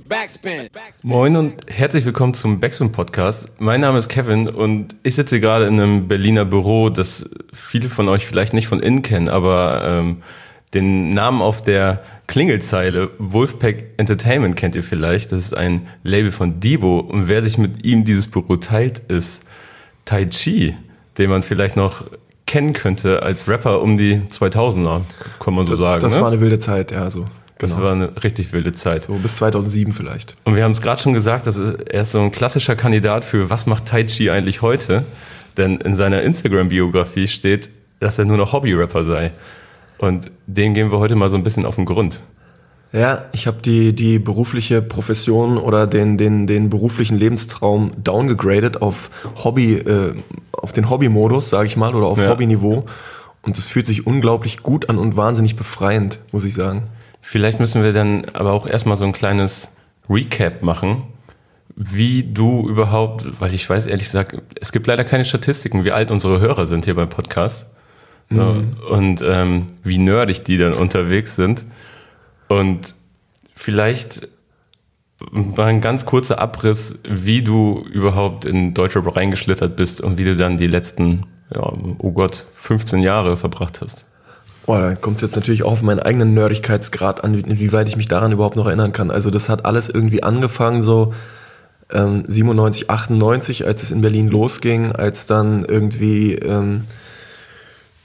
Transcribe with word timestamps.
Backspin. 0.00 0.68
Moin 1.02 1.36
und 1.36 1.54
herzlich 1.68 2.04
willkommen 2.04 2.34
zum 2.34 2.60
Backspin 2.60 2.92
Podcast. 2.92 3.60
Mein 3.60 3.80
Name 3.80 3.96
ist 3.96 4.08
Kevin 4.08 4.46
und 4.46 4.94
ich 5.02 5.14
sitze 5.14 5.40
gerade 5.40 5.66
in 5.66 5.80
einem 5.80 6.06
Berliner 6.06 6.44
Büro, 6.44 6.90
das 6.90 7.30
viele 7.54 7.88
von 7.88 8.08
euch 8.08 8.26
vielleicht 8.26 8.52
nicht 8.52 8.68
von 8.68 8.80
innen 8.80 9.00
kennen, 9.00 9.30
aber 9.30 9.82
ähm, 9.84 10.22
den 10.74 11.10
Namen 11.10 11.40
auf 11.40 11.62
der 11.62 12.02
Klingelzeile 12.26 13.10
Wolfpack 13.18 13.94
Entertainment 13.96 14.56
kennt 14.56 14.74
ihr 14.76 14.82
vielleicht. 14.82 15.32
Das 15.32 15.40
ist 15.40 15.56
ein 15.56 15.88
Label 16.02 16.30
von 16.30 16.60
Debo 16.60 16.98
und 16.98 17.28
wer 17.28 17.40
sich 17.40 17.56
mit 17.56 17.86
ihm 17.86 18.04
dieses 18.04 18.26
Büro 18.26 18.56
teilt, 18.56 18.98
ist 18.98 19.46
Tai 20.04 20.26
Chi, 20.26 20.76
den 21.16 21.30
man 21.30 21.42
vielleicht 21.42 21.76
noch 21.76 22.04
kennen 22.44 22.74
könnte 22.74 23.22
als 23.22 23.48
Rapper 23.48 23.80
um 23.80 23.96
die 23.96 24.20
2000er, 24.30 25.02
kann 25.40 25.54
man 25.54 25.64
so 25.64 25.74
sagen. 25.74 26.00
Das 26.00 26.16
ne? 26.16 26.20
war 26.20 26.28
eine 26.28 26.40
wilde 26.40 26.58
Zeit, 26.58 26.92
ja, 26.92 27.08
so. 27.08 27.26
Das 27.58 27.72
genau. 27.72 27.84
war 27.84 27.92
eine 27.92 28.22
richtig 28.22 28.52
wilde 28.52 28.72
Zeit. 28.72 29.02
So 29.02 29.14
bis 29.14 29.36
2007 29.36 29.92
vielleicht. 29.92 30.36
Und 30.44 30.56
wir 30.56 30.64
haben 30.64 30.72
es 30.72 30.82
gerade 30.82 31.00
schon 31.00 31.14
gesagt, 31.14 31.46
dass 31.46 31.56
er 31.58 32.02
ist 32.02 32.12
so 32.12 32.20
ein 32.20 32.30
klassischer 32.30 32.76
Kandidat 32.76 33.24
für 33.24 33.48
was 33.48 33.66
macht 33.66 33.86
Tai 33.86 34.04
Chi 34.04 34.30
eigentlich 34.30 34.62
heute? 34.62 35.04
Denn 35.56 35.78
in 35.78 35.94
seiner 35.94 36.22
Instagram-Biografie 36.22 37.28
steht, 37.28 37.70
dass 38.00 38.18
er 38.18 38.26
nur 38.26 38.36
noch 38.36 38.52
Hobby-Rapper 38.52 39.04
sei. 39.04 39.30
Und 39.98 40.30
dem 40.46 40.74
gehen 40.74 40.90
wir 40.90 40.98
heute 40.98 41.14
mal 41.14 41.30
so 41.30 41.36
ein 41.36 41.44
bisschen 41.44 41.64
auf 41.64 41.76
den 41.76 41.86
Grund. 41.86 42.20
Ja, 42.92 43.24
ich 43.32 43.46
habe 43.46 43.58
die, 43.62 43.94
die 43.94 44.18
berufliche 44.18 44.82
Profession 44.82 45.56
oder 45.58 45.86
den, 45.86 46.18
den, 46.18 46.46
den 46.46 46.70
beruflichen 46.70 47.16
Lebenstraum 47.16 47.92
downgegradet 48.02 48.82
auf 48.82 49.10
Hobby, 49.44 49.74
äh, 49.74 50.14
auf 50.52 50.72
den 50.72 50.88
Hobby-Modus, 50.90 51.50
sage 51.50 51.66
ich 51.66 51.76
mal, 51.76 51.94
oder 51.94 52.06
auf 52.06 52.20
ja. 52.20 52.28
Hobby-Niveau. 52.28 52.84
Und 53.42 53.58
es 53.58 53.68
fühlt 53.68 53.86
sich 53.86 54.06
unglaublich 54.06 54.62
gut 54.62 54.88
an 54.90 54.98
und 54.98 55.16
wahnsinnig 55.16 55.56
befreiend, 55.56 56.18
muss 56.32 56.44
ich 56.44 56.54
sagen. 56.54 56.84
Vielleicht 57.28 57.58
müssen 57.58 57.82
wir 57.82 57.92
dann 57.92 58.24
aber 58.34 58.52
auch 58.52 58.68
erstmal 58.68 58.96
so 58.96 59.04
ein 59.04 59.10
kleines 59.10 59.74
Recap 60.08 60.62
machen, 60.62 61.02
wie 61.74 62.22
du 62.22 62.68
überhaupt, 62.68 63.40
weil 63.40 63.52
ich 63.52 63.68
weiß 63.68 63.88
ehrlich 63.88 64.04
gesagt, 64.04 64.40
es 64.60 64.70
gibt 64.70 64.86
leider 64.86 65.02
keine 65.02 65.24
Statistiken, 65.24 65.84
wie 65.84 65.90
alt 65.90 66.12
unsere 66.12 66.38
Hörer 66.38 66.66
sind 66.66 66.84
hier 66.84 66.94
beim 66.94 67.08
Podcast 67.08 67.74
mhm. 68.28 68.76
und 68.88 69.24
ähm, 69.26 69.66
wie 69.82 69.98
nerdig 69.98 70.44
die 70.44 70.56
dann 70.56 70.72
unterwegs 70.72 71.34
sind. 71.34 71.66
Und 72.46 72.94
vielleicht 73.56 74.28
mal 75.32 75.66
ein 75.66 75.80
ganz 75.80 76.06
kurzer 76.06 76.38
Abriss, 76.38 77.00
wie 77.08 77.42
du 77.42 77.84
überhaupt 77.90 78.44
in 78.44 78.72
Deutschrap 78.72 79.16
reingeschlittert 79.16 79.74
bist 79.74 80.00
und 80.00 80.16
wie 80.16 80.24
du 80.24 80.36
dann 80.36 80.58
die 80.58 80.68
letzten, 80.68 81.26
ja, 81.52 81.72
oh 81.98 82.12
Gott, 82.12 82.46
15 82.54 83.02
Jahre 83.02 83.36
verbracht 83.36 83.80
hast. 83.80 84.06
Boah, 84.66 84.80
da 84.80 84.94
kommt 84.96 85.16
es 85.16 85.22
jetzt 85.22 85.36
natürlich 85.36 85.62
auch 85.62 85.72
auf 85.72 85.82
meinen 85.82 86.00
eigenen 86.00 86.34
Nerdigkeitsgrad 86.34 87.22
an, 87.22 87.34
inwieweit 87.34 87.88
ich 87.88 87.96
mich 87.96 88.08
daran 88.08 88.32
überhaupt 88.32 88.56
noch 88.56 88.66
erinnern 88.66 88.92
kann. 88.92 89.12
Also 89.12 89.30
das 89.30 89.48
hat 89.48 89.64
alles 89.64 89.88
irgendwie 89.88 90.24
angefangen 90.24 90.82
so 90.82 91.14
ähm, 91.92 92.24
97, 92.26 92.90
98, 92.90 93.64
als 93.64 93.84
es 93.84 93.92
in 93.92 94.00
Berlin 94.00 94.28
losging, 94.28 94.90
als 94.90 95.26
dann 95.26 95.64
irgendwie 95.64 96.34
ähm, 96.34 96.82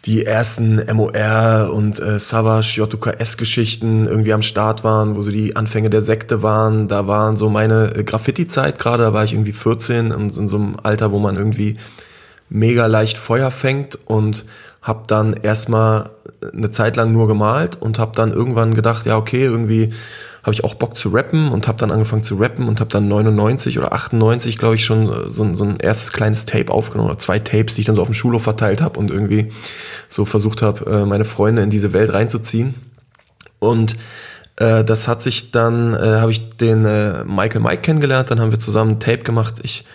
die 0.06 0.24
ersten 0.24 0.82
MOR 0.94 1.72
und 1.74 2.00
äh, 2.00 2.20
Savage, 2.20 2.80
JKS-Geschichten 2.80 4.06
irgendwie 4.06 4.34
am 4.34 4.44
Start 4.44 4.84
waren, 4.84 5.16
wo 5.16 5.24
so 5.24 5.32
die 5.32 5.56
Anfänge 5.56 5.90
der 5.90 6.04
Sekte 6.04 6.44
waren. 6.44 6.88
Da 6.88 7.08
waren 7.08 7.38
so 7.38 7.50
meine 7.50 7.96
äh, 7.96 8.04
Graffiti-Zeit 8.04 8.78
gerade, 8.78 9.04
da 9.04 9.14
war 9.14 9.24
ich 9.24 9.34
irgendwie 9.34 9.54
14 9.54 10.12
und 10.12 10.38
in 10.38 10.48
so 10.48 10.58
einem 10.58 10.76
Alter, 10.82 11.12
wo 11.12 11.18
man 11.18 11.38
irgendwie 11.38 11.76
mega 12.50 12.86
leicht 12.86 13.18
Feuer 13.18 13.50
fängt 13.50 13.98
und 14.06 14.46
habe 14.82 15.04
dann 15.08 15.34
erstmal 15.34 16.10
eine 16.54 16.72
Zeit 16.72 16.96
lang 16.96 17.12
nur 17.12 17.28
gemalt 17.28 17.82
und 17.82 18.00
habe 18.00 18.14
dann 18.16 18.32
irgendwann 18.32 18.74
gedacht, 18.74 19.06
ja 19.06 19.18
okay, 19.18 19.44
irgendwie 19.44 19.94
habe 20.44 20.54
ich 20.54 20.64
auch 20.64 20.74
Bock 20.74 20.98
zu 20.98 21.10
rappen 21.10 21.50
und 21.50 21.68
habe 21.68 21.78
dann 21.78 21.92
angefangen 21.92 22.24
zu 22.24 22.36
rappen 22.36 22.68
und 22.68 22.80
habe 22.80 22.90
dann 22.90 23.08
99 23.08 23.78
oder 23.78 23.94
98, 23.94 24.58
glaube 24.58 24.76
ich, 24.76 24.84
schon 24.84 25.08
äh, 25.08 25.30
so, 25.30 25.56
so, 25.56 25.64
ein 25.64 25.78
erstes 25.78 26.12
kleines 26.14 26.46
Tape 26.46 26.72
aufgenommen 26.72 27.10
oder 27.10 27.20
zwei 27.20 27.40
Tapes, 27.40 27.76
die 27.76 27.82
ich 27.82 27.88
dann 27.88 27.96
so 27.96 28.02
auf 28.02 28.08
dem 28.08 28.16
Schulhof 28.16 28.44
verteilt 28.44 28.82
habe 28.82 29.00
und 29.00 29.12
irgendwie 29.12 29.52
so 30.10 30.26
versucht 30.26 30.62
habe, 30.62 30.90
äh, 30.90 31.06
meine 31.06 31.26
Freunde 31.26 31.62
in 31.62 31.70
diese 31.70 31.94
Welt 31.94 32.12
reinzuziehen. 32.12 32.74
Und 33.60 33.96
äh, 34.56 34.84
das 34.84 35.08
hat 35.08 35.22
sich 35.22 35.52
dann, 35.52 35.94
äh, 35.94 36.20
habe 36.20 36.32
ich 36.32 36.50
den 36.50 36.86
äh, 36.86 37.24
Michael 37.24 37.62
Mike 37.62 37.84
kennengelernt, 37.84 38.32
dann 38.32 38.40
haben 38.40 38.52
wir 38.52 38.60
zusammen 38.60 38.94
ein 38.94 39.00
Tape 39.00 39.20
gemacht. 39.20 39.56
Ich 39.62 39.86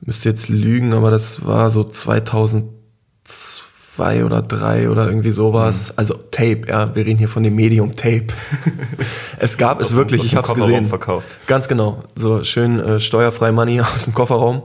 müsste 0.00 0.28
jetzt 0.28 0.48
lügen, 0.48 0.92
aber 0.92 1.12
das 1.12 1.46
war 1.46 1.70
so 1.70 1.84
2002 1.84 3.71
zwei 3.96 4.24
oder 4.24 4.42
drei 4.42 4.88
oder 4.88 5.06
irgendwie 5.06 5.32
sowas. 5.32 5.90
Mhm. 5.90 5.94
Also 5.96 6.14
Tape, 6.30 6.62
ja, 6.68 6.94
wir 6.94 7.04
reden 7.04 7.18
hier 7.18 7.28
von 7.28 7.42
dem 7.42 7.54
Medium 7.54 7.92
Tape. 7.92 8.26
es 9.38 9.58
gab 9.58 9.80
aus 9.80 9.90
es 9.90 9.96
wirklich, 9.96 10.24
ich 10.24 10.34
habe 10.34 10.46
es 10.46 10.54
gesehen. 10.54 10.86
Verkauft. 10.86 11.28
Ganz 11.46 11.68
genau, 11.68 12.02
so 12.14 12.42
schön 12.44 12.80
äh, 12.80 13.00
steuerfrei 13.00 13.52
Money 13.52 13.80
aus 13.94 14.04
dem 14.04 14.14
Kofferraum. 14.14 14.62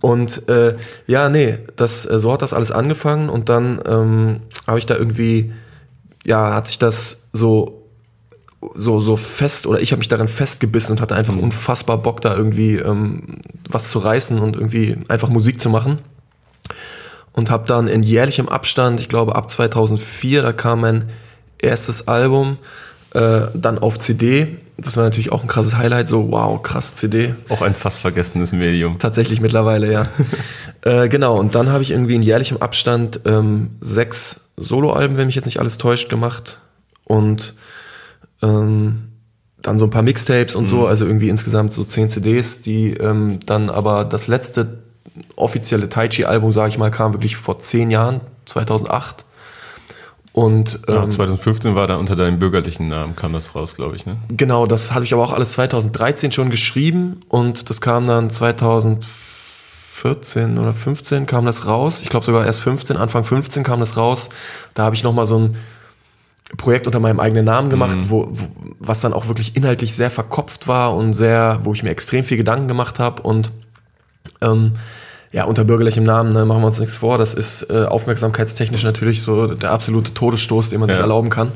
und 0.00 0.48
äh, 0.48 0.76
ja, 1.06 1.28
nee, 1.28 1.58
das 1.76 2.08
äh, 2.08 2.18
so 2.18 2.32
hat 2.32 2.42
das 2.42 2.52
alles 2.52 2.72
angefangen 2.72 3.28
und 3.28 3.48
dann 3.48 3.80
ähm, 3.86 4.40
habe 4.66 4.78
ich 4.78 4.86
da 4.86 4.96
irgendwie, 4.96 5.52
ja, 6.24 6.54
hat 6.54 6.68
sich 6.68 6.78
das 6.78 7.28
so 7.32 7.74
so 8.74 9.00
so 9.00 9.14
fest 9.14 9.68
oder 9.68 9.80
ich 9.80 9.92
habe 9.92 9.98
mich 9.98 10.08
darin 10.08 10.26
festgebissen 10.26 10.96
und 10.96 11.00
hatte 11.00 11.14
einfach 11.14 11.34
mhm. 11.34 11.44
unfassbar 11.44 11.96
Bock 11.98 12.20
da 12.22 12.36
irgendwie 12.36 12.74
ähm, 12.74 13.22
was 13.68 13.92
zu 13.92 14.00
reißen 14.00 14.40
und 14.40 14.56
irgendwie 14.56 14.96
einfach 15.06 15.28
Musik 15.28 15.60
zu 15.60 15.70
machen 15.70 16.00
und 17.38 17.50
habe 17.50 17.66
dann 17.68 17.86
in 17.86 18.02
jährlichem 18.02 18.48
Abstand, 18.48 18.98
ich 18.98 19.08
glaube 19.08 19.36
ab 19.36 19.48
2004, 19.48 20.42
da 20.42 20.52
kam 20.52 20.80
mein 20.80 21.08
erstes 21.58 22.08
Album, 22.08 22.58
äh, 23.14 23.42
dann 23.54 23.78
auf 23.78 24.00
CD. 24.00 24.58
Das 24.76 24.96
war 24.96 25.04
natürlich 25.04 25.30
auch 25.30 25.42
ein 25.42 25.48
krasses 25.48 25.76
Highlight, 25.76 26.08
so 26.08 26.32
wow, 26.32 26.60
krass 26.60 26.96
CD. 26.96 27.34
Auch 27.48 27.62
ein 27.62 27.74
fast 27.74 28.00
vergessenes 28.00 28.50
Medium. 28.50 28.98
Tatsächlich 28.98 29.40
mittlerweile, 29.40 29.92
ja. 29.92 30.02
äh, 30.82 31.08
genau, 31.08 31.38
und 31.38 31.54
dann 31.54 31.70
habe 31.70 31.84
ich 31.84 31.92
irgendwie 31.92 32.16
in 32.16 32.22
jährlichem 32.22 32.56
Abstand 32.56 33.20
ähm, 33.24 33.70
sechs 33.80 34.50
Soloalben, 34.56 35.16
wenn 35.16 35.26
mich 35.26 35.36
jetzt 35.36 35.46
nicht 35.46 35.60
alles 35.60 35.78
täuscht, 35.78 36.08
gemacht. 36.08 36.58
Und 37.04 37.54
ähm, 38.42 39.12
dann 39.62 39.78
so 39.78 39.84
ein 39.84 39.90
paar 39.90 40.02
Mixtapes 40.02 40.56
und 40.56 40.64
mhm. 40.64 40.68
so, 40.68 40.86
also 40.88 41.06
irgendwie 41.06 41.28
insgesamt 41.28 41.72
so 41.72 41.84
zehn 41.84 42.10
CDs, 42.10 42.62
die 42.62 42.94
ähm, 42.94 43.38
dann 43.46 43.70
aber 43.70 44.04
das 44.04 44.26
letzte 44.26 44.87
offizielle 45.36 45.88
Tai 45.88 46.08
Chi-Album, 46.08 46.52
sage 46.52 46.70
ich 46.70 46.78
mal, 46.78 46.90
kam 46.90 47.14
wirklich 47.14 47.36
vor 47.36 47.58
zehn 47.58 47.90
Jahren, 47.90 48.20
2008. 48.44 49.24
Und, 50.32 50.80
ähm, 50.88 50.94
ja, 50.94 51.10
2015 51.10 51.74
war 51.74 51.86
da 51.86 51.96
unter 51.96 52.14
deinem 52.14 52.38
bürgerlichen 52.38 52.88
Namen, 52.88 53.16
kam 53.16 53.32
das 53.32 53.54
raus, 53.54 53.74
glaube 53.74 53.96
ich. 53.96 54.04
Ne? 54.06 54.16
Genau, 54.28 54.66
das 54.66 54.94
hatte 54.94 55.04
ich 55.04 55.12
aber 55.12 55.24
auch 55.24 55.32
alles 55.32 55.52
2013 55.52 56.32
schon 56.32 56.50
geschrieben 56.50 57.20
und 57.28 57.70
das 57.70 57.80
kam 57.80 58.06
dann 58.06 58.30
2014 58.30 60.58
oder 60.58 60.72
15 60.72 61.26
kam 61.26 61.44
das 61.44 61.66
raus. 61.66 62.02
Ich 62.02 62.08
glaube 62.08 62.24
sogar 62.24 62.46
erst 62.46 62.60
15, 62.60 62.96
Anfang 62.96 63.24
15 63.24 63.64
kam 63.64 63.80
das 63.80 63.96
raus. 63.96 64.28
Da 64.74 64.84
habe 64.84 64.94
ich 64.94 65.02
nochmal 65.02 65.26
so 65.26 65.38
ein 65.38 65.56
Projekt 66.56 66.86
unter 66.86 67.00
meinem 67.00 67.20
eigenen 67.20 67.44
Namen 67.44 67.68
gemacht, 67.68 68.00
mhm. 68.00 68.10
wo, 68.10 68.28
wo, 68.30 68.48
was 68.78 69.00
dann 69.00 69.12
auch 69.12 69.28
wirklich 69.28 69.56
inhaltlich 69.56 69.94
sehr 69.94 70.10
verkopft 70.10 70.68
war 70.68 70.94
und 70.94 71.12
sehr, 71.12 71.60
wo 71.64 71.74
ich 71.74 71.82
mir 71.82 71.90
extrem 71.90 72.24
viel 72.24 72.36
Gedanken 72.36 72.68
gemacht 72.68 72.98
habe 72.98 73.22
und 73.22 73.52
ähm, 74.40 74.72
ja, 75.32 75.44
unter 75.44 75.64
bürgerlichem 75.64 76.04
Namen, 76.04 76.32
ne, 76.32 76.44
machen 76.44 76.62
wir 76.62 76.66
uns 76.66 76.80
nichts 76.80 76.96
vor. 76.96 77.18
Das 77.18 77.34
ist 77.34 77.70
äh, 77.70 77.84
aufmerksamkeitstechnisch 77.84 78.82
natürlich 78.84 79.22
so 79.22 79.46
der 79.46 79.72
absolute 79.72 80.14
Todesstoß, 80.14 80.70
den 80.70 80.80
man 80.80 80.88
ja. 80.88 80.94
sich 80.94 81.02
erlauben 81.02 81.28
kann. 81.28 81.52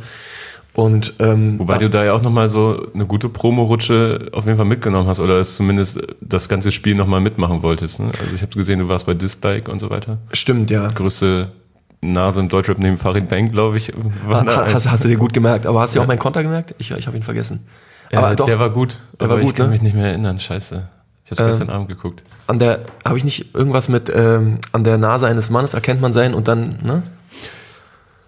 Und, 0.75 1.15
ähm, 1.19 1.59
Wobei 1.59 1.77
du 1.79 1.91
da 1.91 2.03
ja 2.03 2.15
auch 2.15 2.23
nochmal 2.23 2.49
so 2.49 2.87
eine 2.95 3.05
gute 3.05 3.29
Promo-Rutsche 3.29 4.31
auf 4.33 4.47
jeden 4.47 4.57
Fall 4.57 4.67
mitgenommen 4.67 5.07
hast 5.07 5.21
oder 5.21 5.39
es 5.39 5.55
zumindest 5.55 6.01
das 6.21 6.49
ganze 6.49 6.73
Spiel 6.73 6.95
nochmal 6.95 7.21
mitmachen 7.21 7.63
wolltest. 7.63 8.01
Ne? 8.01 8.07
Also 8.21 8.35
ich 8.35 8.41
habe 8.41 8.57
gesehen, 8.57 8.79
du 8.79 8.89
warst 8.89 9.05
bei 9.05 9.13
Dislike 9.13 9.71
und 9.71 9.81
so 9.81 9.91
weiter. 9.91 10.19
Stimmt, 10.33 10.71
ja. 10.71 10.89
Größte 10.89 11.53
Nase 12.01 12.41
im 12.41 12.49
Deutschrap 12.49 12.79
neben 12.79 12.97
Farid 12.97 13.29
Bank, 13.29 13.53
glaube 13.53 13.77
ich. 13.77 13.93
War 14.27 14.47
ha, 14.47 14.67
hast, 14.73 14.91
hast, 14.91 15.05
du 15.05 15.09
dir 15.09 15.19
gut 15.19 15.35
gemerkt. 15.35 15.67
Aber 15.67 15.81
hast 15.81 15.95
du 15.95 15.99
ja. 15.99 16.05
auch 16.05 16.09
meinen 16.09 16.19
Konter 16.19 16.43
gemerkt? 16.43 16.75
Ich, 16.79 16.91
ich 16.91 17.07
habe 17.07 17.17
ihn 17.19 17.23
vergessen. 17.23 17.67
Aber 18.11 18.33
äh, 18.33 18.37
doch, 18.37 18.47
der 18.47 18.59
war 18.59 18.71
gut. 18.71 18.99
Der 19.21 19.29
war 19.29 19.39
gut, 19.39 19.51
ich 19.51 19.55
kann 19.55 19.67
ne? 19.67 19.73
mich 19.73 19.83
nicht 19.83 19.95
mehr 19.95 20.07
erinnern. 20.07 20.41
Scheiße. 20.41 20.89
Ich 21.33 21.39
habe 21.39 21.51
ähm, 21.51 21.59
gestern 21.59 21.75
Abend 21.75 21.89
geguckt. 21.89 22.23
An 22.47 22.59
der, 22.59 22.81
habe 23.05 23.19
ich 23.19 23.25
nicht 23.25 23.55
irgendwas 23.55 23.89
mit, 23.89 24.13
ähm, 24.15 24.59
an 24.73 24.85
der 24.85 24.99
Nase 24.99 25.27
eines 25.27 25.51
Mannes 25.51 25.75
erkennt 25.75 26.01
man 26.01 26.13
sein 26.13 26.35
und 26.35 26.49
dann, 26.49 26.79
ne? 26.83 27.03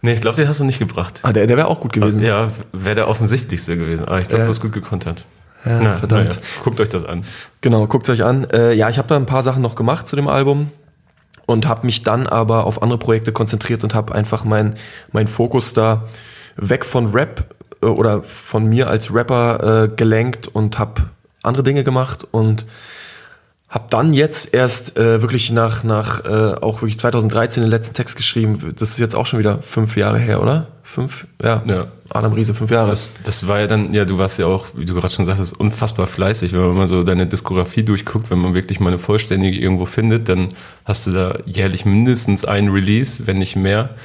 Nee, 0.02 0.12
ich 0.12 0.20
glaube, 0.20 0.36
den 0.36 0.48
hast 0.48 0.60
du 0.60 0.64
nicht 0.64 0.78
gebracht. 0.78 1.20
Ah, 1.22 1.32
der, 1.32 1.46
der 1.46 1.56
wäre 1.56 1.68
auch 1.68 1.80
gut 1.80 1.94
gewesen. 1.94 2.22
Ja, 2.22 2.48
wäre 2.72 2.94
der 2.94 3.08
offensichtlichste 3.08 3.76
gewesen. 3.76 4.06
Aber 4.06 4.20
ich 4.20 4.28
glaube, 4.28 4.40
ja. 4.40 4.44
du 4.44 4.50
hast 4.50 4.60
gut 4.60 4.72
gekontert. 4.72 5.24
Ja, 5.64 5.80
Na, 5.80 5.92
verdammt. 5.94 6.34
Ja. 6.34 6.40
Guckt 6.62 6.78
euch 6.78 6.90
das 6.90 7.06
an. 7.06 7.24
Genau, 7.62 7.86
guckt 7.86 8.08
euch 8.10 8.22
an. 8.22 8.44
Äh, 8.50 8.74
ja, 8.74 8.90
ich 8.90 8.98
habe 8.98 9.08
da 9.08 9.16
ein 9.16 9.24
paar 9.24 9.42
Sachen 9.42 9.62
noch 9.62 9.76
gemacht 9.76 10.06
zu 10.06 10.14
dem 10.14 10.28
Album 10.28 10.70
und 11.46 11.66
habe 11.66 11.86
mich 11.86 12.02
dann 12.02 12.26
aber 12.26 12.64
auf 12.64 12.82
andere 12.82 12.98
Projekte 12.98 13.32
konzentriert 13.32 13.82
und 13.82 13.94
habe 13.94 14.14
einfach 14.14 14.44
meinen 14.44 14.74
mein 15.12 15.26
Fokus 15.26 15.72
da 15.72 16.04
weg 16.56 16.84
von 16.84 17.12
Rap 17.12 17.44
äh, 17.82 17.86
oder 17.86 18.22
von 18.22 18.66
mir 18.66 18.88
als 18.88 19.14
Rapper 19.14 19.84
äh, 19.84 19.88
gelenkt 19.88 20.48
und 20.48 20.78
habe 20.78 21.02
andere 21.44 21.62
Dinge 21.62 21.84
gemacht 21.84 22.26
und 22.30 22.66
hab 23.74 23.90
dann 23.90 24.14
jetzt 24.14 24.54
erst 24.54 24.96
äh, 24.98 25.20
wirklich 25.20 25.50
nach, 25.50 25.82
nach 25.82 26.24
äh, 26.24 26.54
auch 26.60 26.80
wirklich 26.80 26.96
2013 26.96 27.64
den 27.64 27.70
letzten 27.70 27.92
Text 27.92 28.16
geschrieben. 28.16 28.74
Das 28.78 28.90
ist 28.90 29.00
jetzt 29.00 29.16
auch 29.16 29.26
schon 29.26 29.40
wieder 29.40 29.62
fünf 29.62 29.96
Jahre 29.96 30.18
her, 30.18 30.40
oder? 30.40 30.68
Fünf? 30.84 31.26
Ja. 31.42 31.60
Ja. 31.66 31.88
Adam 32.10 32.34
Riese, 32.34 32.54
fünf 32.54 32.70
Jahre. 32.70 32.90
Das, 32.90 33.08
das 33.24 33.48
war 33.48 33.58
ja 33.58 33.66
dann, 33.66 33.92
ja, 33.92 34.04
du 34.04 34.16
warst 34.16 34.38
ja 34.38 34.46
auch, 34.46 34.66
wie 34.76 34.84
du 34.84 34.94
gerade 34.94 35.12
schon 35.12 35.26
sagtest, 35.26 35.58
unfassbar 35.58 36.06
fleißig. 36.06 36.52
Wenn 36.52 36.60
man 36.60 36.76
mal 36.76 36.86
so 36.86 37.02
deine 37.02 37.26
Diskografie 37.26 37.82
durchguckt, 37.82 38.30
wenn 38.30 38.38
man 38.38 38.54
wirklich 38.54 38.78
mal 38.78 38.90
eine 38.90 39.00
vollständige 39.00 39.58
irgendwo 39.58 39.86
findet, 39.86 40.28
dann 40.28 40.50
hast 40.84 41.08
du 41.08 41.10
da 41.10 41.38
jährlich 41.44 41.84
mindestens 41.84 42.44
einen 42.44 42.68
Release, 42.68 43.26
wenn 43.26 43.38
nicht 43.38 43.56
mehr. 43.56 43.96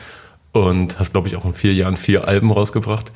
Und 0.51 0.97
hast, 0.97 1.12
glaube 1.12 1.27
ich, 1.27 1.36
auch 1.36 1.45
in 1.45 1.53
vier 1.53 1.75
Jahren 1.75 1.95
vier 1.95 2.27
Alben 2.27 2.51
rausgebracht. 2.51 3.12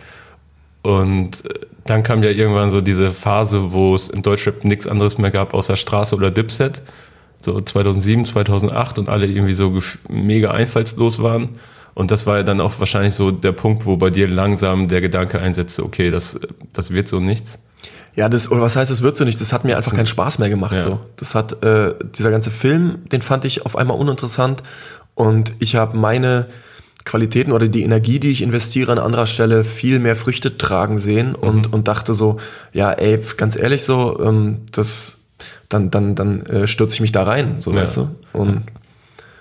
Und 0.83 1.45
äh, 1.45 1.65
dann 1.85 2.03
kam 2.03 2.23
ja 2.23 2.29
irgendwann 2.29 2.69
so 2.69 2.81
diese 2.81 3.13
Phase, 3.13 3.71
wo 3.71 3.95
es 3.95 4.09
in 4.09 4.21
Deutschrap 4.21 4.63
nichts 4.63 4.87
anderes 4.87 5.17
mehr 5.17 5.31
gab 5.31 5.53
außer 5.53 5.75
Straße 5.75 6.15
oder 6.15 6.31
Dipset. 6.31 6.81
So 7.41 7.59
2007, 7.59 8.25
2008 8.25 8.99
und 8.99 9.09
alle 9.09 9.25
irgendwie 9.25 9.53
so 9.53 9.81
mega 10.07 10.51
einfallslos 10.51 11.21
waren. 11.21 11.59
Und 11.93 12.09
das 12.09 12.25
war 12.25 12.37
ja 12.37 12.43
dann 12.43 12.61
auch 12.61 12.79
wahrscheinlich 12.79 13.15
so 13.15 13.31
der 13.31 13.51
Punkt, 13.51 13.85
wo 13.85 13.97
bei 13.97 14.09
dir 14.09 14.27
langsam 14.27 14.87
der 14.87 15.01
Gedanke 15.01 15.39
einsetzte, 15.39 15.83
okay, 15.83 16.09
das, 16.09 16.39
das 16.71 16.91
wird 16.91 17.07
so 17.07 17.19
nichts. 17.19 17.63
Ja, 18.15 18.29
das, 18.29 18.49
oder 18.49 18.61
was 18.61 18.75
heißt, 18.75 18.91
es 18.91 19.01
wird 19.01 19.17
so 19.17 19.25
nicht? 19.25 19.41
Das 19.41 19.53
hat 19.53 19.65
mir 19.65 19.75
einfach 19.75 19.93
keinen 19.93 20.07
Spaß 20.07 20.39
mehr 20.39 20.49
gemacht. 20.49 20.75
Ja. 20.75 20.81
So. 20.81 20.99
Das 21.17 21.35
hat, 21.35 21.63
äh, 21.63 21.93
dieser 22.15 22.31
ganze 22.31 22.51
Film, 22.51 22.99
den 23.11 23.21
fand 23.21 23.43
ich 23.45 23.65
auf 23.65 23.75
einmal 23.75 23.97
uninteressant. 23.97 24.63
Und 25.15 25.53
ich 25.59 25.75
habe 25.75 25.97
meine 25.97 26.47
Qualitäten 27.05 27.51
oder 27.51 27.67
die 27.67 27.83
Energie, 27.83 28.19
die 28.19 28.31
ich 28.31 28.41
investiere 28.41 28.91
an 28.91 28.99
anderer 28.99 29.27
Stelle, 29.27 29.63
viel 29.63 29.99
mehr 29.99 30.15
Früchte 30.15 30.57
tragen 30.57 30.97
sehen 30.97 31.35
und, 31.35 31.73
und 31.73 31.87
dachte 31.87 32.13
so, 32.13 32.37
ja, 32.71 32.91
ey, 32.91 33.19
ganz 33.37 33.57
ehrlich 33.57 33.83
so, 33.83 34.19
ähm, 34.23 34.61
das, 34.71 35.17
dann, 35.69 35.91
dann, 35.91 36.15
dann 36.15 36.45
äh, 36.45 36.67
stürze 36.67 36.95
ich 36.95 37.01
mich 37.01 37.11
da 37.11 37.23
rein, 37.23 37.57
so 37.59 37.71
Ja. 37.71 37.81
weißt 37.81 37.97
du. 37.97 38.09
Und 38.31 38.61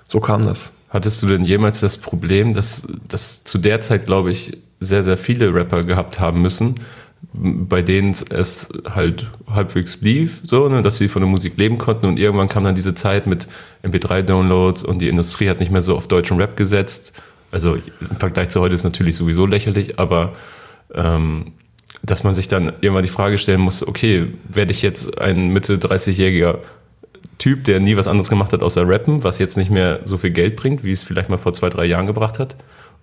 so 0.09 0.21
kam 0.21 0.43
das. 0.43 0.75
Hattest 0.89 1.23
du 1.23 1.27
denn 1.27 1.45
jemals 1.45 1.81
das 1.81 1.97
Problem, 1.97 2.53
dass, 2.53 2.87
dass 3.09 3.45
zu 3.45 3.59
der 3.59 3.81
Zeit, 3.81 4.07
glaube 4.07 4.33
ich, 4.33 4.59
sehr, 4.81 5.05
sehr 5.05 5.17
viele 5.17 5.55
Rapper 5.55 5.85
gehabt 5.85 6.19
haben 6.19 6.43
müssen, 6.43 6.81
bei 7.33 7.83
denen 7.83 8.11
es 8.11 8.69
halt 8.91 9.31
halbwegs 9.49 10.01
lief, 10.01 10.41
so, 10.45 10.69
ne, 10.69 10.83
dass 10.83 10.99
sie 10.99 11.09
von 11.09 11.23
der 11.23 11.31
Musik 11.31 11.57
leben 11.57 11.79
konnten 11.79 12.07
und 12.07 12.19
irgendwann 12.19 12.49
kam 12.49 12.65
dann 12.65 12.75
diese 12.75 12.95
Zeit 12.95 13.27
mit 13.27 13.47
MP3-Downloads 13.85 14.85
und 14.85 14.99
die 14.99 15.09
Industrie 15.09 15.49
hat 15.49 15.61
nicht 15.61 15.71
mehr 15.71 15.83
so 15.83 15.97
auf 15.97 16.09
deutschen 16.09 16.37
Rap 16.39 16.57
gesetzt. 16.57 17.13
Also 17.53 17.77
im 17.77 18.17
Vergleich 18.19 18.49
zu 18.49 18.61
heute 18.61 18.75
ist 18.75 18.83
natürlich 18.83 19.15
sowieso 19.15 19.47
lächerlich, 19.47 20.01
aber 20.01 20.33
ähm, 20.95 21.53
dass 22.03 22.25
man 22.25 22.35
sich 22.35 22.49
dann 22.49 22.73
irgendwann 22.81 23.05
die 23.05 23.11
Frage 23.11 23.39
stellen 23.39 23.61
muss, 23.61 23.87
okay, 23.87 24.29
werde 24.49 24.73
ich 24.73 24.83
jetzt 24.83 25.21
ein 25.21 25.49
Mitte 25.49 25.77
30-jähriger 25.77 26.59
Typ, 27.39 27.65
der 27.65 27.79
nie 27.79 27.97
was 27.97 28.09
anderes 28.09 28.29
gemacht 28.29 28.53
hat 28.53 28.63
außer 28.63 28.89
Rappen, 28.89 29.23
was 29.23 29.39
jetzt 29.39 29.57
nicht 29.57 29.71
mehr 29.71 30.01
so 30.05 30.19
viel 30.19 30.31
Geld 30.31 30.57
bringt, 30.57 30.83
wie 30.83 30.93
es 30.93 31.03
vielleicht 31.03 31.29
mal 31.29 31.39
vor 31.39 31.53
zwei, 31.53 31.69
drei 31.69 31.85
Jahren 31.85 32.07
gebracht 32.07 32.39
hat? 32.39 32.57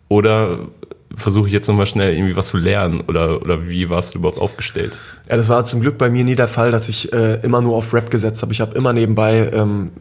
Oder 0.07 0.67
versuche 1.15 1.47
ich 1.47 1.53
jetzt 1.53 1.67
nochmal 1.67 1.85
schnell 1.85 2.13
irgendwie 2.13 2.35
was 2.35 2.47
zu 2.47 2.57
lernen? 2.57 3.01
Oder, 3.07 3.41
oder 3.41 3.67
wie 3.67 3.89
warst 3.89 4.13
du 4.15 4.19
überhaupt 4.19 4.39
aufgestellt? 4.39 4.97
Ja, 5.29 5.37
das 5.37 5.49
war 5.49 5.63
zum 5.63 5.81
Glück 5.81 5.97
bei 5.97 6.09
mir 6.09 6.23
nie 6.23 6.35
der 6.35 6.47
Fall, 6.47 6.71
dass 6.71 6.89
ich 6.89 7.13
äh, 7.13 7.35
immer 7.41 7.61
nur 7.61 7.75
auf 7.75 7.93
Rap 7.93 8.09
gesetzt 8.09 8.41
habe. 8.41 8.51
Ich 8.51 8.61
habe 8.61 8.75
immer 8.77 8.93
nebenbei 8.93 9.51
ähm, 9.53 9.91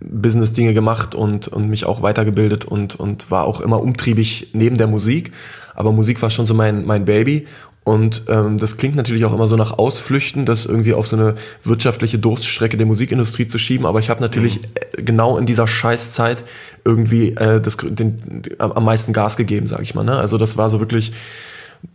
Business-Dinge 0.00 0.74
gemacht 0.74 1.14
und, 1.14 1.48
und 1.48 1.68
mich 1.68 1.86
auch 1.86 2.02
weitergebildet 2.02 2.64
und, 2.64 2.96
und 2.96 3.30
war 3.30 3.44
auch 3.44 3.60
immer 3.60 3.80
umtriebig 3.80 4.50
neben 4.52 4.76
der 4.76 4.86
Musik. 4.86 5.32
Aber 5.74 5.92
Musik 5.92 6.20
war 6.22 6.30
schon 6.30 6.46
so 6.46 6.54
mein, 6.54 6.84
mein 6.84 7.04
Baby. 7.04 7.46
Und 7.84 8.24
ähm, 8.26 8.58
das 8.58 8.78
klingt 8.78 8.96
natürlich 8.96 9.24
auch 9.24 9.32
immer 9.32 9.46
so 9.46 9.54
nach 9.54 9.78
Ausflüchten, 9.78 10.44
das 10.44 10.66
irgendwie 10.66 10.92
auf 10.92 11.06
so 11.06 11.16
eine 11.16 11.36
wirtschaftliche 11.62 12.18
Durststrecke 12.18 12.76
der 12.76 12.84
Musikindustrie 12.84 13.46
zu 13.46 13.58
schieben. 13.58 13.86
Aber 13.86 14.00
ich 14.00 14.10
habe 14.10 14.20
natürlich 14.20 14.60
äh, 14.74 15.02
genau 15.02 15.38
in 15.38 15.46
dieser 15.46 15.68
Scheißzeit 15.68 16.44
irgendwie 16.84 17.28
äh, 17.36 17.60
das, 17.60 17.76
den, 17.76 18.42
am 18.58 18.84
meisten 18.84 19.12
Gas 19.12 19.36
gegeben, 19.36 19.68
sag 19.68 19.82
ich 19.82 19.94
mal. 19.94 20.02
Ne? 20.02 20.16
Also 20.16 20.36
das 20.36 20.56
war 20.56 20.68
so 20.68 20.80
wirklich 20.80 21.12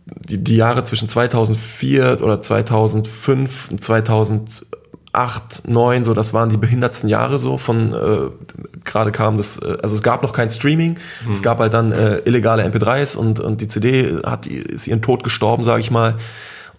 die, 0.06 0.42
die 0.42 0.56
Jahre 0.56 0.84
zwischen 0.84 1.10
2004 1.10 2.18
oder 2.22 2.40
2005 2.40 3.68
und 3.70 3.82
2008, 5.14 5.68
9, 5.68 6.04
so 6.04 6.14
das 6.14 6.32
waren 6.32 6.48
die 6.48 6.56
behindertsten 6.56 7.08
Jahre 7.08 7.38
so 7.38 7.58
von 7.58 7.92
äh, 7.92 8.30
gerade 8.84 9.12
kam 9.12 9.36
das 9.36 9.58
äh, 9.58 9.76
also 9.82 9.94
es 9.94 10.02
gab 10.02 10.22
noch 10.22 10.32
kein 10.32 10.48
Streaming, 10.48 10.96
es 11.30 11.42
gab 11.42 11.58
halt 11.58 11.74
dann 11.74 11.92
äh, 11.92 12.18
illegale 12.24 12.64
MP3s 12.64 13.16
und 13.16 13.38
und 13.38 13.60
die 13.60 13.68
CD 13.68 14.20
hat 14.24 14.46
ist 14.46 14.86
ihren 14.86 15.02
Tod 15.02 15.22
gestorben, 15.22 15.64
sage 15.64 15.80
ich 15.80 15.90
mal. 15.90 16.16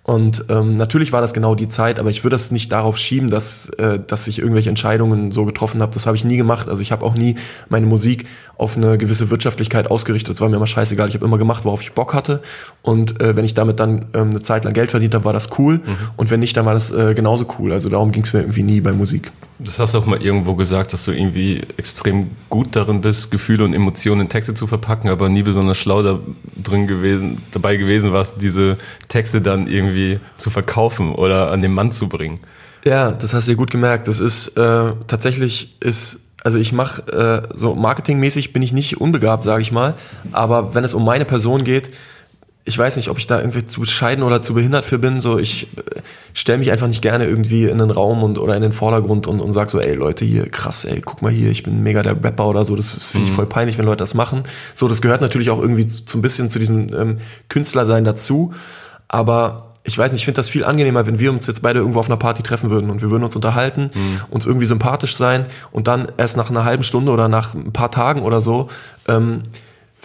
Und 0.06 0.46
ähm, 0.50 0.76
natürlich 0.76 1.14
war 1.14 1.22
das 1.22 1.34
genau 1.34 1.56
die 1.56 1.70
Zeit, 1.70 1.98
aber 1.98 2.10
ich 2.10 2.26
würde 2.26 2.36
das 2.36 2.52
nicht 2.52 2.74
darauf 2.74 2.98
schieben, 2.98 3.30
dass, 3.30 3.70
äh, 3.70 4.00
dass 4.06 4.28
ich 4.28 4.40
irgendwelche 4.40 4.68
Entscheidungen 4.68 5.32
so 5.32 5.46
getroffen 5.46 5.82
habe. 5.82 5.94
Das 5.94 6.06
habe 6.06 6.18
ich 6.18 6.26
nie 6.26 6.36
gemacht. 6.36 6.68
Also 6.68 6.82
ich 6.82 6.92
habe 6.92 7.06
auch 7.06 7.16
nie 7.16 7.36
meine 7.70 7.86
Musik 7.86 8.28
auf 8.58 8.76
eine 8.76 8.98
gewisse 8.98 9.30
Wirtschaftlichkeit 9.30 9.90
ausgerichtet. 9.90 10.32
Das 10.36 10.42
war 10.42 10.50
mir 10.50 10.58
immer 10.58 10.68
scheißegal. 10.68 11.08
Ich 11.08 11.16
habe 11.16 11.26
immer 11.26 11.38
gemacht, 11.38 11.64
worauf 11.64 11.82
ich 11.82 11.94
Bock 11.94 12.14
hatte. 12.14 12.42
Und 12.82 13.22
äh, 13.22 13.38
wenn 13.38 13.46
ich 13.46 13.54
damit 13.54 13.80
dann 13.80 14.06
ähm, 14.14 14.32
eine 14.32 14.42
Zeit 14.42 14.66
lang 14.66 14.74
Geld 14.74 14.92
verdient 14.92 15.16
habe, 15.16 15.24
war 15.24 15.34
das 15.34 15.58
cool. 15.58 15.80
Und 16.18 16.30
wenn 16.30 16.42
nicht, 16.42 16.58
dann 16.58 16.66
war 16.66 16.74
das 16.74 16.92
äh, 16.92 17.14
genauso 17.14 17.48
cool. 17.58 17.72
Also 17.72 17.88
darum 17.88 18.12
ging 18.12 18.24
es 18.24 18.34
mir 18.34 18.42
irgendwie 18.42 18.64
nie 18.64 18.82
bei 18.82 18.92
Musik. 18.92 19.32
Das 19.60 19.80
hast 19.80 19.94
du 19.94 20.00
auch 20.00 20.06
mal 20.06 20.22
irgendwo 20.22 20.56
gesagt, 20.56 20.94
dass 20.94 21.06
du 21.06 21.12
irgendwie 21.12 21.62
extrem 21.78 22.32
gut 22.50 22.76
darin 22.76 23.02
bist, 23.02 23.32
Gefühle 23.32 23.64
und 23.64 23.74
Emotionen 23.74 24.22
in 24.22 24.30
Texte 24.30 24.54
zu 24.54 24.68
verpacken, 24.68 25.10
aber 25.10 25.30
nie 25.30 25.44
besonders 25.44 25.78
schlau 25.78 26.02
da 26.02 26.20
drin 26.62 26.88
gewesen, 26.88 27.42
dabei 27.52 27.78
gewesen 27.78 28.12
warst, 28.12 28.42
diese 28.42 28.78
Texte 29.08 29.42
dann 29.42 29.68
irgendwie 29.68 30.20
zu 30.38 30.50
verkaufen 30.50 31.14
oder 31.14 31.52
an 31.52 31.62
den 31.62 31.74
Mann 31.74 31.92
zu 31.92 32.10
bringen. 32.10 32.40
Ja, 32.84 33.12
das 33.12 33.34
hast 33.34 33.48
du 33.48 33.56
gut 33.56 33.72
gemerkt. 33.72 34.08
Das 34.08 34.20
ist 34.20 34.58
äh, 34.58 34.92
tatsächlich 35.08 35.78
ist 35.80 36.20
also 36.44 36.58
ich 36.58 36.74
mache 36.74 37.02
äh, 37.12 37.56
so 37.56 37.74
marketingmäßig 37.74 38.52
bin 38.52 38.62
ich 38.62 38.74
nicht 38.74 39.00
unbegabt, 39.00 39.46
sage 39.46 39.62
ich 39.62 39.72
mal, 39.72 39.96
aber 40.34 40.76
wenn 40.76 40.84
es 40.84 40.94
um 40.94 41.06
meine 41.06 41.24
Person 41.24 41.64
geht, 41.64 41.92
ich 42.66 42.78
weiß 42.78 42.96
nicht, 42.96 43.10
ob 43.10 43.18
ich 43.18 43.28
da 43.28 43.40
irgendwie 43.40 43.66
zu 43.66 43.82
bescheiden 43.82 44.24
oder 44.24 44.42
zu 44.42 44.54
behindert 44.54 44.86
für 44.86 44.98
bin. 44.98 45.20
So, 45.20 45.38
ich 45.38 45.68
äh, 45.76 46.02
stelle 46.34 46.60
mich 46.60 46.72
einfach 46.72 46.88
nicht 46.88 47.02
gerne 47.02 47.26
irgendwie 47.26 47.66
in 47.66 47.78
den 47.78 47.92
Raum 47.92 48.24
und 48.24 48.38
oder 48.40 48.56
in 48.56 48.62
den 48.62 48.72
Vordergrund 48.72 49.28
und, 49.28 49.42
und 49.42 49.52
sag 49.52 49.70
so, 49.70 49.80
ey 49.80 49.96
Leute, 49.96 50.24
hier 50.24 50.50
krass, 50.50 50.86
ey, 50.86 51.02
guck 51.02 51.22
mal 51.22 51.32
hier, 51.32 51.52
ich 51.52 51.64
bin 51.64 51.84
mega 51.84 52.04
der 52.04 52.24
Rapper 52.24 52.48
oder 52.48 52.64
so. 52.64 52.76
Das, 52.76 52.94
das 52.96 53.10
finde 53.10 53.28
ich 53.28 53.34
voll 53.34 53.48
peinlich, 53.48 53.78
wenn 53.78 53.86
Leute 53.86 53.98
das 53.98 54.14
machen. 54.14 54.44
So, 54.74 54.88
das 54.88 55.02
gehört 55.02 55.20
natürlich 55.20 55.50
auch 55.50 55.60
irgendwie 55.60 55.86
zu, 55.86 56.06
zu 56.06 56.18
ein 56.18 56.22
bisschen 56.22 56.50
zu 56.50 56.58
diesem 56.58 56.94
ähm, 56.94 57.18
Künstlersein 57.50 58.06
dazu. 58.06 58.54
Aber 59.10 59.74
ich 59.84 59.98
weiß 59.98 60.14
nicht, 60.14 60.22
ich 60.22 60.26
finde 60.26 60.38
das 60.38 60.50
viel 60.50 60.64
angenehmer, 60.64 61.06
wenn 61.06 61.20
wir 61.20 61.32
uns 61.32 61.46
jetzt 61.48 61.62
beide 61.62 61.80
irgendwo 61.80 62.00
auf 62.00 62.06
einer 62.06 62.16
Party 62.16 62.42
treffen 62.42 62.70
würden 62.70 62.90
und 62.90 63.02
wir 63.02 63.12
würden 63.12 63.24
uns 63.26 63.36
unterhalten, 63.36 63.92
uns 64.30 64.46
irgendwie 64.46 64.66
sympathisch 64.66 65.18
sein 65.18 65.48
und 65.72 65.90
dann 65.90 66.08
erst 66.16 66.38
nach 66.38 66.50
einer 66.50 66.64
halben 66.64 66.84
Stunde 66.84 67.12
oder 67.12 67.28
nach 67.28 67.54
ein 67.54 67.74
paar 67.74 67.92
Tagen 67.92 68.22
oder 68.22 68.40
so 68.40 68.70
ähm, 69.10 69.44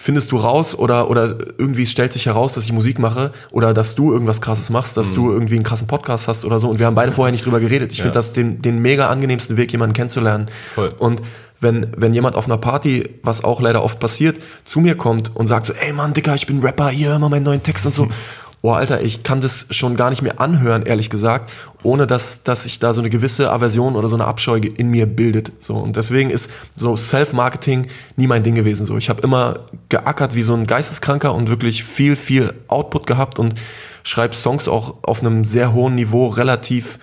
findest 0.01 0.31
du 0.31 0.37
raus 0.37 0.77
oder, 0.79 1.11
oder 1.11 1.37
irgendwie 1.59 1.85
stellt 1.87 2.13
sich 2.13 2.27
heraus, 2.27 2.55
dass 2.55 2.65
ich 2.65 2.73
Musik 2.73 3.01
mache 3.01 3.33
oder 3.51 3.75
dass 3.75 3.97
du 3.97 4.13
irgendwas 4.13 4.41
krasses 4.41 4.71
machst, 4.71 4.97
dass 4.97 5.13
du 5.13 5.31
irgendwie 5.33 5.57
einen 5.57 5.65
krassen 5.65 5.89
Podcast 5.89 6.29
hast 6.29 6.45
oder 6.45 6.61
so 6.61 6.69
und 6.69 6.79
wir 6.79 6.87
haben 6.87 6.95
beide 6.95 7.11
vorher 7.11 7.33
nicht 7.33 7.45
drüber 7.45 7.59
geredet. 7.59 7.91
Ich 7.91 7.99
Ja. 7.99 8.05
finde 8.05 8.15
das 8.15 8.33
den, 8.33 8.63
den 8.63 8.79
mega 8.79 9.09
angenehmsten 9.09 9.57
Weg, 9.57 9.73
jemanden 9.73 9.95
kennenzulernen. 9.95 10.47
Voll. 10.77 10.95
Und 10.99 11.21
wenn, 11.61 11.91
wenn 11.97 12.15
jemand 12.15 12.37
auf 12.37 12.45
einer 12.47 12.59
Party, 12.59 13.09
was 13.25 13.43
auch 13.43 13.61
leider 13.61 13.83
oft 13.83 13.99
passiert, 13.99 14.39
zu 14.65 14.79
mir 14.79 14.95
kommt 14.97 15.35
und 15.35 15.49
sagt 15.49 15.67
so, 15.67 15.73
ey 15.73 15.93
Mann, 15.93 16.15
Dicker, 16.15 16.37
ich 16.37 16.47
bin 16.47 16.61
Rapper, 16.63 16.91
hier, 16.91 17.09
hör 17.09 17.19
mal 17.19 17.29
meinen 17.29 17.43
neuen 17.43 17.63
Text 17.65 17.85
und 17.85 17.95
so. 17.97 18.07
Boah, 18.61 18.79
Alter, 18.79 19.03
ich 19.03 19.23
kann 19.23 19.41
das 19.41 19.69
schon 19.71 19.97
gar 19.97 20.11
nicht 20.11 20.23
mehr 20.23 20.41
anhören, 20.41 20.83
ehrlich 20.83 21.11
gesagt, 21.11 21.53
ohne 21.85 22.09
dass, 22.09 22.43
dass 22.43 22.65
sich 22.65 22.81
da 22.81 22.93
so 22.93 23.01
eine 23.01 23.09
gewisse 23.09 23.53
Aversion 23.53 23.95
oder 23.95 24.09
so 24.09 24.17
eine 24.17 24.25
Abscheu 24.25 24.57
in 24.59 24.91
mir 24.91 25.07
bildet. 25.07 25.53
So. 25.61 25.77
Und 25.77 25.95
deswegen 25.95 26.31
ist 26.31 26.51
so 26.75 26.97
Self-Marketing 26.97 27.87
nie 28.17 28.27
mein 28.27 28.43
Ding 28.43 28.57
gewesen. 28.57 28.85
So. 28.85 28.97
Ich 28.97 29.09
habe 29.11 29.23
immer 29.23 29.61
geackert 29.89 30.35
wie 30.35 30.43
so 30.43 30.55
ein 30.55 30.67
Geisteskranker 30.67 31.35
und 31.35 31.49
wirklich 31.49 31.85
viel, 31.85 32.17
viel 32.17 32.53
Output 32.67 33.07
gehabt 33.07 33.39
und 33.39 33.55
schreibe 34.03 34.35
Songs 34.35 34.67
auch 34.67 34.97
auf 35.03 35.21
einem 35.21 35.45
sehr 35.45 35.73
hohen 35.73 35.95
Niveau, 35.95 36.27
relativ 36.27 36.99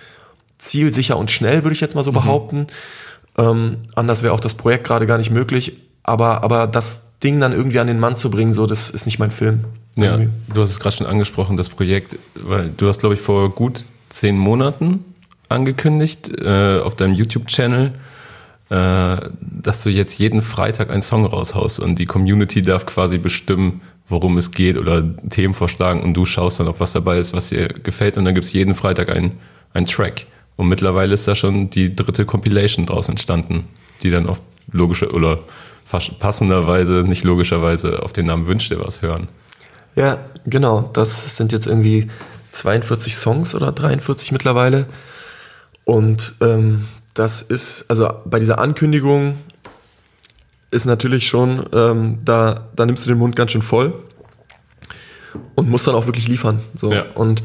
zielsicher 0.58 1.16
und 1.16 1.30
schnell, 1.30 1.64
würde 1.64 1.72
ich 1.72 1.80
jetzt 1.80 1.94
mal 1.94 2.04
so 2.04 2.12
behaupten. 2.12 2.66
Ähm, 3.38 3.78
anders 3.94 4.22
wäre 4.22 4.34
auch 4.34 4.40
das 4.40 4.54
Projekt 4.54 4.84
gerade 4.84 5.06
gar 5.06 5.18
nicht 5.18 5.30
möglich. 5.30 5.80
Aber, 6.02 6.42
aber 6.42 6.66
das 6.66 7.02
Ding 7.22 7.40
dann 7.40 7.52
irgendwie 7.52 7.80
an 7.80 7.86
den 7.86 7.98
Mann 7.98 8.14
zu 8.14 8.30
bringen, 8.30 8.52
so, 8.52 8.66
das 8.66 8.90
ist 8.90 9.06
nicht 9.06 9.18
mein 9.18 9.30
Film. 9.30 9.64
Ja, 9.96 10.18
du 10.52 10.60
hast 10.60 10.70
es 10.70 10.80
gerade 10.80 10.96
schon 10.96 11.06
angesprochen, 11.06 11.56
das 11.56 11.70
Projekt, 11.70 12.16
weil 12.34 12.70
du 12.76 12.86
hast, 12.86 13.00
glaube 13.00 13.14
ich, 13.14 13.20
vor 13.20 13.50
gut 13.50 13.84
zehn 14.10 14.36
Monaten 14.36 15.04
angekündigt 15.48 16.30
äh, 16.38 16.80
auf 16.80 16.96
deinem 16.96 17.14
YouTube-Channel, 17.14 17.92
äh, 18.68 19.16
dass 19.40 19.82
du 19.82 19.90
jetzt 19.90 20.18
jeden 20.18 20.42
Freitag 20.42 20.90
einen 20.90 21.02
Song 21.02 21.24
raushaust 21.24 21.80
und 21.80 21.98
die 21.98 22.04
Community 22.04 22.60
darf 22.62 22.84
quasi 22.84 23.16
bestimmen, 23.16 23.80
worum 24.08 24.36
es 24.36 24.52
geht 24.52 24.76
oder 24.76 25.02
Themen 25.30 25.54
vorschlagen 25.54 26.02
und 26.02 26.14
du 26.14 26.26
schaust 26.26 26.60
dann, 26.60 26.68
ob 26.68 26.78
was 26.78 26.92
dabei 26.92 27.18
ist, 27.18 27.32
was 27.32 27.48
dir 27.48 27.68
gefällt 27.68 28.18
und 28.18 28.24
dann 28.24 28.34
gibt's 28.34 28.52
jeden 28.52 28.74
Freitag 28.74 29.08
einen, 29.08 29.32
einen 29.72 29.86
Track. 29.86 30.26
Und 30.56 30.68
mittlerweile 30.68 31.14
ist 31.14 31.26
da 31.26 31.34
schon 31.34 31.70
die 31.70 31.94
dritte 31.94 32.24
Compilation 32.24 32.86
draus 32.86 33.08
entstanden, 33.08 33.64
die 34.02 34.10
dann 34.10 34.26
auf 34.26 34.40
logische 34.72 35.10
oder 35.12 35.38
passenderweise, 36.18 37.04
nicht 37.06 37.24
logischerweise 37.24 38.02
auf 38.02 38.12
den 38.12 38.26
Namen 38.26 38.46
Wünsch 38.46 38.68
dir 38.68 38.80
was 38.84 39.02
hören. 39.02 39.28
Ja, 39.96 40.18
genau. 40.44 40.90
Das 40.92 41.36
sind 41.36 41.52
jetzt 41.52 41.66
irgendwie 41.66 42.08
42 42.52 43.16
Songs 43.16 43.54
oder 43.54 43.72
43 43.72 44.30
mittlerweile. 44.30 44.86
Und 45.84 46.34
ähm, 46.40 46.86
das 47.14 47.42
ist, 47.42 47.86
also 47.88 48.08
bei 48.24 48.38
dieser 48.38 48.58
Ankündigung 48.58 49.36
ist 50.70 50.84
natürlich 50.84 51.28
schon, 51.28 51.64
ähm, 51.72 52.18
da, 52.24 52.68
da 52.76 52.86
nimmst 52.86 53.06
du 53.06 53.10
den 53.10 53.18
Mund 53.18 53.36
ganz 53.36 53.52
schön 53.52 53.62
voll 53.62 53.94
und 55.54 55.68
musst 55.68 55.86
dann 55.86 55.94
auch 55.94 56.06
wirklich 56.06 56.28
liefern. 56.28 56.60
So. 56.74 56.92
Ja. 56.92 57.06
Und, 57.14 57.42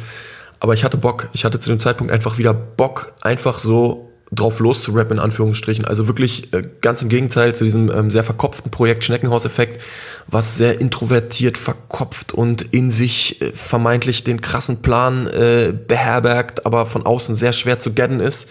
aber 0.59 0.73
ich 0.73 0.83
hatte 0.83 0.97
Bock, 0.97 1.29
ich 1.33 1.45
hatte 1.45 1.59
zu 1.59 1.69
dem 1.69 1.79
Zeitpunkt 1.79 2.11
einfach 2.11 2.37
wieder 2.37 2.53
Bock, 2.53 3.13
einfach 3.21 3.57
so 3.57 4.11
drauf 4.31 4.59
loszurappen, 4.59 5.17
in 5.17 5.23
Anführungsstrichen. 5.23 5.85
Also 5.85 6.07
wirklich 6.07 6.53
äh, 6.53 6.63
ganz 6.81 7.01
im 7.01 7.09
Gegenteil 7.09 7.53
zu 7.53 7.63
diesem 7.63 7.91
ähm, 7.91 8.09
sehr 8.09 8.23
verkopften 8.23 8.71
Projekt 8.71 9.03
Schneckenhaus-Effekt, 9.03 9.81
was 10.27 10.55
sehr 10.55 10.79
introvertiert, 10.79 11.57
verkopft 11.57 12.33
und 12.33 12.61
in 12.61 12.91
sich 12.91 13.41
äh, 13.41 13.51
vermeintlich 13.53 14.23
den 14.23 14.41
krassen 14.41 14.81
Plan 14.81 15.27
äh, 15.27 15.73
beherbergt, 15.87 16.65
aber 16.65 16.85
von 16.85 17.05
außen 17.05 17.35
sehr 17.35 17.53
schwer 17.53 17.79
zu 17.79 17.93
gadden 17.93 18.19
ist. 18.19 18.49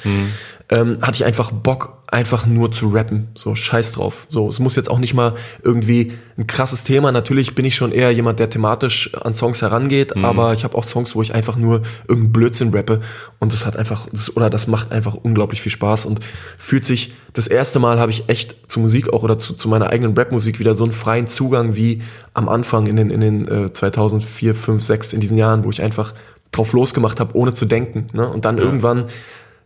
Ähm, 0.72 0.98
hatte 1.02 1.16
ich 1.16 1.24
einfach 1.24 1.50
Bock, 1.50 2.00
einfach 2.06 2.46
nur 2.46 2.70
zu 2.70 2.88
rappen. 2.88 3.28
So, 3.34 3.54
scheiß 3.54 3.92
drauf. 3.92 4.26
So, 4.28 4.48
es 4.48 4.60
muss 4.60 4.76
jetzt 4.76 4.90
auch 4.90 4.98
nicht 4.98 5.14
mal 5.14 5.34
irgendwie 5.62 6.12
ein 6.38 6.46
krasses 6.46 6.84
Thema. 6.84 7.10
Natürlich 7.12 7.54
bin 7.54 7.64
ich 7.64 7.74
schon 7.74 7.92
eher 7.92 8.12
jemand, 8.12 8.38
der 8.38 8.50
thematisch 8.50 9.14
an 9.14 9.34
Songs 9.34 9.62
herangeht, 9.62 10.16
aber 10.16 10.52
ich 10.52 10.64
habe 10.64 10.76
auch 10.76 10.84
Songs, 10.84 11.14
wo 11.14 11.22
ich 11.22 11.34
einfach 11.34 11.56
nur 11.56 11.82
irgendeinen 12.08 12.32
Blödsinn 12.32 12.74
rappe 12.74 13.00
und 13.38 13.52
das 13.52 13.66
hat 13.66 13.76
einfach, 13.76 14.06
das, 14.12 14.36
oder 14.36 14.48
das 14.48 14.66
macht 14.66 14.92
einfach 14.92 15.14
unglaublich 15.14 15.60
viel 15.60 15.72
Spaß 15.72 16.06
und 16.06 16.20
fühlt 16.58 16.84
sich, 16.84 17.14
das 17.32 17.46
erste 17.46 17.78
Mal 17.78 18.00
habe 18.00 18.10
ich 18.10 18.28
echt 18.28 18.70
zu 18.70 18.80
Musik 18.80 19.12
auch 19.12 19.22
oder 19.22 19.38
zu, 19.38 19.54
zu 19.54 19.68
meiner 19.68 19.90
eigenen 19.90 20.16
Rapmusik 20.16 20.58
wieder 20.58 20.74
so 20.74 20.84
einen 20.84 20.92
freien 20.92 21.26
Zugang 21.26 21.76
wie 21.76 22.02
am 22.34 22.48
Anfang 22.48 22.86
in 22.86 22.96
den, 22.96 23.10
in 23.10 23.20
den 23.20 23.48
äh, 23.48 23.72
2004, 23.72 24.54
5, 24.54 24.82
6, 24.82 25.12
in 25.12 25.20
diesen 25.20 25.36
Jahren, 25.36 25.64
wo 25.64 25.70
ich 25.70 25.82
einfach 25.82 26.14
drauf 26.52 26.72
losgemacht 26.72 27.20
habe, 27.20 27.36
ohne 27.36 27.54
zu 27.54 27.66
denken. 27.66 28.06
Ne? 28.12 28.28
Und 28.28 28.44
dann 28.44 28.58
irgendwann 28.58 29.04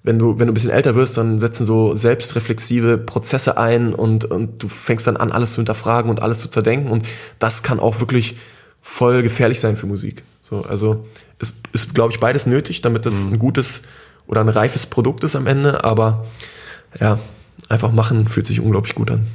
wenn 0.04 0.18
du, 0.18 0.38
wenn 0.38 0.46
du 0.46 0.52
ein 0.52 0.54
bisschen 0.54 0.70
älter 0.70 0.94
wirst, 0.94 1.16
dann 1.16 1.40
setzen 1.40 1.64
so 1.64 1.94
selbstreflexive 1.94 2.98
Prozesse 2.98 3.56
ein 3.56 3.94
und, 3.94 4.26
und 4.26 4.62
du 4.62 4.68
fängst 4.68 5.06
dann 5.06 5.16
an, 5.16 5.32
alles 5.32 5.52
zu 5.52 5.56
hinterfragen 5.56 6.10
und 6.10 6.20
alles 6.20 6.40
zu 6.40 6.50
zerdenken. 6.50 6.90
Und 6.90 7.06
das 7.38 7.62
kann 7.62 7.80
auch 7.80 7.98
wirklich 8.00 8.36
voll 8.82 9.22
gefährlich 9.22 9.60
sein 9.60 9.76
für 9.76 9.86
Musik. 9.86 10.22
So, 10.42 10.62
also 10.62 11.06
es 11.38 11.54
ist, 11.72 11.94
glaube 11.94 12.12
ich, 12.12 12.20
beides 12.20 12.44
nötig, 12.44 12.82
damit 12.82 13.06
das 13.06 13.24
ein 13.24 13.38
gutes 13.38 13.80
oder 14.26 14.42
ein 14.42 14.50
reifes 14.50 14.84
Produkt 14.84 15.24
ist 15.24 15.36
am 15.36 15.46
Ende. 15.46 15.84
Aber 15.84 16.26
ja, 17.00 17.18
einfach 17.70 17.90
machen 17.90 18.28
fühlt 18.28 18.44
sich 18.44 18.60
unglaublich 18.60 18.94
gut 18.94 19.10
an. 19.10 19.26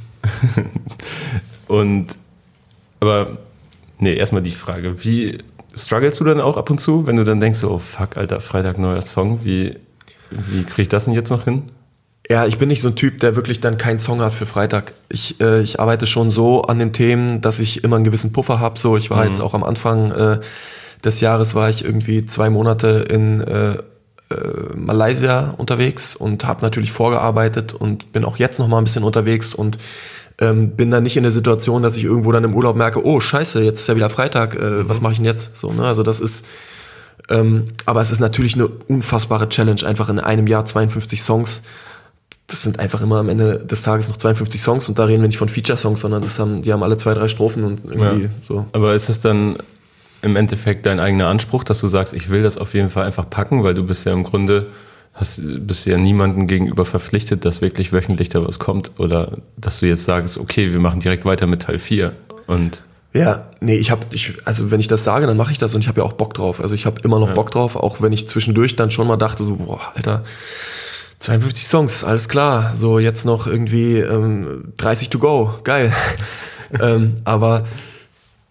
Und, 1.66 2.16
aber, 3.00 3.38
nee, 3.98 4.14
erstmal 4.14 4.42
die 4.42 4.52
Frage, 4.52 5.02
wie 5.02 5.38
strugglest 5.74 6.20
du 6.20 6.24
dann 6.24 6.40
auch 6.40 6.56
ab 6.56 6.68
und 6.68 6.78
zu, 6.78 7.06
wenn 7.06 7.16
du 7.16 7.24
dann 7.24 7.38
denkst, 7.40 7.62
oh 7.62 7.78
fuck, 7.78 8.16
Alter, 8.16 8.40
Freitag 8.40 8.76
neuer 8.76 9.00
Song, 9.02 9.44
wie, 9.44 9.76
wie 10.30 10.64
kriege 10.64 10.82
ich 10.82 10.88
das 10.88 11.04
denn 11.04 11.14
jetzt 11.14 11.30
noch 11.30 11.44
hin? 11.44 11.64
Ja, 12.28 12.46
ich 12.46 12.58
bin 12.58 12.68
nicht 12.68 12.80
so 12.80 12.88
ein 12.88 12.96
Typ, 12.96 13.18
der 13.18 13.34
wirklich 13.34 13.60
dann 13.60 13.76
keinen 13.76 13.98
Song 13.98 14.20
hat 14.20 14.32
für 14.32 14.46
Freitag. 14.46 14.92
Ich, 15.08 15.40
äh, 15.40 15.60
ich 15.62 15.80
arbeite 15.80 16.06
schon 16.06 16.30
so 16.30 16.62
an 16.62 16.78
den 16.78 16.92
Themen, 16.92 17.40
dass 17.40 17.58
ich 17.58 17.82
immer 17.82 17.96
einen 17.96 18.04
gewissen 18.04 18.32
Puffer 18.32 18.60
habe. 18.60 18.78
So, 18.78 18.96
ich 18.96 19.10
war 19.10 19.26
jetzt 19.26 19.40
auch 19.40 19.54
am 19.54 19.64
Anfang 19.64 20.12
äh, 20.12 20.40
des 21.04 21.20
Jahres 21.20 21.54
war 21.54 21.70
ich 21.70 21.84
irgendwie 21.84 22.24
zwei 22.26 22.50
Monate 22.50 23.06
in 23.08 23.40
äh, 23.40 23.70
äh, 23.72 23.78
Malaysia 24.76 25.54
unterwegs 25.56 26.14
und 26.14 26.44
habe 26.46 26.62
natürlich 26.62 26.92
vorgearbeitet 26.92 27.72
und 27.72 28.12
bin 28.12 28.24
auch 28.24 28.36
jetzt 28.36 28.58
noch 28.58 28.68
mal 28.68 28.78
ein 28.78 28.84
bisschen 28.84 29.02
unterwegs 29.02 29.54
und 29.54 29.78
ähm, 30.38 30.76
bin 30.76 30.90
dann 30.90 31.02
nicht 31.02 31.16
in 31.16 31.22
der 31.22 31.32
Situation, 31.32 31.82
dass 31.82 31.96
ich 31.96 32.04
irgendwo 32.04 32.32
dann 32.32 32.44
im 32.44 32.54
Urlaub 32.54 32.76
merke, 32.76 33.04
oh 33.04 33.20
Scheiße, 33.20 33.62
jetzt 33.62 33.80
ist 33.80 33.86
ja 33.88 33.96
wieder 33.96 34.10
Freitag, 34.10 34.54
äh, 34.54 34.88
was 34.88 35.00
mache 35.00 35.12
ich 35.12 35.18
denn 35.18 35.26
jetzt? 35.26 35.56
So, 35.56 35.72
ne? 35.72 35.84
Also 35.84 36.02
das 36.02 36.20
ist 36.20 36.46
ähm, 37.30 37.68
aber 37.86 38.00
es 38.00 38.10
ist 38.10 38.20
natürlich 38.20 38.54
eine 38.54 38.66
unfassbare 38.66 39.48
Challenge, 39.48 39.84
einfach 39.86 40.08
in 40.08 40.18
einem 40.18 40.46
Jahr 40.46 40.64
52 40.64 41.22
Songs. 41.22 41.62
Das 42.46 42.64
sind 42.64 42.80
einfach 42.80 43.00
immer 43.00 43.18
am 43.20 43.28
Ende 43.28 43.58
des 43.60 43.82
Tages 43.82 44.08
noch 44.08 44.16
52 44.16 44.60
Songs 44.60 44.88
und 44.88 44.98
da 44.98 45.04
reden 45.04 45.22
wir 45.22 45.28
nicht 45.28 45.38
von 45.38 45.48
Feature-Songs, 45.48 46.00
sondern 46.00 46.22
das 46.22 46.38
haben, 46.40 46.62
die 46.62 46.72
haben 46.72 46.82
alle 46.82 46.96
zwei, 46.96 47.14
drei 47.14 47.28
Strophen 47.28 47.62
und 47.62 47.84
irgendwie 47.84 48.24
Ja. 48.24 48.30
so. 48.42 48.66
Aber 48.72 48.94
ist 48.94 49.08
das 49.08 49.20
dann 49.20 49.56
im 50.22 50.34
Endeffekt 50.36 50.84
dein 50.86 50.98
eigener 51.00 51.28
Anspruch, 51.28 51.62
dass 51.64 51.80
du 51.80 51.88
sagst, 51.88 52.12
ich 52.12 52.28
will 52.28 52.42
das 52.42 52.58
auf 52.58 52.74
jeden 52.74 52.90
Fall 52.90 53.06
einfach 53.06 53.30
packen, 53.30 53.62
weil 53.62 53.74
du 53.74 53.84
bist 53.84 54.04
ja 54.04 54.12
im 54.12 54.24
Grunde, 54.24 54.66
hast, 55.14 55.40
bist 55.66 55.86
ja 55.86 55.96
niemandem 55.96 56.46
gegenüber 56.48 56.84
verpflichtet, 56.84 57.44
dass 57.44 57.60
wirklich 57.60 57.92
wöchentlich 57.92 58.28
da 58.30 58.44
was 58.46 58.58
kommt 58.58 58.90
oder 58.98 59.38
dass 59.56 59.80
du 59.80 59.86
jetzt 59.86 60.04
sagst, 60.04 60.36
okay, 60.36 60.72
wir 60.72 60.80
machen 60.80 61.00
direkt 61.00 61.24
weiter 61.24 61.46
mit 61.46 61.62
Teil 61.62 61.78
4 61.78 62.12
und 62.48 62.82
Ja, 63.12 63.48
nee, 63.60 63.74
ich 63.76 63.90
habe, 63.90 64.06
ich, 64.12 64.34
also 64.44 64.70
wenn 64.70 64.78
ich 64.78 64.86
das 64.86 65.02
sage, 65.02 65.26
dann 65.26 65.36
mache 65.36 65.50
ich 65.52 65.58
das 65.58 65.74
und 65.74 65.80
ich 65.80 65.88
habe 65.88 66.00
ja 66.00 66.06
auch 66.06 66.12
Bock 66.12 66.32
drauf. 66.34 66.60
Also 66.60 66.74
ich 66.76 66.86
habe 66.86 67.00
immer 67.02 67.18
noch 67.18 67.28
Ja. 67.28 67.34
Bock 67.34 67.50
drauf, 67.50 67.74
auch 67.76 68.00
wenn 68.00 68.12
ich 68.12 68.28
zwischendurch 68.28 68.76
dann 68.76 68.90
schon 68.92 69.06
mal 69.08 69.16
dachte, 69.16 69.42
so, 69.44 69.56
boah, 69.56 69.80
Alter, 69.96 70.22
52 71.18 71.66
Songs, 71.66 72.04
alles 72.04 72.28
klar. 72.28 72.72
So 72.76 72.98
jetzt 73.00 73.24
noch 73.24 73.46
irgendwie 73.48 73.98
ähm, 73.98 74.72
30 74.76 75.10
to 75.10 75.18
go, 75.18 75.54
geil. 75.64 75.92
ähm, 76.80 77.16
aber 77.24 77.66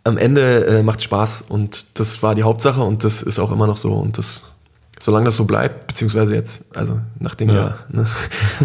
am 0.03 0.17
Ende 0.17 0.65
äh, 0.65 0.83
macht 0.83 1.01
Spaß 1.03 1.45
und 1.47 1.85
das 1.99 2.21
war 2.21 2.35
die 2.35 2.43
Hauptsache 2.43 2.81
und 2.81 3.03
das 3.03 3.21
ist 3.21 3.39
auch 3.39 3.51
immer 3.51 3.65
noch 3.67 3.77
so 3.77 3.93
und 3.93 4.17
das, 4.17 4.45
solange 4.99 5.25
das 5.25 5.35
so 5.37 5.45
bleibt, 5.45 5.87
beziehungsweise 5.87 6.33
jetzt, 6.35 6.75
also 6.75 6.99
nach 7.19 7.35
dem 7.35 7.49
Ja. 7.49 7.55
Jahr. 7.55 7.77
Ne? 7.89 8.05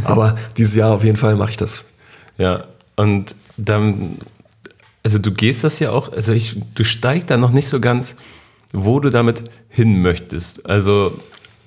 Aber 0.04 0.34
dieses 0.56 0.74
Jahr 0.74 0.92
auf 0.92 1.04
jeden 1.04 1.16
Fall 1.16 1.36
mache 1.36 1.50
ich 1.50 1.56
das. 1.56 1.88
Ja, 2.36 2.64
und 2.96 3.34
dann, 3.56 4.18
also 5.04 5.18
du 5.18 5.30
gehst 5.32 5.62
das 5.62 5.78
ja 5.78 5.90
auch, 5.90 6.12
also 6.12 6.32
ich, 6.32 6.56
du 6.74 6.82
steigst 6.82 7.30
da 7.30 7.36
noch 7.36 7.52
nicht 7.52 7.68
so 7.68 7.78
ganz, 7.78 8.16
wo 8.72 8.98
du 8.98 9.10
damit 9.10 9.44
hin 9.68 10.00
möchtest. 10.02 10.66
Also 10.68 11.20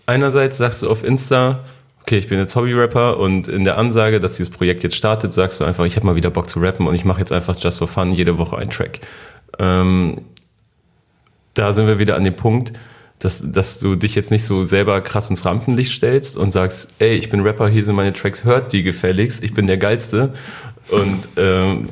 einerseits 0.07 0.57
sagst 0.57 0.83
du 0.83 0.89
auf 0.89 1.03
Insta, 1.03 1.63
okay, 2.01 2.17
ich 2.17 2.27
bin 2.27 2.39
jetzt 2.39 2.55
Hobby-Rapper 2.55 3.19
und 3.19 3.47
in 3.47 3.63
der 3.63 3.77
Ansage, 3.77 4.19
dass 4.19 4.35
dieses 4.35 4.49
Projekt 4.49 4.83
jetzt 4.83 4.95
startet, 4.95 5.33
sagst 5.33 5.59
du 5.59 5.65
einfach, 5.65 5.85
ich 5.85 5.95
habe 5.95 6.05
mal 6.05 6.15
wieder 6.15 6.31
Bock 6.31 6.49
zu 6.49 6.59
rappen 6.59 6.87
und 6.87 6.95
ich 6.95 7.05
mache 7.05 7.19
jetzt 7.19 7.31
einfach 7.31 7.55
just 7.59 7.77
for 7.77 7.87
fun 7.87 8.11
jede 8.11 8.37
Woche 8.37 8.57
einen 8.57 8.71
Track. 8.71 9.01
Ähm, 9.59 10.21
da 11.53 11.73
sind 11.73 11.87
wir 11.87 11.99
wieder 11.99 12.15
an 12.15 12.23
dem 12.23 12.35
Punkt, 12.35 12.73
dass, 13.19 13.51
dass 13.51 13.79
du 13.79 13.95
dich 13.95 14.15
jetzt 14.15 14.31
nicht 14.31 14.45
so 14.45 14.65
selber 14.65 15.01
krass 15.01 15.29
ins 15.29 15.45
Rampenlicht 15.45 15.91
stellst 15.91 16.37
und 16.37 16.51
sagst, 16.51 16.95
ey, 16.99 17.15
ich 17.15 17.29
bin 17.29 17.41
Rapper, 17.41 17.67
hier 17.67 17.83
sind 17.83 17.95
meine 17.95 18.13
Tracks, 18.13 18.43
hört 18.43 18.73
die 18.73 18.83
gefälligst, 18.83 19.43
ich 19.43 19.53
bin 19.53 19.67
der 19.67 19.77
Geilste. 19.77 20.33
Und 20.89 21.27
ähm, 21.35 21.89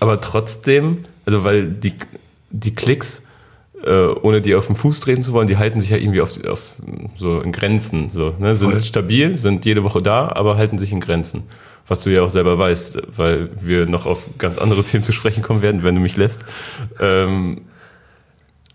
aber 0.00 0.20
trotzdem, 0.20 1.04
also 1.24 1.44
weil 1.44 1.68
die, 1.68 1.94
die 2.50 2.74
Klicks, 2.74 3.26
äh, 3.84 4.06
ohne 4.06 4.40
die 4.40 4.54
auf 4.54 4.66
den 4.66 4.76
Fuß 4.76 5.00
treten 5.00 5.22
zu 5.22 5.32
wollen, 5.32 5.46
die 5.46 5.56
halten 5.56 5.80
sich 5.80 5.90
ja 5.90 5.96
irgendwie 5.96 6.20
auf, 6.20 6.44
auf 6.44 6.76
so 7.16 7.40
in 7.40 7.52
Grenzen. 7.52 8.10
So, 8.10 8.34
ne? 8.38 8.54
Sind 8.54 8.70
Voll. 8.70 8.82
stabil, 8.82 9.38
sind 9.38 9.64
jede 9.64 9.84
Woche 9.84 10.02
da, 10.02 10.28
aber 10.28 10.56
halten 10.56 10.78
sich 10.78 10.92
in 10.92 11.00
Grenzen. 11.00 11.44
Was 11.86 12.02
du 12.02 12.10
ja 12.10 12.22
auch 12.22 12.30
selber 12.30 12.58
weißt, 12.58 13.02
weil 13.16 13.50
wir 13.60 13.86
noch 13.86 14.06
auf 14.06 14.26
ganz 14.38 14.58
andere 14.58 14.84
Themen 14.84 15.02
zu 15.02 15.12
sprechen 15.12 15.42
kommen 15.42 15.62
werden, 15.62 15.82
wenn 15.82 15.94
du 15.94 16.00
mich 16.00 16.16
lässt. 16.16 16.44
Ähm, 17.00 17.62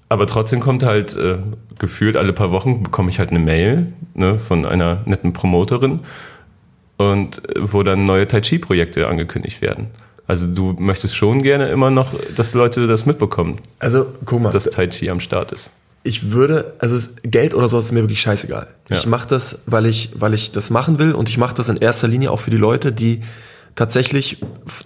aber 0.10 0.28
trotzdem 0.28 0.60
kommt 0.60 0.84
halt 0.84 1.16
äh, 1.16 1.38
gefühlt 1.80 2.18
alle 2.18 2.34
paar 2.34 2.52
Wochen 2.52 2.84
bekomme 2.84 3.10
ich 3.10 3.20
halt 3.20 3.32
eine 3.32 3.40
Mail 3.40 3.94
ne, 4.14 4.38
von 4.38 4.66
einer 4.66 5.02
netten 5.06 5.34
Promoterin 5.34 6.02
und 6.98 7.50
äh, 7.50 7.72
wo 7.74 7.84
dann 7.84 8.06
neue 8.06 8.28
Tai 8.28 8.42
Chi 8.42 8.60
Projekte 8.60 9.08
angekündigt 9.08 9.62
werden. 9.62 9.88
Also 10.28 10.48
du 10.48 10.74
möchtest 10.80 11.16
schon 11.16 11.44
gerne 11.44 11.68
immer 11.70 11.92
noch, 11.92 12.14
dass 12.36 12.54
Leute 12.54 12.88
das 12.88 13.06
mitbekommen, 13.06 13.60
Also, 13.80 14.06
guck 14.26 14.42
mal, 14.42 14.52
dass 14.52 14.66
Tai 14.66 14.88
Chi 14.88 15.10
am 15.10 15.20
Start 15.20 15.52
ist. 15.52 15.70
ich 16.04 16.32
würde, 16.32 16.76
also 16.80 16.96
Geld 17.24 17.54
oder 17.54 17.68
sowas 17.68 17.86
ist 17.86 17.92
mir 17.92 18.02
wirklich 18.02 18.22
scheißegal. 18.22 18.68
Ja. 18.90 18.96
Ich 18.96 19.06
mache 19.06 19.28
das, 19.28 19.60
weil 19.66 19.86
ich, 19.86 20.12
weil 20.20 20.34
ich 20.34 20.52
das 20.52 20.70
machen 20.70 20.98
will 21.00 21.14
und 21.14 21.30
ich 21.30 21.38
mache 21.38 21.56
das 21.56 21.70
in 21.70 21.78
erster 21.78 22.08
Linie 22.08 22.32
auch 22.32 22.40
für 22.40 22.52
die 22.52 22.58
Leute, 22.58 22.92
die 22.92 23.22
tatsächlich 23.76 24.38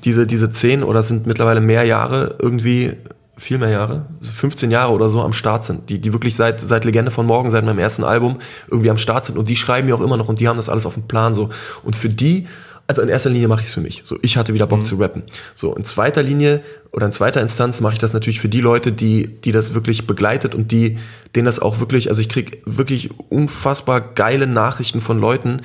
diese, 0.04 0.26
diese 0.28 0.50
zehn 0.52 0.84
oder 0.84 1.04
sind 1.04 1.28
mittlerweile 1.28 1.60
mehr 1.62 1.84
Jahre 1.84 2.36
irgendwie, 2.42 2.94
viel 3.38 3.60
mehr 3.60 3.70
Jahre, 3.70 4.06
15 4.22 4.72
Jahre 4.72 4.94
oder 4.94 5.10
so 5.10 5.22
am 5.22 5.34
Start 5.34 5.66
sind, 5.66 5.90
die, 5.90 6.00
die 6.00 6.14
wirklich 6.14 6.36
seit, 6.36 6.60
seit 6.60 6.86
Legende 6.86 7.12
von 7.12 7.26
Morgen, 7.28 7.52
seit 7.52 7.64
meinem 7.66 7.78
ersten 7.80 8.04
Album 8.04 8.38
irgendwie 8.72 8.90
am 8.90 8.98
Start 8.98 9.26
sind 9.26 9.38
und 9.38 9.50
die 9.50 9.56
schreiben 9.56 9.88
mir 9.88 9.96
auch 9.96 10.02
immer 10.02 10.18
noch 10.18 10.30
und 10.30 10.40
die 10.40 10.48
haben 10.48 10.58
das 10.58 10.70
alles 10.70 10.88
auf 10.88 10.96
dem 10.96 11.04
Plan 11.08 11.36
so. 11.36 11.50
Und 11.84 11.96
für 11.96 12.10
die, 12.10 12.48
also 12.88 13.02
in 13.02 13.10
erster 13.10 13.30
Linie 13.30 13.50
mache 13.50 13.62
ich 13.62 13.68
es 13.68 13.74
für 13.74 13.82
mich. 13.82 14.04
So, 14.06 14.18
ich 14.22 14.38
hatte 14.38 14.54
wieder 14.54 14.66
Bock 14.66 14.86
zu 14.86 14.96
rappen. 14.96 15.24
So, 15.56 15.76
in 15.76 15.84
zweiter 15.84 16.24
Linie 16.24 16.62
oder 16.92 17.06
in 17.06 17.12
zweiter 17.12 17.42
Instanz 17.42 17.82
mache 17.82 17.94
ich 17.94 18.00
das 18.00 18.14
natürlich 18.14 18.40
für 18.40 18.48
die 18.48 18.62
Leute, 18.62 18.94
die, 18.94 19.28
die 19.28 19.52
das 19.52 19.74
wirklich 19.74 20.08
begleitet 20.08 20.56
und 20.56 20.72
die, 20.72 20.98
denen 21.36 21.46
das 21.46 21.60
auch 21.60 21.82
wirklich, 21.82 22.08
also 22.10 22.22
ich 22.22 22.30
krieg 22.30 22.62
wirklich 22.66 23.10
unfassbar 23.30 24.00
geile 24.00 24.48
Nachrichten 24.48 25.02
von 25.02 25.20
Leuten, 25.20 25.62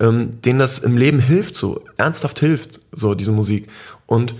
ähm, 0.00 0.30
denen 0.44 0.58
das 0.58 0.78
im 0.78 0.98
Leben 0.98 1.18
hilft, 1.18 1.56
so 1.56 1.82
ernsthaft 1.96 2.40
hilft, 2.40 2.80
so 2.92 3.14
diese 3.14 3.32
Musik. 3.32 3.68
Und 4.04 4.34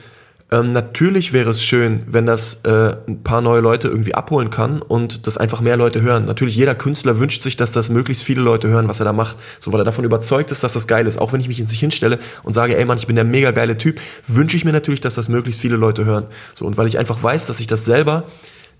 ähm, 0.52 0.72
natürlich 0.72 1.32
wäre 1.32 1.50
es 1.50 1.64
schön, 1.64 2.02
wenn 2.06 2.24
das 2.24 2.60
äh, 2.64 2.94
ein 3.08 3.24
paar 3.24 3.40
neue 3.40 3.60
Leute 3.60 3.88
irgendwie 3.88 4.14
abholen 4.14 4.48
kann 4.50 4.80
und 4.80 5.26
das 5.26 5.38
einfach 5.38 5.60
mehr 5.60 5.76
Leute 5.76 6.02
hören. 6.02 6.24
Natürlich, 6.24 6.54
jeder 6.54 6.76
Künstler 6.76 7.18
wünscht 7.18 7.42
sich, 7.42 7.56
dass 7.56 7.72
das 7.72 7.88
möglichst 7.88 8.22
viele 8.22 8.42
Leute 8.42 8.68
hören, 8.68 8.86
was 8.86 9.00
er 9.00 9.06
da 9.06 9.12
macht. 9.12 9.36
So, 9.58 9.72
weil 9.72 9.80
er 9.80 9.84
davon 9.84 10.04
überzeugt 10.04 10.52
ist, 10.52 10.62
dass 10.62 10.74
das 10.74 10.86
geil 10.86 11.08
ist. 11.08 11.18
Auch 11.18 11.32
wenn 11.32 11.40
ich 11.40 11.48
mich 11.48 11.58
in 11.58 11.66
sich 11.66 11.80
hinstelle 11.80 12.20
und 12.44 12.52
sage, 12.52 12.78
ey 12.78 12.84
Mann, 12.84 12.98
ich 12.98 13.08
bin 13.08 13.16
der 13.16 13.24
mega 13.24 13.50
geile 13.50 13.76
Typ, 13.76 14.00
wünsche 14.24 14.56
ich 14.56 14.64
mir 14.64 14.72
natürlich, 14.72 15.00
dass 15.00 15.16
das 15.16 15.28
möglichst 15.28 15.60
viele 15.60 15.76
Leute 15.76 16.04
hören. 16.04 16.26
So, 16.54 16.64
und 16.64 16.76
weil 16.76 16.86
ich 16.86 16.98
einfach 16.98 17.20
weiß, 17.20 17.46
dass 17.46 17.58
ich 17.58 17.66
das 17.66 17.84
selber 17.84 18.24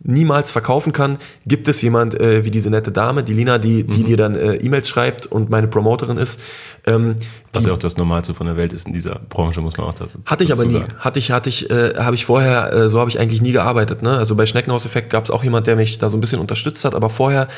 niemals 0.03 0.53
verkaufen 0.53 0.93
kann, 0.93 1.19
gibt 1.47 1.69
es 1.69 1.83
jemand 1.83 2.19
äh, 2.21 2.45
wie 2.45 2.50
diese 2.50 2.71
nette 2.71 2.93
Dame, 2.93 3.23
die 3.25 3.35
Lina, 3.35 3.59
die, 3.59 3.85
die 3.85 4.00
mhm. 4.00 4.05
dir 4.05 4.17
dann 4.17 4.35
äh, 4.35 4.55
E-Mails 4.57 4.88
schreibt 4.88 5.26
und 5.26 5.50
meine 5.50 5.69
Promoterin 5.69 6.17
ist. 6.17 6.41
Ähm, 6.87 7.17
Was 7.53 7.65
ja 7.65 7.73
auch 7.73 7.79
das 7.79 7.97
Normalste 7.97 8.33
von 8.35 8.47
der 8.47 8.57
Welt 8.57 8.73
ist 8.73 8.87
in 8.87 8.93
dieser 8.93 9.19
Branche, 9.29 9.61
muss 9.61 9.76
man 9.76 9.87
auch 9.87 9.95
dazu 9.95 10.19
Hatte 10.25 10.45
ich 10.45 10.53
aber 10.53 10.65
nie. 10.65 10.75
Sagen. 10.75 10.95
Hatte 10.99 11.19
ich, 11.19 11.31
hatte 11.33 11.49
ich, 11.49 11.71
äh, 11.71 11.95
habe 11.97 12.15
ich 12.15 12.25
vorher, 12.25 12.73
äh, 12.73 12.88
so 12.88 13.00
habe 13.00 13.11
ich 13.11 13.19
eigentlich 13.19 13.43
nie 13.43 13.53
gearbeitet. 13.53 14.03
Ne? 14.03 14.17
Also 14.17 14.37
bei 14.37 14.47
Schneckenhaus-Effekt 14.47 15.11
gab 15.11 15.25
es 15.25 15.31
auch 15.31 15.43
jemand, 15.43 15.67
der 15.67 15.76
mich 15.76 15.99
da 15.99 16.11
so 16.11 16.17
ein 16.17 16.21
bisschen 16.21 16.41
unterstützt 16.41 16.85
hat, 16.85 16.95
aber 16.95 17.11
vorher 17.11 17.49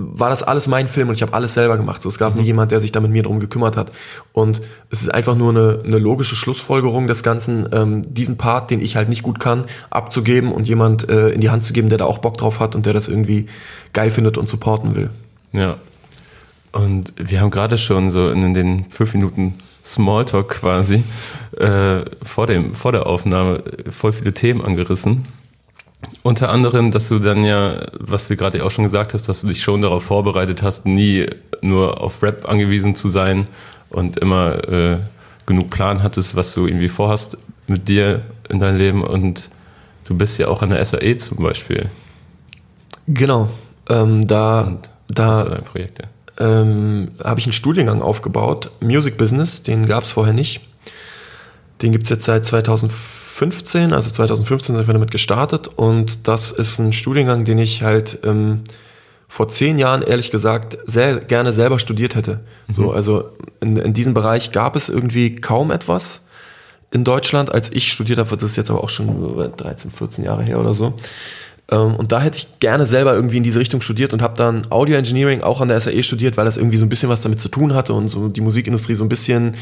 war 0.00 0.30
das 0.30 0.42
alles 0.42 0.68
mein 0.68 0.88
Film 0.88 1.08
und 1.08 1.14
ich 1.14 1.22
habe 1.22 1.32
alles 1.34 1.54
selber 1.54 1.76
gemacht. 1.76 2.02
So, 2.02 2.08
es 2.08 2.18
gab 2.18 2.34
mhm. 2.34 2.40
nie 2.40 2.46
jemand, 2.46 2.72
der 2.72 2.80
sich 2.80 2.92
da 2.92 3.00
mit 3.00 3.10
mir 3.10 3.22
drum 3.22 3.40
gekümmert 3.40 3.76
hat. 3.76 3.92
Und 4.32 4.60
es 4.90 5.02
ist 5.02 5.12
einfach 5.12 5.36
nur 5.36 5.50
eine, 5.50 5.82
eine 5.84 5.98
logische 5.98 6.36
Schlussfolgerung 6.36 7.06
des 7.06 7.22
Ganzen, 7.22 7.68
ähm, 7.72 8.12
diesen 8.12 8.36
Part, 8.36 8.70
den 8.70 8.80
ich 8.80 8.96
halt 8.96 9.08
nicht 9.08 9.22
gut 9.22 9.40
kann, 9.40 9.64
abzugeben 9.90 10.52
und 10.52 10.66
jemand 10.66 11.08
äh, 11.08 11.30
in 11.30 11.40
die 11.40 11.50
Hand 11.50 11.64
zu 11.64 11.72
geben, 11.72 11.88
der 11.88 11.98
da 11.98 12.04
auch 12.04 12.18
Bock 12.18 12.38
drauf 12.38 12.60
hat 12.60 12.74
und 12.74 12.86
der 12.86 12.92
das 12.92 13.08
irgendwie 13.08 13.46
geil 13.92 14.10
findet 14.10 14.38
und 14.38 14.48
supporten 14.48 14.94
will. 14.94 15.10
Ja. 15.52 15.76
Und 16.72 17.14
wir 17.16 17.40
haben 17.40 17.50
gerade 17.50 17.78
schon 17.78 18.10
so 18.10 18.30
in 18.30 18.54
den 18.54 18.86
fünf 18.90 19.14
Minuten 19.14 19.54
Smalltalk 19.84 20.50
quasi 20.50 21.02
äh, 21.56 22.04
vor, 22.22 22.46
dem, 22.46 22.74
vor 22.74 22.92
der 22.92 23.06
Aufnahme 23.06 23.64
voll 23.90 24.12
viele 24.12 24.32
Themen 24.32 24.60
angerissen. 24.60 25.26
Unter 26.22 26.50
anderem, 26.50 26.90
dass 26.90 27.08
du 27.08 27.18
dann 27.18 27.44
ja, 27.44 27.86
was 27.98 28.28
du 28.28 28.36
gerade 28.36 28.64
auch 28.64 28.70
schon 28.70 28.84
gesagt 28.84 29.14
hast, 29.14 29.28
dass 29.28 29.42
du 29.42 29.48
dich 29.48 29.62
schon 29.62 29.82
darauf 29.82 30.04
vorbereitet 30.04 30.62
hast, 30.62 30.86
nie 30.86 31.26
nur 31.62 32.00
auf 32.00 32.22
Rap 32.22 32.48
angewiesen 32.48 32.94
zu 32.94 33.08
sein 33.08 33.46
und 33.90 34.18
immer 34.18 34.68
äh, 34.68 34.98
genug 35.46 35.70
Plan 35.70 36.02
hattest, 36.02 36.36
was 36.36 36.54
du 36.54 36.66
irgendwie 36.66 36.88
vorhast 36.88 37.36
mit 37.66 37.88
dir 37.88 38.22
in 38.48 38.60
deinem 38.60 38.78
Leben. 38.78 39.04
Und 39.04 39.50
du 40.04 40.14
bist 40.14 40.38
ja 40.38 40.48
auch 40.48 40.62
an 40.62 40.70
der 40.70 40.84
SAE 40.84 41.16
zum 41.16 41.38
Beispiel. 41.38 41.90
Genau. 43.06 43.48
Ähm, 43.88 44.26
da 44.26 44.62
und 44.62 44.90
da 45.08 45.44
deine 45.44 45.62
Projekte? 45.62 46.04
Ähm, 46.38 47.08
habe 47.22 47.40
ich 47.40 47.46
einen 47.46 47.52
Studiengang 47.52 48.00
aufgebaut, 48.00 48.70
Music 48.80 49.18
Business, 49.18 49.62
den 49.62 49.86
gab 49.86 50.04
es 50.04 50.12
vorher 50.12 50.32
nicht. 50.32 50.60
Den 51.82 51.92
gibt 51.92 52.04
es 52.04 52.10
jetzt 52.10 52.24
seit 52.24 52.46
2004 52.46 53.19
2015, 53.40 53.94
also 53.94 54.10
2015 54.10 54.76
sind 54.76 54.86
wir 54.86 54.92
damit 54.92 55.10
gestartet 55.10 55.66
und 55.68 56.28
das 56.28 56.50
ist 56.50 56.78
ein 56.78 56.92
Studiengang, 56.92 57.46
den 57.46 57.58
ich 57.58 57.82
halt 57.82 58.18
ähm, 58.22 58.60
vor 59.28 59.48
zehn 59.48 59.78
Jahren 59.78 60.02
ehrlich 60.02 60.30
gesagt 60.30 60.76
sehr 60.84 61.20
gerne 61.20 61.54
selber 61.54 61.78
studiert 61.78 62.16
hätte. 62.16 62.40
Mhm. 62.66 62.72
So, 62.72 62.92
also 62.92 63.30
in, 63.62 63.78
in 63.78 63.94
diesem 63.94 64.12
Bereich 64.12 64.52
gab 64.52 64.76
es 64.76 64.90
irgendwie 64.90 65.36
kaum 65.36 65.70
etwas 65.70 66.26
in 66.90 67.04
Deutschland, 67.04 67.54
als 67.54 67.72
ich 67.72 67.90
studiert 67.90 68.18
habe, 68.18 68.36
das 68.36 68.50
ist 68.50 68.56
jetzt 68.56 68.70
aber 68.70 68.84
auch 68.84 68.90
schon 68.90 69.52
13, 69.56 69.90
14 69.90 70.24
Jahre 70.24 70.42
her 70.42 70.60
oder 70.60 70.74
so. 70.74 70.94
Ähm, 71.70 71.94
und 71.94 72.12
da 72.12 72.20
hätte 72.20 72.36
ich 72.36 72.58
gerne 72.58 72.84
selber 72.84 73.14
irgendwie 73.14 73.38
in 73.38 73.42
diese 73.42 73.60
Richtung 73.60 73.80
studiert 73.80 74.12
und 74.12 74.20
habe 74.20 74.36
dann 74.36 74.66
Audio 74.70 74.96
Engineering 74.96 75.40
auch 75.40 75.62
an 75.62 75.68
der 75.68 75.80
SAE 75.80 76.02
studiert, 76.02 76.36
weil 76.36 76.44
das 76.44 76.58
irgendwie 76.58 76.76
so 76.76 76.84
ein 76.84 76.90
bisschen 76.90 77.08
was 77.08 77.22
damit 77.22 77.40
zu 77.40 77.48
tun 77.48 77.74
hatte 77.74 77.94
und 77.94 78.08
so 78.08 78.28
die 78.28 78.42
Musikindustrie 78.42 78.96
so 78.96 79.04
ein 79.04 79.08
bisschen 79.08 79.54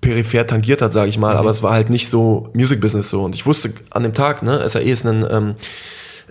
peripher 0.00 0.46
tangiert 0.46 0.82
hat, 0.82 0.92
sage 0.92 1.08
ich 1.10 1.18
mal, 1.18 1.34
mhm. 1.34 1.40
aber 1.40 1.50
es 1.50 1.62
war 1.62 1.72
halt 1.72 1.90
nicht 1.90 2.08
so 2.08 2.50
Music 2.54 2.80
Business 2.80 3.10
so. 3.10 3.22
Und 3.22 3.34
ich 3.34 3.46
wusste 3.46 3.72
an 3.90 4.02
dem 4.02 4.14
Tag, 4.14 4.42
ne, 4.42 4.66
SAE 4.68 4.82
ist 4.82 5.06
ein, 5.06 5.26
ähm, 5.30 5.54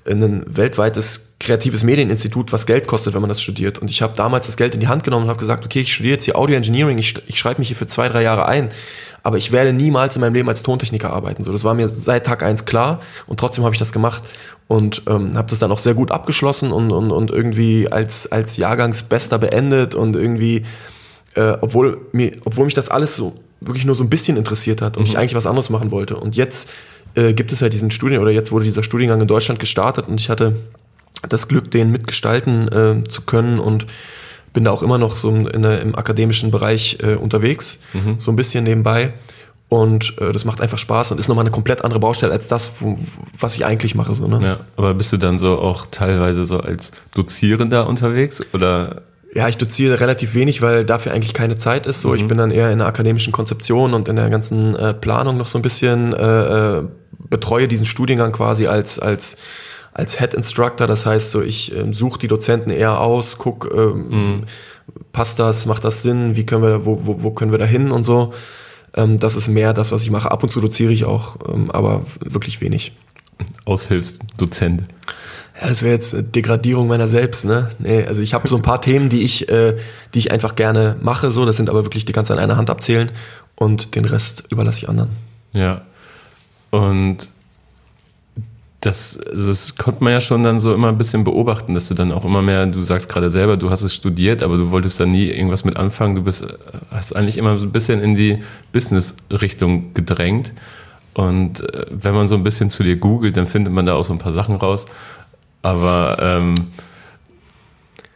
ein 0.08 0.44
weltweites 0.48 1.36
kreatives 1.40 1.84
Medieninstitut, 1.84 2.52
was 2.52 2.66
Geld 2.66 2.88
kostet, 2.88 3.14
wenn 3.14 3.22
man 3.22 3.30
das 3.30 3.42
studiert. 3.42 3.80
Und 3.80 3.90
ich 3.90 4.02
habe 4.02 4.14
damals 4.16 4.46
das 4.46 4.58
Geld 4.58 4.74
in 4.74 4.80
die 4.80 4.88
Hand 4.88 5.04
genommen 5.04 5.26
und 5.26 5.30
habe 5.30 5.40
gesagt, 5.40 5.66
okay, 5.66 5.82
ich 5.82 5.94
studiere 5.94 6.14
jetzt 6.14 6.26
hier 6.26 6.38
Audio 6.38 6.56
Engineering, 6.58 6.98
ich, 6.98 7.16
ich 7.28 7.40
schreibe 7.40 7.60
mich 7.60 7.70
hier 7.70 7.78
für 7.78 7.88
zwei, 7.88 8.10
drei 8.10 8.24
Jahre 8.24 8.48
ein, 8.48 8.70
aber 9.24 9.38
ich 9.38 9.52
werde 9.52 9.72
niemals 9.74 10.16
in 10.16 10.22
meinem 10.22 10.34
Leben 10.34 10.50
als 10.50 10.64
Tontechniker 10.64 11.12
arbeiten. 11.12 11.44
So, 11.44 11.52
das 11.52 11.64
war 11.64 11.74
mir 11.74 11.90
seit 11.90 12.26
Tag 12.26 12.44
eins 12.44 12.66
klar 12.66 13.00
und 13.28 13.40
trotzdem 13.40 13.64
habe 13.64 13.76
ich 13.76 13.80
das 13.80 13.92
gemacht 13.92 14.24
und 14.68 15.04
ähm, 15.08 15.38
habe 15.38 15.50
das 15.50 15.60
dann 15.60 15.72
auch 15.72 15.80
sehr 15.80 15.94
gut 15.94 16.12
abgeschlossen 16.12 16.72
und, 16.72 16.92
und, 16.92 17.12
und 17.12 17.32
irgendwie 17.32 17.92
als, 17.92 18.32
als 18.32 18.58
Jahrgangsbester 18.58 19.38
beendet 19.38 19.96
und 19.96 20.16
irgendwie, 20.16 20.66
äh, 21.36 21.58
obwohl, 21.62 22.06
mir, 22.12 22.34
obwohl 22.46 22.66
mich 22.66 22.74
das 22.74 22.90
alles 22.90 23.16
so 23.16 23.40
wirklich 23.62 23.86
nur 23.86 23.96
so 23.96 24.04
ein 24.04 24.10
bisschen 24.10 24.38
interessiert 24.38 24.82
hat 24.82 24.98
und 24.98 25.04
mhm. 25.04 25.10
ich 25.10 25.18
eigentlich 25.18 25.36
was 25.36 25.46
anderes 25.46 25.70
machen 25.70 25.92
wollte. 25.92 26.16
Und 26.16 26.36
jetzt 26.36 26.72
äh, 27.16 27.34
gibt 27.34 27.52
es 27.52 27.62
halt 27.62 27.74
diesen 27.74 27.92
Studien 27.92 28.22
oder 28.22 28.32
jetzt 28.32 28.52
wurde 28.52 28.66
dieser 28.66 28.84
Studiengang 28.84 29.22
in 29.22 29.28
Deutschland 29.28 29.60
gestartet 29.60 30.08
und 30.08 30.20
ich 30.20 30.30
hatte 30.30 30.56
das 31.28 31.48
Glück, 31.48 31.72
den 31.72 31.92
mitgestalten 31.92 32.68
äh, 32.68 33.04
zu 33.08 33.24
können 33.24 33.60
und 33.60 33.86
bin 34.54 34.64
da 34.64 34.72
auch 34.72 34.84
immer 34.84 34.98
noch 34.98 35.18
so 35.18 35.30
in, 35.30 35.62
der, 35.62 35.82
im 35.82 35.96
akademischen 35.96 36.52
Bereich 36.52 36.98
äh, 37.02 37.16
unterwegs, 37.16 37.80
mhm. 37.94 38.16
so 38.20 38.32
ein 38.32 38.36
bisschen 38.36 38.64
nebenbei. 38.64 39.14
Und 39.68 40.18
äh, 40.20 40.34
das 40.34 40.46
macht 40.46 40.62
einfach 40.62 40.80
Spaß 40.80 41.12
und 41.12 41.20
ist 41.20 41.28
nochmal 41.28 41.44
eine 41.44 41.52
komplett 41.52 41.84
andere 41.84 42.00
Baustelle 42.00 42.34
als 42.34 42.48
das, 42.48 42.72
wo, 42.80 42.98
was 43.38 43.56
ich 43.56 43.66
eigentlich 43.66 43.94
mache. 43.94 44.16
So, 44.16 44.28
ne? 44.28 44.44
Ja, 44.44 44.60
aber 44.78 44.96
bist 44.96 45.14
du 45.14 45.18
dann 45.18 45.38
so 45.38 45.60
auch 45.60 45.86
teilweise 45.92 46.48
so 46.48 46.60
als 46.60 46.92
Dozierender 47.14 47.88
unterwegs 47.88 48.42
oder 48.54 49.04
ja, 49.34 49.48
ich 49.48 49.58
doziere 49.58 50.00
relativ 50.00 50.34
wenig, 50.34 50.62
weil 50.62 50.86
dafür 50.86 51.12
eigentlich 51.14 51.34
keine 51.34 51.58
Zeit 51.58 51.86
ist. 51.86 52.02
So, 52.02 52.10
mhm. 52.10 52.16
ich 52.16 52.28
bin 52.28 52.38
dann 52.38 52.52
eher 52.52 52.72
in 52.72 52.80
der 52.80 52.88
akademischen 52.88 53.32
Konzeption 53.32 53.94
und 53.94 54.08
in 54.08 54.16
der 54.16 54.30
ganzen 54.30 54.76
äh, 54.76 54.94
Planung 54.94 55.38
noch 55.38 55.48
so 55.48 55.60
ein 55.60 55.62
bisschen 55.62 56.14
äh, 56.14 56.78
äh, 56.80 56.88
betreue 57.30 57.68
diesen 57.68 57.86
Studiengang 57.86 58.32
quasi 58.32 58.68
als 58.68 58.98
als 59.00 59.38
als 59.94 60.18
Head 60.18 60.34
Instructor. 60.34 60.88
Das 60.88 61.06
heißt, 61.06 61.32
so 61.32 61.42
ich 61.42 61.76
äh, 61.76 61.92
suche 61.94 62.20
die 62.20 62.28
Dozenten 62.28 62.72
eher 62.72 63.00
aus, 63.00 63.38
guck, 63.38 63.70
ähm, 63.74 64.10
mhm. 64.10 64.44
passt 65.12 65.40
das, 65.40 65.66
macht 65.66 65.84
das 65.84 66.02
Sinn, 66.02 66.36
wie 66.36 66.46
können 66.46 66.64
wir, 66.64 66.86
wo, 66.86 67.06
wo, 67.06 67.24
wo 67.24 67.32
können 67.32 67.52
wir 67.52 67.60
da 67.60 67.66
hin 67.66 67.92
und 67.92 68.04
so. 68.04 68.34
Ähm, 68.96 69.20
das 69.20 69.36
ist 69.36 69.48
mehr 69.48 69.74
das, 69.74 69.92
was 69.92 70.02
ich 70.04 70.10
mache. 70.10 70.32
Ab 70.32 70.42
und 70.42 70.50
zu 70.50 70.60
doziere 70.60 70.92
ich 70.92 71.06
auch, 71.06 71.38
ähm, 71.48 71.70
aber 71.70 72.06
wirklich 72.20 72.62
wenig. 72.62 72.94
Aushilfsdozent. 73.66 74.84
Das 75.60 75.84
wäre 75.84 75.94
jetzt 75.94 76.36
Degradierung 76.36 76.88
meiner 76.88 77.08
selbst, 77.08 77.46
ne? 77.46 77.70
Nee, 77.80 78.06
also 78.06 78.22
ich 78.22 78.34
habe 78.34 78.48
so 78.48 78.56
ein 78.56 78.62
paar 78.62 78.82
Themen, 78.82 79.10
die 79.10 79.24
ich, 79.24 79.50
äh, 79.50 79.76
die 80.14 80.20
ich 80.20 80.32
einfach 80.32 80.56
gerne 80.56 80.96
mache, 81.02 81.32
so, 81.32 81.46
das 81.46 81.58
sind 81.58 81.70
aber 81.70 81.84
wirklich, 81.84 82.06
die 82.06 82.14
kannst 82.14 82.30
du 82.30 82.34
an 82.34 82.40
einer 82.40 82.58
Hand 82.58 82.70
abzählen 82.70 83.12
und 83.56 83.96
den 83.96 84.06
Rest 84.06 84.46
überlasse 84.52 84.80
ich 84.80 84.90
anderen. 84.90 85.10
Ja. 85.54 85.82
Und 86.72 87.28
das, 88.82 89.20
das 89.34 89.76
konnte 89.76 90.04
man 90.04 90.14
ja 90.14 90.22
schon 90.22 90.44
dann 90.44 90.62
so 90.62 90.74
immer 90.74 90.88
ein 90.88 90.98
bisschen 90.98 91.26
beobachten, 91.26 91.74
dass 91.74 91.90
du 91.90 91.96
dann 91.96 92.14
auch 92.14 92.24
immer 92.24 92.42
mehr, 92.42 92.66
du 92.66 92.80
sagst 92.80 93.10
gerade 93.10 93.30
selber, 93.30 93.58
du 93.58 93.70
hast 93.70 93.82
es 93.82 93.94
studiert, 93.94 94.42
aber 94.42 94.56
du 94.56 94.72
wolltest 94.72 95.00
da 95.00 95.06
nie 95.06 95.28
irgendwas 95.28 95.66
mit 95.66 95.76
anfangen. 95.76 96.16
Du 96.16 96.24
bist, 96.24 96.48
hast 96.90 97.14
eigentlich 97.14 97.38
immer 97.38 97.60
so 97.60 97.66
ein 97.66 97.72
bisschen 97.72 98.02
in 98.02 98.16
die 98.16 98.42
Business-Richtung 98.72 99.94
gedrängt. 99.94 100.54
Und 101.14 101.62
äh, 101.74 101.88
wenn 101.90 102.16
man 102.16 102.28
so 102.28 102.36
ein 102.36 102.44
bisschen 102.44 102.70
zu 102.70 102.84
dir 102.84 102.96
googelt, 102.96 103.36
dann 103.36 103.48
findet 103.48 103.74
man 103.74 103.86
da 103.86 103.96
auch 103.96 104.06
so 104.06 104.14
ein 104.14 104.20
paar 104.20 104.32
Sachen 104.32 104.56
raus. 104.56 104.86
Aber 105.62 106.18
ähm, 106.22 106.56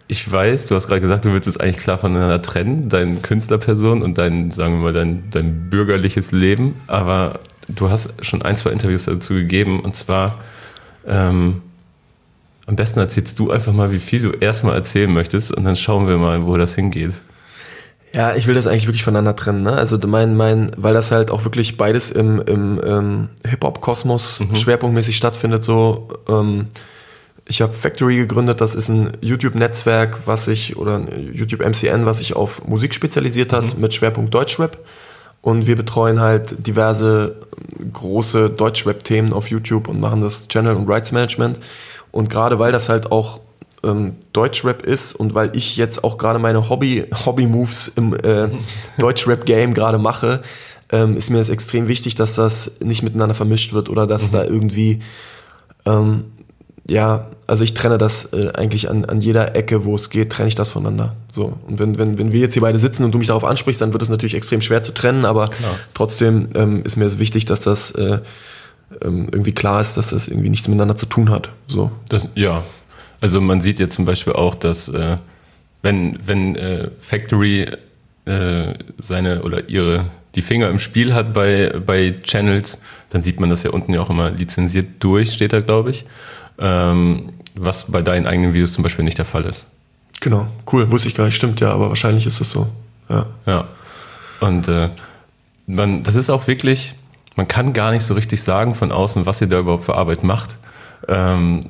ich 0.08 0.30
weiß, 0.32 0.68
du 0.68 0.76
hast 0.76 0.88
gerade 0.88 1.02
gesagt, 1.02 1.26
du 1.26 1.34
willst 1.34 1.48
es 1.48 1.58
eigentlich 1.58 1.78
klar 1.78 1.98
voneinander 1.98 2.42
trennen, 2.42 2.90
deine 2.90 3.16
Künstlerperson 3.18 4.02
und 4.02 4.18
dein, 4.18 4.52
sagen 4.52 4.76
wir 4.76 4.84
mal, 4.84 4.94
dein, 4.94 5.30
dein 5.32 5.70
bürgerliches 5.70 6.32
Leben. 6.32 6.76
Aber 6.88 7.40
du 7.68 7.90
hast 7.90 8.24
schon 8.26 8.42
ein, 8.42 8.56
zwei 8.56 8.72
Interviews 8.72 9.06
dazu 9.06 9.34
gegeben 9.34 9.80
und 9.80 9.96
zwar 9.96 10.40
ähm, 11.08 11.62
am 12.66 12.76
besten 12.76 13.00
erzählst 13.00 13.40
du 13.40 13.52
einfach 13.52 13.74
mal, 13.74 13.92
wie 13.92 14.00
viel 14.00 14.22
du 14.22 14.32
erstmal 14.32 14.76
erzählen 14.76 15.12
möchtest 15.12 15.52
und 15.54 15.64
dann 15.66 15.76
schauen 15.76 16.08
wir 16.08 16.18
mal, 16.18 16.46
wo 16.46 16.56
das 16.56 16.76
hingeht. 16.76 17.14
Ja, 18.14 18.36
ich 18.36 18.46
will 18.46 18.54
das 18.54 18.68
eigentlich 18.68 18.86
wirklich 18.86 19.04
voneinander 19.04 19.36
trennen. 19.36 19.64
Ne? 19.64 19.74
Also 19.74 19.98
mein, 20.08 20.36
mein, 20.38 20.72
weil 20.78 20.94
das 20.94 21.12
halt 21.12 21.32
auch 21.32 21.46
wirklich 21.46 21.78
beides 21.78 22.12
im, 22.12 22.40
im 22.42 22.80
ähm, 22.86 23.30
Hip-Hop-Kosmos 23.46 24.40
mhm. 24.40 24.56
schwerpunktmäßig 24.56 25.18
stattfindet, 25.18 25.64
so 25.64 26.10
ähm, 26.30 26.68
ich 27.46 27.62
habe 27.62 27.74
Factory 27.74 28.18
gegründet, 28.18 28.62
das 28.62 28.74
ist 28.74 28.88
ein 28.88 29.12
YouTube-Netzwerk, 29.22 30.22
was 30.26 30.46
sich, 30.46 30.78
oder 30.78 30.96
ein 30.96 31.34
YouTube 31.34 31.62
MCN, 31.62 32.06
was 32.06 32.20
sich 32.20 32.36
auf 32.36 32.68
Musik 32.68 32.94
spezialisiert 32.94 33.52
hat, 33.52 33.76
mhm. 33.76 33.82
mit 33.82 33.94
Schwerpunkt 33.94 34.34
Deutschrap. 34.34 34.78
Und 35.42 35.68
wir 35.68 35.76
betreuen 35.76 36.22
halt 36.22 36.66
diverse 36.66 37.36
große 37.92 38.50
Deutschrap-Themen 38.50 39.34
auf 39.34 39.50
YouTube 39.50 39.90
und 39.90 40.00
machen 40.00 40.22
das 40.22 40.48
Channel 40.48 40.76
und 40.76 40.88
Rights 40.88 41.12
Management. 41.12 41.60
Und 42.12 42.30
gerade 42.30 42.60
weil 42.60 42.72
das 42.72 42.88
halt 42.88 43.12
auch 43.12 43.42
ähm, 43.84 44.16
Deutschrap 44.32 44.84
ist 44.84 45.14
und 45.14 45.36
weil 45.36 45.54
ich 45.54 45.76
jetzt 45.76 46.06
auch 46.06 46.18
gerade 46.18 46.40
meine 46.40 46.70
Hobby, 46.70 47.04
Hobby-Moves 47.26 47.90
im 47.98 48.14
äh, 48.24 48.48
Deutschrap-Game 48.98 49.74
gerade 49.74 49.98
mache, 49.98 50.44
ähm, 50.94 51.18
ist 51.18 51.30
mir 51.30 51.40
das 51.40 51.50
extrem 51.50 51.90
wichtig, 51.90 52.16
dass 52.16 52.36
das 52.36 52.80
nicht 52.80 53.04
miteinander 53.04 53.36
vermischt 53.36 53.74
wird 53.74 53.90
oder 53.90 54.08
dass 54.08 54.32
mhm. 54.32 54.32
da 54.32 54.46
irgendwie 54.46 55.02
ähm, 55.86 56.26
ja, 56.88 57.28
also 57.48 57.64
ich 57.64 57.74
trenne 57.74 57.98
das 57.98 58.34
äh, 58.34 58.52
eigentlich 58.56 58.90
an, 58.90 59.06
an 59.06 59.22
jeder 59.22 59.56
Ecke, 59.56 59.86
wo 59.86 59.96
es 59.96 60.10
geht, 60.10 60.32
trenne 60.32 60.50
ich 60.50 60.56
das 60.56 60.72
voneinander. 60.72 61.16
So. 61.32 61.58
Und 61.68 61.80
wenn, 61.80 61.98
wenn, 61.98 62.18
wenn 62.18 62.32
wir 62.32 62.42
jetzt 62.42 62.54
hier 62.54 62.62
beide 62.62 62.80
sitzen 62.80 63.04
und 63.06 63.14
du 63.14 63.20
mich 63.20 63.28
darauf 63.28 63.46
ansprichst, 63.46 63.82
dann 63.82 63.94
wird 63.94 64.04
es 64.04 64.10
natürlich 64.10 64.36
extrem 64.36 64.62
schwer 64.62 64.84
zu 64.84 64.94
trennen, 64.94 65.24
aber 65.24 65.50
klar. 65.50 65.76
trotzdem 65.94 66.50
ähm, 66.56 66.84
ist 66.84 66.98
mir 66.98 67.20
wichtig, 67.20 67.46
dass 67.46 67.62
das 67.62 67.92
äh, 67.92 68.20
ähm, 69.02 69.28
irgendwie 69.32 69.54
klar 69.54 69.80
ist, 69.82 69.96
dass 69.96 70.10
das 70.10 70.28
irgendwie 70.28 70.50
nichts 70.50 70.68
miteinander 70.68 70.98
zu 70.98 71.06
tun 71.06 71.30
hat. 71.30 71.50
So. 71.68 71.92
Das, 72.10 72.28
ja. 72.36 72.64
Also 73.22 73.40
man 73.40 73.62
sieht 73.62 73.80
ja 73.80 73.90
zum 73.90 74.04
Beispiel 74.04 74.34
auch, 74.34 74.56
dass 74.56 74.90
äh, 74.90 75.18
wenn, 75.82 76.20
wenn 76.26 76.56
äh, 76.56 76.90
Factory 77.00 77.68
äh, 78.26 78.74
seine 79.00 79.44
oder 79.44 79.70
ihre 79.70 80.10
die 80.36 80.42
Finger 80.42 80.70
im 80.70 80.80
Spiel 80.80 81.14
hat 81.14 81.34
bei, 81.34 81.72
bei 81.86 82.16
Channels, 82.24 82.82
dann 83.12 83.22
sieht 83.22 83.40
man 83.40 83.50
das 83.50 83.64
ja 83.64 83.70
unten 83.70 83.94
ja 83.94 84.02
auch 84.02 84.10
immer 84.10 84.32
lizenziert 84.32 84.88
durch, 85.00 85.32
steht 85.32 85.54
da, 85.54 85.62
glaube 85.62 85.92
ich. 85.92 86.06
Ähm, 86.60 87.30
was 87.56 87.92
bei 87.92 88.02
deinen 88.02 88.26
eigenen 88.28 88.54
Videos 88.54 88.74
zum 88.74 88.84
Beispiel 88.84 89.06
nicht 89.06 89.18
der 89.18 89.26
Fall 89.26 89.46
ist. 89.46 89.68
Genau, 90.22 90.48
cool, 90.72 90.90
wusste 90.92 91.08
ich 91.08 91.16
gar 91.16 91.26
nicht, 91.26 91.36
stimmt 91.36 91.60
ja, 91.60 91.72
aber 91.72 91.90
wahrscheinlich 91.90 92.26
ist 92.26 92.40
es 92.40 92.52
so. 92.52 92.68
Ja. 93.10 93.26
Ja. 93.46 93.68
Und 94.40 94.68
äh, 94.68 94.90
man, 95.68 96.04
das 96.04 96.16
ist 96.16 96.30
auch 96.30 96.48
wirklich, 96.48 96.96
man 97.36 97.48
kann 97.48 97.74
gar 97.74 97.92
nicht 97.92 98.04
so 98.04 98.14
richtig 98.14 98.42
sagen 98.42 98.76
von 98.76 98.92
außen, 98.92 99.26
was 99.26 99.42
ihr 99.42 99.48
da 99.48 99.60
überhaupt 99.60 99.86
für 99.86 99.96
Arbeit 99.96 100.24
macht. 100.24 100.58
Ähm, 101.08 101.62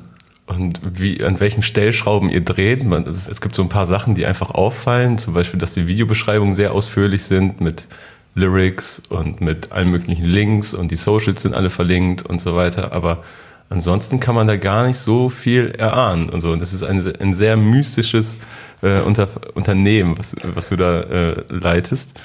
und 0.46 0.80
wie, 0.84 1.24
an 1.24 1.40
welchen 1.40 1.62
Stellschrauben 1.62 2.28
ihr 2.28 2.42
dreht. 2.42 2.84
Man, 2.84 3.06
es 3.30 3.40
gibt 3.40 3.54
so 3.54 3.62
ein 3.62 3.70
paar 3.70 3.86
Sachen, 3.86 4.14
die 4.14 4.26
einfach 4.26 4.50
auffallen. 4.50 5.16
Zum 5.16 5.32
Beispiel, 5.32 5.58
dass 5.58 5.74
die 5.74 5.86
Videobeschreibungen 5.86 6.54
sehr 6.54 6.72
ausführlich 6.72 7.24
sind 7.24 7.60
mit 7.60 7.86
Lyrics 8.34 9.02
und 9.08 9.40
mit 9.40 9.72
allen 9.72 9.90
möglichen 9.90 10.24
Links 10.24 10.74
und 10.74 10.90
die 10.90 10.96
Socials 10.96 11.42
sind 11.42 11.54
alle 11.54 11.70
verlinkt 11.70 12.22
und 12.26 12.40
so 12.40 12.56
weiter. 12.56 12.92
Aber 12.92 13.22
ansonsten 13.68 14.20
kann 14.20 14.34
man 14.34 14.46
da 14.46 14.56
gar 14.56 14.86
nicht 14.86 14.98
so 14.98 15.28
viel 15.28 15.70
erahnen 15.70 16.28
und 16.28 16.40
so. 16.40 16.52
Und 16.52 16.60
das 16.60 16.72
ist 16.72 16.82
ein, 16.82 17.02
ein 17.20 17.34
sehr 17.34 17.56
mystisches 17.56 18.38
äh, 18.82 19.00
Unter, 19.00 19.28
Unternehmen, 19.54 20.18
was, 20.18 20.34
was 20.42 20.68
du 20.68 20.76
da 20.76 21.00
äh, 21.00 21.44
leitest. 21.48 22.20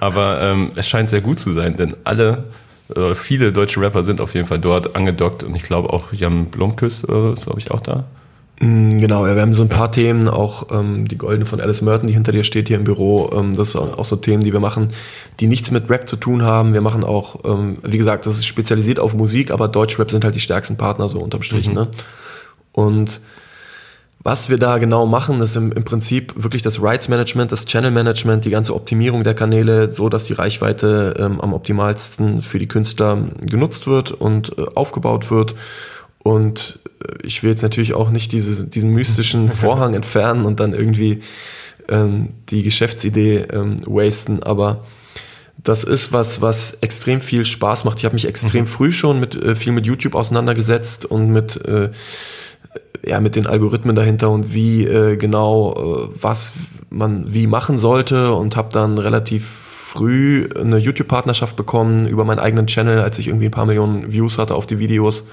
Aber 0.00 0.40
ähm, 0.40 0.72
es 0.76 0.88
scheint 0.88 1.10
sehr 1.10 1.20
gut 1.20 1.38
zu 1.38 1.52
sein, 1.52 1.76
denn 1.76 1.96
alle 2.04 2.44
äh, 2.96 3.14
viele 3.14 3.52
deutsche 3.52 3.80
Rapper 3.80 4.04
sind 4.04 4.20
auf 4.20 4.34
jeden 4.34 4.46
Fall 4.46 4.58
dort 4.58 4.96
angedockt 4.96 5.44
und 5.44 5.54
ich 5.54 5.62
glaube 5.62 5.90
auch 5.92 6.12
Jan 6.12 6.46
Blomkes 6.46 7.04
äh, 7.04 7.32
ist, 7.32 7.44
glaube 7.44 7.60
ich, 7.60 7.70
auch 7.70 7.80
da. 7.80 8.04
Mm, 8.62 8.98
Genau, 8.98 9.26
ja, 9.26 9.34
wir 9.34 9.42
haben 9.42 9.52
so 9.52 9.64
ein 9.64 9.68
paar 9.68 9.90
Themen, 9.90 10.28
auch 10.28 10.68
ähm, 10.70 11.08
die 11.08 11.18
Goldene 11.18 11.46
von 11.46 11.60
Alice 11.60 11.82
Merton, 11.82 12.06
die 12.06 12.14
hinter 12.14 12.30
dir 12.30 12.44
steht 12.44 12.68
hier 12.68 12.76
im 12.76 12.84
Büro. 12.84 13.30
Ähm, 13.34 13.56
das 13.56 13.72
sind 13.72 13.80
auch 13.80 14.04
so 14.04 14.14
Themen, 14.16 14.44
die 14.44 14.52
wir 14.52 14.60
machen, 14.60 14.90
die 15.40 15.48
nichts 15.48 15.72
mit 15.72 15.90
Rap 15.90 16.08
zu 16.08 16.16
tun 16.16 16.42
haben. 16.42 16.72
Wir 16.72 16.80
machen 16.80 17.02
auch, 17.02 17.40
ähm, 17.44 17.78
wie 17.82 17.98
gesagt, 17.98 18.24
das 18.24 18.38
ist 18.38 18.46
spezialisiert 18.46 19.00
auf 19.00 19.14
Musik, 19.14 19.50
aber 19.50 19.66
Deutschrap 19.66 20.12
sind 20.12 20.24
halt 20.24 20.36
die 20.36 20.40
stärksten 20.40 20.76
Partner, 20.76 21.08
so 21.08 21.18
unterm 21.18 21.42
Strich. 21.42 21.68
Mhm. 21.68 21.74
Ne? 21.74 21.88
Und 22.70 23.20
was 24.22 24.48
wir 24.48 24.58
da 24.58 24.78
genau 24.78 25.06
machen, 25.06 25.40
ist 25.40 25.56
im, 25.56 25.72
im 25.72 25.82
Prinzip 25.82 26.32
wirklich 26.36 26.62
das 26.62 26.80
Rights 26.80 27.08
Management, 27.08 27.50
das 27.50 27.66
Channel 27.66 27.90
Management, 27.90 28.44
die 28.44 28.50
ganze 28.50 28.76
Optimierung 28.76 29.24
der 29.24 29.34
Kanäle, 29.34 29.90
so 29.90 30.08
dass 30.08 30.26
die 30.26 30.34
Reichweite 30.34 31.16
ähm, 31.18 31.40
am 31.40 31.52
optimalsten 31.52 32.42
für 32.42 32.60
die 32.60 32.68
Künstler 32.68 33.18
genutzt 33.40 33.88
wird 33.88 34.12
und 34.12 34.56
äh, 34.56 34.66
aufgebaut 34.76 35.32
wird. 35.32 35.56
Und 36.22 36.78
äh, 37.02 37.26
ich 37.26 37.42
will 37.42 37.50
jetzt 37.50 37.62
natürlich 37.62 37.94
auch 37.94 38.10
nicht 38.10 38.32
dieses, 38.32 38.70
diesen 38.70 38.90
mystischen 38.90 39.50
Vorhang 39.62 39.94
entfernen 39.94 40.44
und 40.44 40.60
dann 40.60 40.72
irgendwie 40.72 41.22
ähm, 41.88 42.30
die 42.48 42.62
Geschäftsidee 42.62 43.46
ähm, 43.52 43.78
wasten, 43.86 44.42
aber 44.42 44.84
das 45.62 45.84
ist 45.84 46.12
was, 46.12 46.40
was 46.40 46.74
extrem 46.80 47.20
viel 47.20 47.44
Spaß 47.44 47.84
macht. 47.84 47.98
Ich 47.98 48.04
habe 48.04 48.14
mich 48.14 48.26
extrem 48.26 48.66
früh 48.66 48.90
schon 48.90 49.20
mit 49.20 49.34
äh, 49.34 49.54
viel 49.54 49.72
mit 49.72 49.86
YouTube 49.86 50.14
auseinandergesetzt 50.14 51.04
und 51.04 51.30
mit 51.30 51.64
äh, 51.66 51.90
ja 53.04 53.20
mit 53.20 53.36
den 53.36 53.46
Algorithmen 53.46 53.94
dahinter 53.94 54.30
und 54.30 54.54
wie 54.54 54.84
äh, 54.84 55.16
genau 55.16 55.74
äh, 55.74 56.08
was 56.20 56.54
man 56.90 57.32
wie 57.32 57.46
machen 57.46 57.78
sollte 57.78 58.32
und 58.32 58.56
habe 58.56 58.70
dann 58.72 58.98
relativ 58.98 59.44
früh 59.44 60.48
eine 60.58 60.78
YouTube 60.78 61.08
Partnerschaft 61.08 61.54
bekommen 61.54 62.08
über 62.08 62.24
meinen 62.24 62.38
eigenen 62.38 62.66
Channel, 62.66 63.00
als 63.00 63.18
ich 63.18 63.28
irgendwie 63.28 63.46
ein 63.46 63.52
paar 63.52 63.66
Millionen 63.66 64.10
Views 64.10 64.38
hatte 64.38 64.54
auf 64.54 64.66
die 64.66 64.78
Videos 64.78 65.26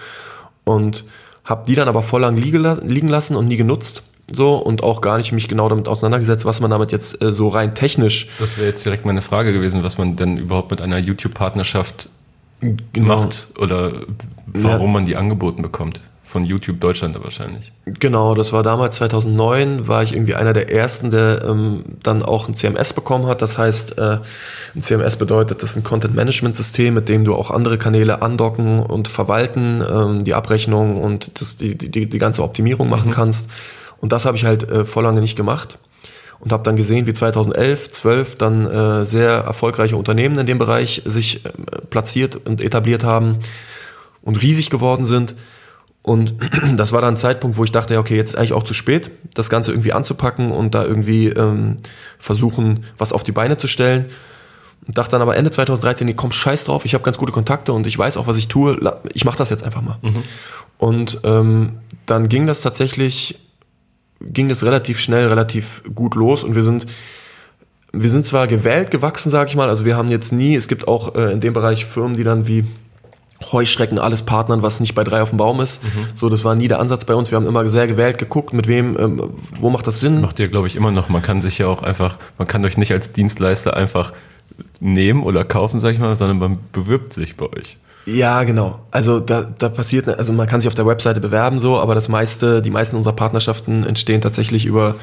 und 0.69 1.03
habe 1.45 1.63
die 1.67 1.75
dann 1.75 1.88
aber 1.88 2.01
voll 2.01 2.21
lang 2.21 2.38
liegen 2.38 2.62
la- 2.62 2.79
liegen 2.84 3.08
lassen 3.10 3.36
und 3.36 3.47
nie 3.47 3.58
genutzt 3.58 4.03
so 4.32 4.55
und 4.58 4.84
auch 4.84 5.01
gar 5.01 5.17
nicht 5.17 5.32
mich 5.32 5.47
genau 5.47 5.67
damit 5.69 5.88
auseinandergesetzt, 5.88 6.45
was 6.45 6.60
man 6.62 6.69
damit 6.69 6.91
jetzt 6.91 7.19
äh, 7.21 7.34
so 7.34 7.47
rein 7.47 7.73
technisch 7.73 8.27
Das 8.39 8.58
wäre 8.58 8.67
jetzt 8.67 8.86
direkt 8.86 9.03
meine 9.05 9.21
Frage 9.23 9.51
gewesen, 9.53 9.84
was 9.84 9.97
man 9.97 10.15
denn 10.15 10.38
überhaupt 10.38 10.69
mit 10.71 10.82
einer 10.82 10.99
YouTube-Partnerschaft 10.99 12.10
Genau. 12.62 13.08
macht 13.21 13.47
oder 13.58 13.93
warum 14.47 14.91
man 14.91 15.05
die 15.05 15.15
angeboten 15.15 15.62
bekommt. 15.62 16.01
Von 16.29 16.43
YouTube 16.43 16.79
Deutschland 16.79 17.17
wahrscheinlich. 17.23 17.71
Genau, 17.87 18.35
das 18.35 18.53
war 18.53 18.61
damals 18.61 18.97
2009, 18.97 19.87
war 19.87 20.03
ich 20.03 20.13
irgendwie 20.13 20.35
einer 20.35 20.53
der 20.53 20.71
ersten, 20.71 21.09
der 21.09 21.43
ähm, 21.43 21.83
dann 22.03 22.21
auch 22.21 22.47
ein 22.47 22.53
CMS 22.53 22.93
bekommen 22.93 23.25
hat. 23.25 23.41
Das 23.41 23.57
heißt, 23.57 23.97
äh, 23.97 24.19
ein 24.75 24.83
CMS 24.83 25.15
bedeutet, 25.15 25.63
das 25.63 25.71
ist 25.71 25.77
ein 25.77 25.83
Content 25.83 26.13
Management 26.13 26.55
System, 26.55 26.93
mit 26.93 27.09
dem 27.09 27.25
du 27.25 27.33
auch 27.33 27.49
andere 27.49 27.79
Kanäle 27.79 28.21
andocken 28.21 28.79
und 28.79 29.07
verwalten, 29.07 29.83
ähm, 29.91 30.23
die 30.23 30.35
Abrechnung 30.35 31.01
und 31.01 31.41
das, 31.41 31.57
die, 31.57 31.75
die, 31.75 32.07
die 32.07 32.19
ganze 32.19 32.43
Optimierung 32.43 32.89
machen 32.89 33.09
kannst. 33.09 33.49
Und 33.99 34.11
das 34.11 34.25
habe 34.25 34.37
ich 34.37 34.45
halt 34.45 34.69
äh, 34.69 34.85
vor 34.85 35.01
lange 35.01 35.21
nicht 35.21 35.35
gemacht 35.35 35.79
und 36.39 36.51
habe 36.51 36.61
dann 36.61 36.75
gesehen, 36.75 37.07
wie 37.07 37.13
2011, 37.13 37.89
12 37.89 38.35
dann 38.35 38.67
äh, 38.67 39.03
sehr 39.03 39.31
erfolgreiche 39.31 39.97
Unternehmen 39.97 40.37
in 40.37 40.45
dem 40.45 40.59
Bereich 40.59 41.01
sich 41.05 41.43
äh, 41.43 41.49
platziert 41.89 42.35
und 42.45 42.61
etabliert 42.61 43.03
haben 43.03 43.39
und 44.21 44.39
riesig 44.39 44.69
geworden 44.69 45.07
sind. 45.07 45.33
Und 46.01 46.35
das 46.77 46.91
war 46.91 47.01
dann 47.01 47.13
ein 47.15 47.17
Zeitpunkt, 47.17 47.57
wo 47.57 47.63
ich 47.63 47.71
dachte, 47.71 47.93
ja, 47.93 47.99
okay, 47.99 48.15
jetzt 48.15 48.29
ist 48.29 48.35
eigentlich 48.35 48.53
auch 48.53 48.63
zu 48.63 48.73
spät, 48.73 49.12
das 49.33 49.49
Ganze 49.49 49.71
irgendwie 49.71 49.93
anzupacken 49.93 50.51
und 50.51 50.75
da 50.75 50.83
irgendwie 50.83 51.27
ähm, 51.27 51.77
versuchen, 52.17 52.85
was 52.97 53.13
auf 53.13 53.23
die 53.23 53.31
Beine 53.31 53.57
zu 53.57 53.67
stellen. 53.67 54.05
Und 54.88 54.97
dachte 54.97 55.12
dann 55.12 55.21
aber 55.21 55.35
Ende 55.35 55.51
2013, 55.51 56.07
nee, 56.07 56.13
komm, 56.13 56.31
scheiß 56.31 56.63
drauf, 56.63 56.85
ich 56.85 56.93
habe 56.93 57.03
ganz 57.03 57.17
gute 57.17 57.31
Kontakte 57.31 57.73
und 57.73 57.85
ich 57.85 57.97
weiß 57.97 58.17
auch, 58.17 58.27
was 58.27 58.38
ich 58.38 58.47
tue, 58.47 58.79
ich 59.13 59.25
mache 59.25 59.38
das 59.38 59.49
jetzt 59.49 59.63
einfach 59.63 59.81
mal. 59.81 59.99
Und 60.77 61.19
ähm, 61.23 61.79
dann 62.05 62.29
ging 62.29 62.47
das 62.47 62.62
tatsächlich, 62.62 63.38
ging 64.21 64.49
das 64.49 64.63
relativ 64.63 64.99
schnell, 64.99 65.27
relativ 65.27 65.83
gut 65.93 66.15
los 66.15 66.43
und 66.43 66.55
wir 66.55 66.63
sind 66.63 66.88
wir 67.91 68.09
sind 68.09 68.23
zwar 68.23 68.47
gewählt 68.47 68.91
gewachsen, 68.91 69.31
sag 69.31 69.47
ich 69.47 69.55
mal, 69.55 69.67
also 69.67 69.83
wir 69.83 69.97
haben 69.97 70.09
jetzt 70.09 70.31
nie, 70.31 70.55
es 70.55 70.67
gibt 70.67 70.88
auch 70.88 71.15
äh, 71.15 71.31
in 71.31 71.39
dem 71.39 71.53
Bereich 71.53 71.85
Firmen, 71.85 72.15
die 72.15 72.23
dann 72.23 72.47
wie 72.47 72.63
Heuschrecken 73.52 73.99
alles 73.99 74.23
partnern, 74.23 74.62
was 74.62 74.80
nicht 74.80 74.95
bei 74.95 75.04
drei 75.04 75.21
auf 75.21 75.30
dem 75.30 75.38
Baum 75.38 75.62
ist. 75.62 75.82
So, 76.13 76.30
das 76.30 76.43
war 76.43 76.56
nie 76.56 76.67
der 76.67 76.80
Ansatz 76.80 77.06
bei 77.06 77.15
uns. 77.15 77.32
Wir 77.32 77.38
haben 77.38 77.47
immer 77.47 77.67
sehr 77.69 77.88
gewählt, 77.88 78.17
geguckt, 78.17 78.54
mit 78.54 78.67
wem, 78.67 78.97
ähm, 78.99 79.23
wo 79.56 79.69
macht 79.69 79.88
das 79.88 79.99
Sinn. 79.99 80.21
Macht 80.21 80.39
ihr, 80.39 80.49
glaube 80.49 80.67
ich, 80.67 80.75
immer 80.75 80.91
noch. 80.91 81.10
Man 81.10 81.21
kann 81.21 81.41
sich 81.41 81.58
ja 81.58 81.67
auch 81.67 81.82
einfach, 81.82 82.17
man 82.38 82.47
kann 82.47 82.65
euch 82.65 82.78
nicht 82.78 82.91
als 82.91 83.13
Dienstleister 83.13 83.75
einfach 83.75 84.13
nehmen 84.80 85.23
oder 85.23 85.43
kaufen, 85.43 85.80
sag 85.80 85.93
ich 85.93 85.99
mal, 85.99 86.15
sondern 86.15 86.39
man 86.39 86.60
bewirbt 86.73 87.13
sich 87.13 87.38
bei 87.38 87.45
euch. 87.45 87.78
Ja, 88.06 88.43
genau. 88.43 88.80
Also 88.91 89.19
da, 89.19 89.43
da 89.58 89.69
passiert, 89.69 90.08
also 90.08 90.34
man 90.34 90.47
kann 90.47 90.62
sich 90.62 90.67
auf 90.67 90.75
der 90.75 90.86
Webseite 90.88 91.19
bewerben 91.19 91.60
so, 91.60 91.80
aber 91.80 91.95
das 91.95 92.10
meiste, 92.10 92.62
die 92.62 92.71
meisten 92.71 92.95
unserer 92.95 93.13
Partnerschaften 93.13 93.86
entstehen 93.86 94.21
tatsächlich 94.21 94.65
über 94.65 94.95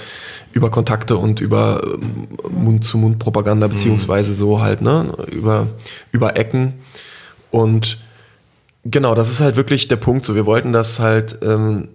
über 0.53 0.71
Kontakte 0.71 1.19
und 1.19 1.41
über 1.41 1.83
ähm, 1.85 2.29
Mund-zu-Mund-Propaganda 2.51 3.69
beziehungsweise 3.69 4.33
so 4.33 4.61
halt 4.61 4.81
ne 4.81 5.13
über 5.31 5.67
über 6.13 6.37
Ecken 6.37 6.75
und 7.51 7.99
genau, 8.91 9.15
das 9.15 9.31
ist 9.31 9.41
halt 9.41 9.57
wirklich 9.57 9.89
der 9.89 9.97
Punkt. 9.97 10.25
So, 10.25 10.35
wir 10.35 10.47
wollten 10.47 10.73
das 10.73 10.99
halt 10.99 11.39
ähm, 11.43 11.89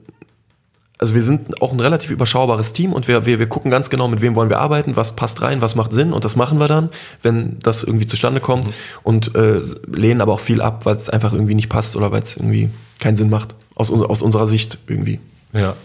also 1.01 1.15
wir 1.15 1.23
sind 1.23 1.63
auch 1.63 1.73
ein 1.73 1.79
relativ 1.79 2.11
überschaubares 2.11 2.73
Team 2.73 2.93
und 2.93 3.07
wir, 3.07 3.25
wir, 3.25 3.39
wir 3.39 3.49
gucken 3.49 3.71
ganz 3.71 3.89
genau, 3.89 4.07
mit 4.07 4.21
wem 4.21 4.35
wollen 4.35 4.49
wir 4.49 4.59
arbeiten, 4.59 4.95
was 4.95 5.15
passt 5.15 5.41
rein, 5.41 5.59
was 5.59 5.73
macht 5.73 5.93
Sinn 5.93 6.13
und 6.13 6.23
das 6.23 6.35
machen 6.35 6.59
wir 6.59 6.67
dann, 6.67 6.89
wenn 7.23 7.57
das 7.57 7.83
irgendwie 7.83 8.05
zustande 8.05 8.39
kommt 8.39 8.69
und 9.01 9.35
äh, 9.35 9.61
lehnen 9.87 10.21
aber 10.21 10.33
auch 10.33 10.39
viel 10.39 10.61
ab, 10.61 10.85
weil 10.85 10.95
es 10.95 11.09
einfach 11.09 11.33
irgendwie 11.33 11.55
nicht 11.55 11.69
passt 11.69 11.95
oder 11.95 12.11
weil 12.11 12.21
es 12.21 12.37
irgendwie 12.37 12.69
keinen 12.99 13.17
Sinn 13.17 13.31
macht, 13.31 13.55
aus, 13.73 13.91
aus 13.91 14.21
unserer 14.21 14.47
Sicht 14.47 14.77
irgendwie. 14.85 15.19
Ja. 15.53 15.75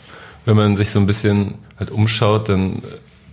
Wenn 0.44 0.54
man 0.54 0.76
sich 0.76 0.90
so 0.90 1.00
ein 1.00 1.06
bisschen 1.06 1.54
halt 1.78 1.90
umschaut, 1.90 2.50
dann, 2.50 2.82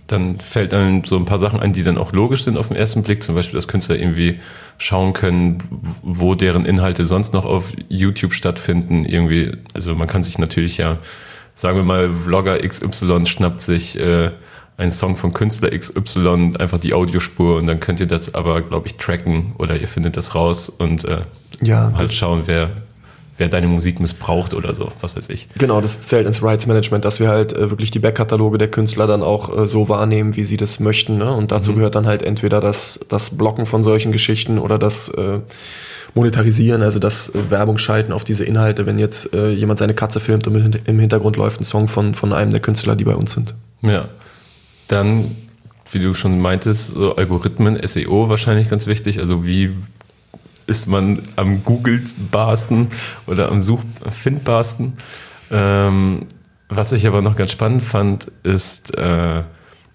dann 0.06 0.36
fällt 0.38 0.74
einem 0.74 1.04
so 1.04 1.16
ein 1.16 1.24
paar 1.24 1.38
Sachen 1.38 1.60
ein, 1.60 1.72
die 1.72 1.82
dann 1.82 1.96
auch 1.98 2.12
logisch 2.12 2.44
sind 2.44 2.58
auf 2.58 2.68
den 2.68 2.76
ersten 2.76 3.02
Blick. 3.02 3.22
Zum 3.22 3.34
Beispiel, 3.34 3.56
dass 3.56 3.68
Künstler 3.68 3.96
irgendwie 3.98 4.38
schauen 4.78 5.12
können, 5.14 5.58
wo 6.02 6.34
deren 6.34 6.66
Inhalte 6.66 7.04
sonst 7.06 7.32
noch 7.32 7.46
auf 7.46 7.72
YouTube 7.88 8.34
stattfinden. 8.34 9.04
Irgendwie, 9.06 9.52
also 9.72 9.94
man 9.94 10.06
kann 10.06 10.22
sich 10.22 10.38
natürlich 10.38 10.76
ja, 10.76 10.98
sagen 11.54 11.76
wir 11.78 11.84
mal, 11.84 12.12
Vlogger 12.12 12.58
XY 12.58 13.24
schnappt 13.26 13.60
sich 13.62 13.98
äh, 13.98 14.30
einen 14.76 14.90
Song 14.90 15.16
von 15.16 15.32
Künstler 15.32 15.70
XY, 15.70 16.52
einfach 16.58 16.78
die 16.78 16.92
Audiospur 16.92 17.56
und 17.56 17.66
dann 17.66 17.80
könnt 17.80 18.00
ihr 18.00 18.06
das 18.06 18.34
aber, 18.34 18.60
glaube 18.60 18.88
ich, 18.88 18.96
tracken 18.96 19.54
oder 19.58 19.80
ihr 19.80 19.88
findet 19.88 20.16
das 20.16 20.34
raus 20.34 20.68
und 20.68 21.04
äh, 21.04 21.18
Ja, 21.62 21.90
halt 21.92 22.00
das- 22.00 22.14
schauen, 22.14 22.42
wer, 22.46 22.70
wer 23.36 23.48
deine 23.48 23.66
Musik 23.66 24.00
missbraucht 24.00 24.54
oder 24.54 24.74
so, 24.74 24.90
was 25.00 25.16
weiß 25.16 25.28
ich. 25.30 25.48
Genau, 25.58 25.80
das 25.80 26.00
zählt 26.02 26.26
ins 26.26 26.42
Rights 26.42 26.66
Management, 26.66 27.04
dass 27.04 27.20
wir 27.20 27.28
halt 27.28 27.52
äh, 27.52 27.70
wirklich 27.70 27.90
die 27.90 27.98
Backkataloge 27.98 28.58
der 28.58 28.68
Künstler 28.68 29.06
dann 29.06 29.22
auch 29.22 29.56
äh, 29.56 29.66
so 29.66 29.88
wahrnehmen, 29.88 30.36
wie 30.36 30.44
sie 30.44 30.56
das 30.56 30.80
möchten. 30.80 31.18
Ne? 31.18 31.32
Und 31.32 31.50
dazu 31.50 31.74
gehört 31.74 31.94
dann 31.94 32.06
halt 32.06 32.22
entweder 32.22 32.60
das, 32.60 33.00
das 33.08 33.36
Blocken 33.36 33.66
von 33.66 33.82
solchen 33.82 34.12
Geschichten 34.12 34.58
oder 34.58 34.78
das 34.78 35.08
äh, 35.08 35.40
Monetarisieren, 36.14 36.82
also 36.82 37.00
das 37.00 37.34
äh, 37.34 37.50
Werbung 37.50 37.78
schalten 37.78 38.12
auf 38.12 38.22
diese 38.22 38.44
Inhalte, 38.44 38.86
wenn 38.86 38.98
jetzt 38.98 39.34
äh, 39.34 39.50
jemand 39.50 39.80
seine 39.80 39.94
Katze 39.94 40.20
filmt 40.20 40.46
und 40.46 40.80
im 40.86 40.98
Hintergrund 41.00 41.36
läuft 41.36 41.60
ein 41.60 41.64
Song 41.64 41.88
von, 41.88 42.14
von 42.14 42.32
einem 42.32 42.52
der 42.52 42.60
Künstler, 42.60 42.94
die 42.94 43.04
bei 43.04 43.16
uns 43.16 43.32
sind. 43.32 43.54
Ja. 43.82 44.08
Dann, 44.86 45.36
wie 45.90 45.98
du 45.98 46.14
schon 46.14 46.38
meintest, 46.40 46.92
so 46.92 47.16
Algorithmen, 47.16 47.80
SEO 47.84 48.28
wahrscheinlich 48.28 48.70
ganz 48.70 48.86
wichtig. 48.86 49.18
Also 49.18 49.44
wie 49.44 49.72
ist 50.66 50.86
man 50.86 51.22
am 51.36 51.64
googelbarsten 51.64 52.88
oder 53.26 53.50
am 53.50 53.60
suchfindbarsten? 53.60 54.94
Ähm, 55.50 56.26
was 56.68 56.92
ich 56.92 57.06
aber 57.06 57.22
noch 57.22 57.36
ganz 57.36 57.52
spannend 57.52 57.82
fand, 57.82 58.30
ist, 58.42 58.96
äh, 58.96 59.42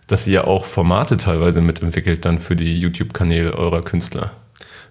dass 0.08 0.28
ihr 0.28 0.34
ja 0.34 0.44
auch 0.46 0.66
Formate 0.66 1.18
teilweise 1.18 1.62
mitentwickelt 1.62 2.26
dann 2.26 2.40
für 2.40 2.56
die 2.56 2.80
YouTube-Kanäle 2.80 3.54
eurer 3.54 3.82
Künstler. 3.82 4.32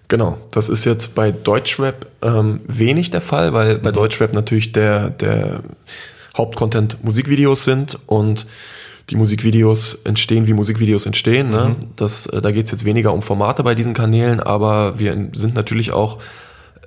Genau, 0.07 0.39
das 0.51 0.69
ist 0.69 0.85
jetzt 0.85 1.13
bei 1.13 1.31
Deutschrap 1.31 2.07
ähm, 2.21 2.61
wenig 2.67 3.11
der 3.11 3.21
Fall, 3.21 3.53
weil 3.53 3.77
bei 3.77 3.91
Deutschrap 3.91 4.33
natürlich 4.33 4.71
der, 4.71 5.11
der 5.11 5.61
Hauptcontent 6.35 7.03
Musikvideos 7.03 7.63
sind 7.63 7.99
und 8.07 8.47
die 9.09 9.15
Musikvideos 9.15 9.95
entstehen, 10.05 10.47
wie 10.47 10.53
Musikvideos 10.53 11.05
entstehen. 11.05 11.49
Ne? 11.49 11.75
Das, 11.95 12.25
äh, 12.27 12.41
da 12.41 12.51
geht 12.51 12.65
es 12.65 12.71
jetzt 12.71 12.85
weniger 12.85 13.13
um 13.13 13.21
Formate 13.21 13.63
bei 13.63 13.75
diesen 13.75 13.93
Kanälen, 13.93 14.39
aber 14.39 14.97
wir 14.99 15.29
sind 15.33 15.55
natürlich 15.55 15.91
auch 15.91 16.19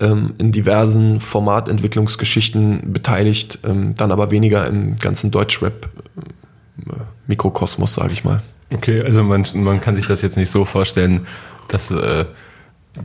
ähm, 0.00 0.32
in 0.38 0.52
diversen 0.52 1.20
Formatentwicklungsgeschichten 1.20 2.92
beteiligt, 2.92 3.58
ähm, 3.64 3.94
dann 3.96 4.12
aber 4.12 4.30
weniger 4.30 4.66
im 4.66 4.96
ganzen 4.96 5.30
Deutschrap-Mikrokosmos, 5.30 7.94
sage 7.94 8.12
ich 8.12 8.24
mal. 8.24 8.42
Okay, 8.72 9.02
also 9.02 9.22
man, 9.22 9.46
man 9.54 9.80
kann 9.80 9.94
sich 9.96 10.06
das 10.06 10.22
jetzt 10.22 10.37
nicht 10.37 10.50
so 10.50 10.64
vorstellen, 10.64 11.26
dass, 11.68 11.90
äh, 11.90 12.24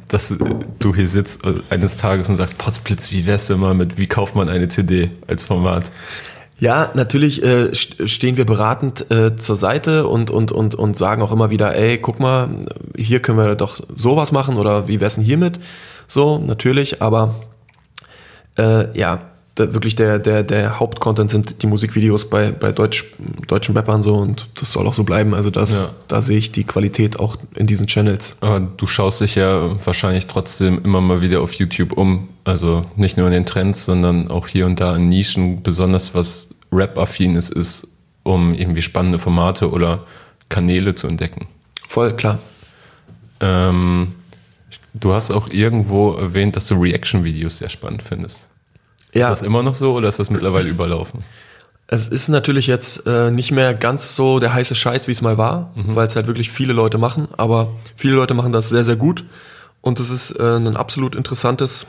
dass 0.07 0.33
du 0.79 0.95
hier 0.95 1.07
sitzt 1.07 1.41
eines 1.69 1.97
Tages 1.97 2.29
und 2.29 2.37
sagst, 2.37 2.57
Potzblitz, 2.57 3.11
wie 3.11 3.25
wär's 3.25 3.47
denn 3.47 3.59
mal 3.59 3.73
mit, 3.73 3.97
wie 3.97 4.07
kauft 4.07 4.35
man 4.35 4.49
eine 4.49 4.69
CD 4.69 5.11
als 5.27 5.43
Format? 5.43 5.91
Ja, 6.59 6.91
natürlich 6.95 7.43
äh, 7.43 7.75
stehen 7.75 8.35
wir 8.35 8.45
beratend 8.45 9.11
äh, 9.11 9.35
zur 9.35 9.57
Seite 9.57 10.07
und, 10.07 10.31
und, 10.31 10.51
und, 10.51 10.73
und 10.73 10.97
sagen 10.97 11.21
auch 11.21 11.31
immer 11.31 11.51
wieder, 11.51 11.75
ey, 11.75 11.99
guck 11.99 12.19
mal, 12.19 12.49
hier 12.95 13.21
können 13.21 13.37
wir 13.37 13.53
doch 13.53 13.79
sowas 13.95 14.31
machen 14.31 14.57
oder 14.57 14.87
wie 14.87 14.99
wär's 14.99 15.15
denn 15.15 15.23
hiermit? 15.23 15.59
So, 16.07 16.39
natürlich, 16.39 16.99
aber 17.01 17.35
äh, 18.57 18.97
ja, 18.97 19.19
da 19.59 19.73
wirklich 19.73 19.95
der, 19.95 20.19
der, 20.19 20.43
der 20.43 20.79
Hauptcontent 20.79 21.31
sind 21.31 21.61
die 21.61 21.67
Musikvideos 21.67 22.29
bei, 22.29 22.51
bei 22.51 22.71
Deutsch, 22.71 23.05
deutschen 23.47 23.75
Rappern 23.75 24.03
so 24.03 24.15
und 24.15 24.47
das 24.59 24.71
soll 24.71 24.85
auch 24.87 24.93
so 24.93 25.03
bleiben. 25.03 25.33
Also 25.33 25.49
das, 25.49 25.71
Ja. 25.71 25.89
da 26.07 26.21
sehe 26.21 26.37
ich 26.37 26.51
die 26.51 26.63
Qualität 26.63 27.19
auch 27.19 27.37
in 27.55 27.65
diesen 27.67 27.87
Channels. 27.87 28.37
Aber 28.41 28.59
du 28.59 28.85
schaust 28.87 29.21
dich 29.21 29.35
ja 29.35 29.83
wahrscheinlich 29.85 30.27
trotzdem 30.27 30.81
immer 30.83 31.01
mal 31.01 31.21
wieder 31.21 31.41
auf 31.41 31.53
YouTube 31.53 31.93
um. 31.97 32.29
Also 32.43 32.85
nicht 32.95 33.17
nur 33.17 33.27
in 33.27 33.33
den 33.33 33.45
Trends, 33.45 33.85
sondern 33.85 34.29
auch 34.29 34.47
hier 34.47 34.65
und 34.65 34.79
da 34.79 34.95
in 34.95 35.09
Nischen, 35.09 35.63
besonders 35.63 36.13
was 36.13 36.49
Rap-affines 36.71 37.49
ist, 37.49 37.87
um 38.23 38.53
irgendwie 38.53 38.81
spannende 38.81 39.19
Formate 39.19 39.71
oder 39.71 40.03
Kanäle 40.49 40.93
zu 40.95 41.07
entdecken. 41.07 41.47
Voll, 41.87 42.15
klar. 42.15 42.39
Ähm, 43.39 44.13
du 44.93 45.13
hast 45.13 45.31
auch 45.31 45.49
irgendwo 45.49 46.13
erwähnt, 46.13 46.55
dass 46.55 46.67
du 46.67 46.75
Reaction-Videos 46.75 47.57
sehr 47.59 47.69
spannend 47.69 48.03
findest. 48.03 48.47
Ja, 49.13 49.31
Ist 49.31 49.41
das 49.41 49.47
immer 49.47 49.63
noch 49.63 49.73
so 49.73 49.93
oder 49.93 50.09
ist 50.09 50.19
das 50.19 50.29
mittlerweile 50.29 50.69
überlaufen? 50.69 51.23
es 51.89 52.09
ist 52.09 52.27
natürlich 52.27 52.67
jetzt 52.67 53.07
äh, 53.07 53.31
nicht 53.31 53.51
mehr 53.51 53.73
ganz 53.73 54.13
so 54.13 54.39
der 54.39 54.53
heiße 54.53 54.75
Scheiß, 54.75 55.07
wie 55.07 55.13
es 55.13 55.21
mal 55.21 55.37
war, 55.37 55.71
weil 55.75 56.05
es 56.07 56.17
halt 56.17 56.27
wirklich 56.27 56.51
viele 56.51 56.73
Leute 56.73 56.97
machen, 56.97 57.29
aber 57.37 57.69
viele 57.95 58.15
Leute 58.15 58.33
machen 58.33 58.51
das 58.51 58.67
sehr, 58.67 58.83
sehr 58.83 58.97
gut. 58.97 59.23
Und 59.79 60.01
es 60.01 60.09
ist 60.09 60.31
äh, 60.31 60.57
ein 60.57 60.75
absolut 60.75 61.15
interessantes 61.15 61.87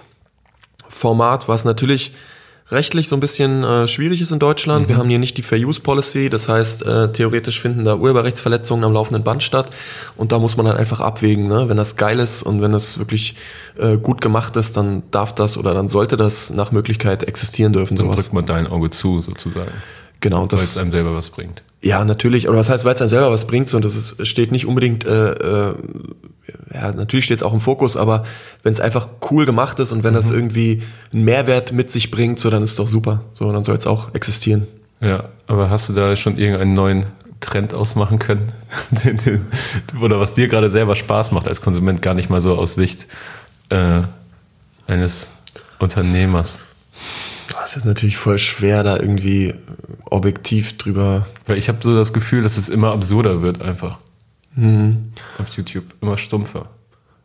Format, 0.89 1.49
was 1.49 1.65
natürlich 1.65 2.13
rechtlich 2.71 3.09
so 3.09 3.17
ein 3.17 3.21
bisschen 3.21 3.65
äh, 3.65 3.89
schwierig 3.89 4.21
ist 4.21 4.31
in 4.31 4.39
Deutschland. 4.39 4.89
Wir 4.89 4.97
haben 4.97 5.09
hier 5.09 5.19
nicht 5.19 5.37
die 5.37 5.43
Fair 5.43 5.59
Use 5.59 5.81
Policy, 5.81 6.29
das 6.29 6.49
heißt, 6.49 6.85
äh, 6.85 7.13
theoretisch 7.13 7.61
finden 7.61 7.85
da 7.85 7.97
Urheberrechtsverletzungen 7.97 8.85
am 8.85 8.93
laufenden 8.93 9.25
Band 9.25 9.43
statt 9.43 9.71
und 10.17 10.33
da 10.33 10.39
muss 10.39 10.57
man 10.57 10.67
dann 10.67 10.77
einfach 10.77 11.01
abwägen, 11.01 11.49
ne? 11.49 11.69
wenn 11.69 11.77
das 11.77 11.97
geil 11.97 12.19
ist 12.19 12.43
und 12.43 12.61
wenn 12.61 12.75
es 12.75 12.99
wirklich 12.99 13.37
äh, 13.79 13.97
gut 13.97 14.21
gemacht 14.21 14.57
ist, 14.57 14.77
dann 14.77 15.03
darf 15.11 15.35
das 15.35 15.57
oder 15.57 15.73
dann 15.73 15.89
sollte 15.89 16.17
das 16.17 16.51
nach 16.51 16.71
Möglichkeit 16.73 17.23
existieren 17.25 17.73
dürfen, 17.73 17.97
Dann 17.97 18.07
sowas. 18.07 18.21
drückt 18.21 18.35
man 18.35 18.45
dein 18.47 18.67
Auge 18.67 18.91
zu, 18.91 19.21
sozusagen, 19.21 19.73
Genau, 20.21 20.41
weil 20.43 20.49
das 20.49 20.63
es 20.63 20.79
einem 20.79 20.91
selber 20.93 21.15
was 21.15 21.29
bringt. 21.31 21.63
ja, 21.81 22.05
natürlich. 22.05 22.49
Oder 22.49 22.59
was 22.59 22.69
heißt, 22.71 22.85
weil 22.85 22.95
es 22.95 23.01
einem 23.01 23.11
selber 23.11 23.31
was 23.31 23.47
bringt? 23.47 23.73
Und 23.75 23.85
das 23.85 23.95
ist, 23.95 24.27
steht 24.27 24.51
nicht 24.51 24.67
unbedingt, 24.67 25.05
äh, 25.05 25.31
äh, 25.33 25.75
ja, 26.75 26.93
natürlich 26.93 27.27
steht 27.27 27.37
es 27.39 27.43
auch 27.43 27.53
im 27.55 27.61
Fokus, 27.61 27.97
aber 27.97 28.25
wenn 28.63 28.73
es 28.73 28.81
einfach 28.81 29.09
cool 29.31 29.47
gemacht 29.47 29.79
ist 29.79 29.93
und 29.93 30.03
wenn 30.03 30.15
das 30.15 30.31
irgendwie 30.31 30.83
einen 31.13 31.25
Mehrwert 31.25 31.73
mit 31.73 31.91
sich 31.91 32.11
bringt, 32.11 32.41
so, 32.41 32.51
dann 32.51 32.63
ist 32.63 32.71
es 32.71 32.77
doch 32.77 32.89
super. 32.89 33.23
So, 33.35 33.51
dann 33.53 33.63
soll 33.65 33.77
es 33.77 33.87
auch 33.87 34.15
existieren. 34.15 34.67
Ja, 35.01 35.29
aber 35.47 35.71
hast 35.71 35.89
du 35.89 35.93
da 35.93 36.17
schon 36.17 36.37
irgendeinen 36.39 36.75
neuen 36.75 37.07
Trend 37.41 37.73
ausmachen 37.73 38.19
können? 38.19 38.53
Den- 39.05 39.19
den- 39.19 39.47
Oder 40.03 40.19
was 40.19 40.35
dir 40.35 40.49
gerade 40.49 40.71
selber 40.71 40.97
Spaß 40.97 41.31
macht 41.33 41.47
als 41.47 41.61
Konsument, 41.63 42.03
gar 42.03 42.15
nicht 42.15 42.29
mal 42.31 42.41
so 42.41 42.57
aus 42.57 42.75
Sicht 42.75 43.07
äh, 43.69 44.01
eines 44.89 45.29
Unternehmers? 45.79 46.63
Das 47.69 47.77
ist 47.77 47.85
natürlich 47.85 48.17
voll 48.17 48.39
schwer, 48.39 48.83
da 48.83 48.97
irgendwie 48.97 49.53
objektiv 50.07 50.79
drüber. 50.79 51.27
Weil 51.45 51.59
ich 51.59 51.69
habe 51.69 51.77
so 51.83 51.95
das 51.95 52.15
Gefühl, 52.15 52.41
dass 52.41 52.57
es 52.57 52.71
immer 52.71 52.93
absurder 52.93 53.43
wird 53.43 53.61
einfach. 53.61 53.99
Mhm. 54.55 55.13
Auf 55.39 55.51
YouTube. 55.51 55.85
Immer 56.01 56.17
stumpfer. 56.17 56.71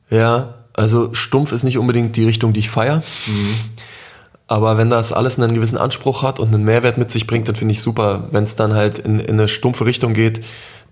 Ja, 0.10 0.56
also 0.74 1.14
stumpf 1.14 1.54
ist 1.54 1.64
nicht 1.64 1.78
unbedingt 1.78 2.18
die 2.18 2.26
Richtung, 2.26 2.52
die 2.52 2.60
ich 2.60 2.70
feiere. 2.70 3.02
Aber 4.48 4.78
wenn 4.78 4.90
das 4.90 5.14
alles 5.14 5.40
einen 5.40 5.54
gewissen 5.54 5.78
Anspruch 5.78 6.24
hat 6.24 6.42
und 6.42 6.54
einen 6.54 6.66
Mehrwert 6.66 6.98
mit 6.98 7.10
sich 7.10 7.26
bringt, 7.26 7.48
dann 7.48 7.56
finde 7.56 7.72
ich 7.72 7.82
super. 7.82 8.28
Wenn 8.32 8.44
es 8.44 8.58
dann 8.58 8.74
halt 8.74 8.98
in, 8.98 9.22
in 9.22 9.40
eine 9.40 9.48
stumpfe 9.48 9.86
Richtung 9.86 10.14
geht, 10.14 10.44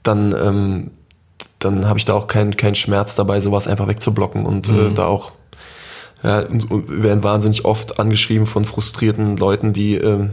dann, 0.02 0.34
ähm, 0.34 0.92
dann 1.60 1.90
habe 1.90 2.00
ich 2.00 2.06
da 2.06 2.14
auch 2.14 2.28
keinen 2.28 2.56
keinen 2.56 2.76
Schmerz 2.76 3.18
dabei, 3.18 3.42
sowas 3.42 3.68
einfach 3.68 3.90
wegzublocken 3.90 4.46
und 4.46 4.70
äh, 4.70 4.94
da 4.94 5.08
auch 5.08 5.34
ja, 6.24 6.46
werden 6.50 7.24
wahnsinnig 7.24 7.66
oft 7.66 8.00
angeschrieben 8.00 8.46
von 8.46 8.66
frustrierten 8.66 9.38
Leuten, 9.38 9.74
die, 9.74 9.96
ähm, 9.96 10.32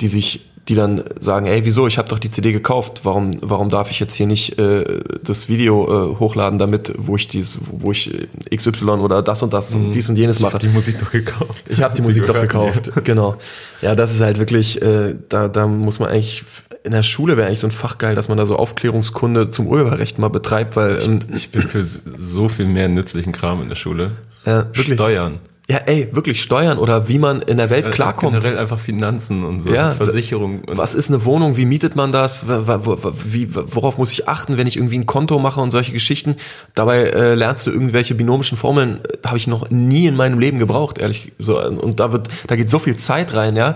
die 0.00 0.08
sich, 0.08 0.42
die 0.68 0.74
dann 0.74 1.02
sagen, 1.20 1.46
ey, 1.46 1.64
wieso, 1.64 1.86
ich 1.86 1.98
habe 1.98 2.08
doch 2.08 2.18
die 2.18 2.30
CD 2.30 2.52
gekauft, 2.52 3.00
warum, 3.04 3.32
warum 3.40 3.68
darf 3.68 3.90
ich 3.90 3.98
jetzt 3.98 4.14
hier 4.14 4.26
nicht 4.26 4.58
äh, 4.58 5.00
das 5.22 5.48
Video 5.48 5.84
äh, 5.84 6.18
hochladen, 6.18 6.58
damit, 6.58 6.92
wo 6.96 7.16
ich 7.16 7.28
dies, 7.28 7.58
wo 7.70 7.92
ich 7.92 8.12
äh, 8.12 8.56
XY 8.56 8.84
oder 8.84 9.22
das 9.22 9.42
und 9.42 9.52
das 9.52 9.74
und 9.74 9.92
dies 9.92 10.08
und 10.08 10.16
jenes 10.16 10.38
mache. 10.38 10.58
die 10.58 10.68
Musik 10.68 10.98
doch 11.00 11.10
gekauft. 11.10 11.64
Ich 11.68 11.82
habe 11.82 11.94
die 11.94 12.02
Musik 12.02 12.26
doch 12.26 12.40
gekauft, 12.40 12.92
genau. 13.04 13.36
Ja, 13.82 13.94
das 13.94 14.12
ist 14.12 14.20
halt 14.20 14.38
wirklich, 14.38 14.80
äh, 14.82 15.14
da, 15.28 15.48
da 15.48 15.66
muss 15.66 15.98
man 15.98 16.08
eigentlich, 16.10 16.44
in 16.84 16.92
der 16.92 17.02
Schule 17.02 17.36
wäre 17.36 17.48
eigentlich 17.48 17.60
so 17.60 17.66
ein 17.66 17.72
Fach 17.72 17.98
geil, 17.98 18.14
dass 18.14 18.28
man 18.28 18.38
da 18.38 18.46
so 18.46 18.56
Aufklärungskunde 18.56 19.50
zum 19.50 19.66
Urheberrecht 19.66 20.20
mal 20.20 20.28
betreibt, 20.28 20.76
weil 20.76 21.00
ähm, 21.02 21.18
Ich 21.34 21.50
bin 21.50 21.62
für 21.62 21.82
so 21.82 22.48
viel 22.48 22.66
mehr 22.66 22.88
nützlichen 22.88 23.32
Kram 23.32 23.60
in 23.60 23.68
der 23.68 23.76
Schule. 23.76 24.12
Ja, 24.46 24.66
wirklich. 24.66 24.94
Steuern. 24.94 25.38
ja, 25.68 25.78
ey, 25.78 26.08
wirklich 26.12 26.40
Steuern 26.42 26.78
oder 26.78 27.08
wie 27.08 27.18
man 27.18 27.42
in 27.42 27.56
der 27.56 27.68
Welt 27.70 27.86
Äh, 27.86 27.90
klarkommt. 27.90 28.34
Generell 28.40 28.56
einfach 28.58 28.78
Finanzen 28.78 29.42
und 29.44 29.60
so. 29.60 29.70
Ja, 29.74 29.90
Versicherung. 29.90 30.60
Und 30.60 30.78
Was 30.78 30.94
ist 30.94 31.08
eine 31.08 31.24
Wohnung? 31.24 31.56
Wie 31.56 31.66
mietet 31.66 31.96
man 31.96 32.12
das? 32.12 32.46
Wie, 32.46 33.48
worauf 33.52 33.98
muss 33.98 34.12
ich 34.12 34.28
achten, 34.28 34.56
wenn 34.56 34.68
ich 34.68 34.76
irgendwie 34.76 34.96
ein 34.98 35.06
Konto 35.06 35.38
mache 35.40 35.60
und 35.60 35.72
solche 35.72 35.90
Geschichten? 35.92 36.36
Dabei 36.76 37.04
äh, 37.06 37.34
lernst 37.34 37.66
du 37.66 37.72
irgendwelche 37.72 38.14
binomischen 38.14 38.56
Formeln, 38.56 39.00
äh, 39.04 39.26
habe 39.26 39.38
ich 39.38 39.48
noch 39.48 39.68
nie 39.70 40.06
in 40.06 40.14
meinem 40.14 40.38
Leben 40.38 40.60
gebraucht, 40.60 40.98
ehrlich. 40.98 41.32
So, 41.40 41.60
und 41.60 41.98
da 41.98 42.12
wird, 42.12 42.28
da 42.46 42.54
geht 42.54 42.70
so 42.70 42.78
viel 42.78 42.96
Zeit 42.96 43.34
rein, 43.34 43.56
ja. 43.56 43.74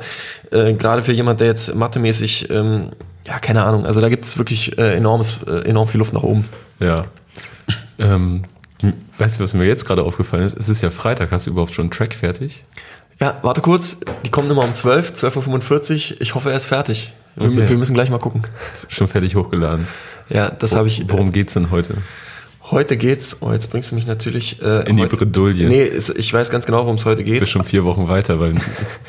Äh, 0.53 0.75
Gerade 0.75 1.03
für 1.03 1.13
jemand, 1.13 1.41
der 1.41 1.49
jetzt 1.49 1.75
mathemäßig, 1.75 2.51
ähm, 2.51 2.91
ja, 3.27 3.41
keine 3.41 3.65
Ahnung. 3.65 3.85
Also 3.85 4.01
da 4.01 4.09
gibt 4.09 4.25
es 4.25 4.39
wirklich 4.39 4.79
äh, 4.79 4.95
enormes, 4.97 5.39
äh, 5.49 5.69
enorm 5.69 5.89
viel 5.89 5.99
Luft 5.99 6.13
nach 6.15 6.23
oben. 6.23 6.45
Ja. 6.79 7.07
Ähm, 7.99 8.45
weißt 9.21 9.39
du, 9.39 9.45
was 9.45 9.55
mir 9.55 9.65
jetzt 9.67 9.85
gerade 9.85 10.03
aufgefallen 10.03 10.45
ist? 10.45 10.57
Es 10.57 10.69
ist 10.69 10.81
ja 10.81 10.91
Freitag. 10.91 11.31
Hast 11.33 11.47
du 11.47 11.51
überhaupt 11.51 11.73
schon 11.73 11.85
einen 11.85 11.91
Track 11.91 12.15
fertig? 12.15 12.65
Ja, 13.21 13.39
warte 13.43 13.61
kurz. 13.61 14.01
Die 14.25 14.31
kommen 14.31 14.51
immer 14.51 14.65
um 14.65 14.73
12, 14.75 15.13
12.45 15.13 16.13
Uhr. 16.15 16.21
Ich 16.23 16.35
hoffe, 16.35 16.51
er 16.51 16.57
ist 16.57 16.67
fertig. 16.67 17.13
Wir, 17.37 17.49
Okay. 17.49 17.69
wir 17.69 17.77
müssen 17.77 17.95
gleich 17.95 18.11
mal 18.11 18.19
gucken. 18.19 18.43
Schon 18.89 19.09
fertig 19.09 19.37
hochgeladen. 19.37 19.87
Ja, 20.31 20.51
das 20.51 20.75
habe 20.75 20.89
ich. 20.89 21.05
Worum 21.09 21.33
geht's 21.33 21.53
denn 21.55 21.71
heute? 21.71 21.99
Heute 22.71 22.97
geht's, 22.97 23.39
oh, 23.41 23.53
jetzt 23.53 23.71
bringst 23.73 23.91
du 23.91 23.97
mich 23.97 24.07
natürlich 24.07 24.63
äh, 24.63 24.89
In 24.89 24.97
die 24.97 25.03
heute, 25.03 25.17
Bredouille. 25.17 25.67
Nee, 25.69 25.91
ich 26.17 26.33
weiß 26.33 26.51
ganz 26.51 26.67
genau, 26.67 26.79
worum 26.85 26.95
es 26.97 27.05
heute 27.05 27.25
geht. 27.25 27.41
bist 27.41 27.51
schon 27.51 27.65
vier 27.65 27.85
Wochen 27.85 28.07
weiter, 28.07 28.39
weil 28.39 28.51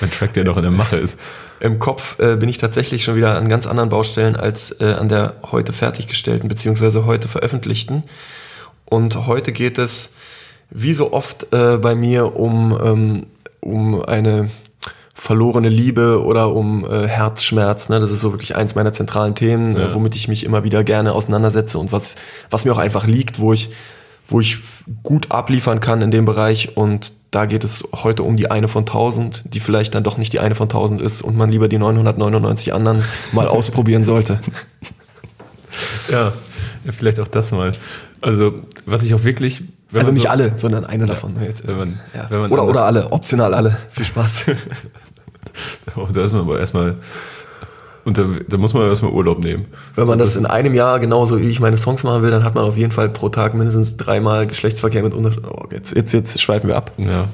ein 0.01 0.11
Track, 0.11 0.33
der 0.33 0.45
noch 0.45 0.57
in 0.57 0.63
der 0.63 0.71
Mache 0.71 0.95
ist. 0.97 1.19
Im 1.59 1.77
Kopf 1.77 2.17
äh, 2.19 2.37
bin 2.37 2.49
ich 2.49 2.57
tatsächlich 2.57 3.03
schon 3.03 3.15
wieder 3.17 3.37
an 3.37 3.47
ganz 3.49 3.67
anderen 3.67 3.89
Baustellen 3.89 4.35
als 4.35 4.71
äh, 4.81 4.93
an 4.93 5.09
der 5.09 5.35
heute 5.51 5.73
fertiggestellten 5.73 6.49
beziehungsweise 6.49 7.05
heute 7.05 7.27
veröffentlichten. 7.27 8.01
Und 8.91 9.25
heute 9.25 9.53
geht 9.53 9.77
es, 9.77 10.15
wie 10.69 10.91
so 10.91 11.13
oft 11.13 11.53
äh, 11.53 11.77
bei 11.77 11.95
mir, 11.95 12.35
um, 12.35 12.77
ähm, 12.83 13.25
um 13.61 14.01
eine 14.03 14.49
verlorene 15.13 15.69
Liebe 15.69 16.21
oder 16.21 16.53
um 16.53 16.83
äh, 16.83 17.07
Herzschmerz. 17.07 17.87
Ne? 17.87 18.01
Das 18.01 18.11
ist 18.11 18.19
so 18.19 18.33
wirklich 18.33 18.57
eins 18.57 18.75
meiner 18.75 18.91
zentralen 18.91 19.33
Themen, 19.33 19.77
Ja. 19.77 19.87
äh, 19.91 19.95
womit 19.95 20.15
ich 20.15 20.27
mich 20.27 20.43
immer 20.43 20.65
wieder 20.65 20.83
gerne 20.83 21.13
auseinandersetze 21.13 21.79
und 21.79 21.93
was, 21.93 22.15
was 22.49 22.65
mir 22.65 22.73
auch 22.73 22.79
einfach 22.79 23.07
liegt, 23.07 23.39
wo 23.39 23.53
ich, 23.53 23.69
wo 24.27 24.41
ich 24.41 24.57
gut 25.03 25.31
abliefern 25.31 25.79
kann 25.79 26.01
in 26.01 26.11
dem 26.11 26.25
Bereich. 26.25 26.75
Und 26.75 27.13
da 27.31 27.45
geht 27.45 27.63
es 27.63 27.85
heute 27.93 28.23
um 28.23 28.35
die 28.35 28.51
eine 28.51 28.67
von 28.67 28.85
tausend, 28.85 29.43
die 29.53 29.61
vielleicht 29.61 29.95
dann 29.95 30.03
doch 30.03 30.17
nicht 30.17 30.33
die 30.33 30.39
eine 30.41 30.55
von 30.55 30.67
tausend 30.67 31.01
ist 31.01 31.21
und 31.21 31.37
man 31.37 31.49
lieber 31.49 31.69
die 31.69 31.77
999 31.77 32.73
anderen 32.73 33.05
mal 33.31 33.47
ausprobieren 33.47 34.03
sollte. 34.03 34.41
Ja, 36.11 36.33
ja, 36.83 36.91
vielleicht 36.91 37.21
auch 37.21 37.29
das 37.29 37.51
mal. 37.53 37.71
Also, 38.21 38.53
was 38.85 39.01
ich 39.03 39.13
auch 39.13 39.23
wirklich. 39.23 39.63
wenn 39.89 39.99
Also 39.99 40.11
nicht 40.11 40.23
so- 40.23 40.29
alle, 40.29 40.57
sondern 40.57 40.85
eine 40.85 41.05
davon. 41.05 41.35
Jetzt, 41.41 41.67
wenn 41.67 41.77
man- 41.77 41.99
ja. 42.15 42.27
wenn 42.29 42.39
man 42.41 42.51
oder, 42.51 42.65
oder 42.65 42.83
alle, 42.85 43.11
optional 43.11 43.53
alle. 43.53 43.77
Viel 43.89 44.05
Spaß. 44.05 44.45
Oh, 45.97 46.07
da 46.13 46.23
ist 46.23 46.31
man 46.31 46.41
aber 46.41 46.59
erstmal 46.59 46.95
Und 48.05 48.17
da, 48.17 48.25
da 48.47 48.57
muss 48.57 48.73
man 48.73 48.87
erstmal 48.87 49.11
Urlaub 49.11 49.43
nehmen. 49.43 49.65
Wenn 49.95 50.07
man 50.07 50.17
das 50.17 50.35
in 50.37 50.45
einem 50.45 50.73
Jahr 50.73 50.99
genauso 50.99 51.39
wie 51.41 51.49
ich 51.49 51.59
meine 51.59 51.77
Songs 51.77 52.03
machen 52.03 52.23
will, 52.23 52.31
dann 52.31 52.43
hat 52.45 52.55
man 52.55 52.63
auf 52.63 52.77
jeden 52.77 52.91
Fall 52.93 53.09
pro 53.09 53.27
Tag 53.29 53.53
mindestens 53.53 53.97
dreimal 53.97 54.47
Geschlechtsverkehr 54.47 55.03
mit 55.03 55.13
unter. 55.13 55.31
Oh, 55.51 55.65
jetzt, 55.71 55.93
jetzt, 55.95 56.13
jetzt 56.13 56.39
schweifen 56.41 56.69
wir 56.69 56.77
ab. 56.77 56.93
Ja. 56.97 57.27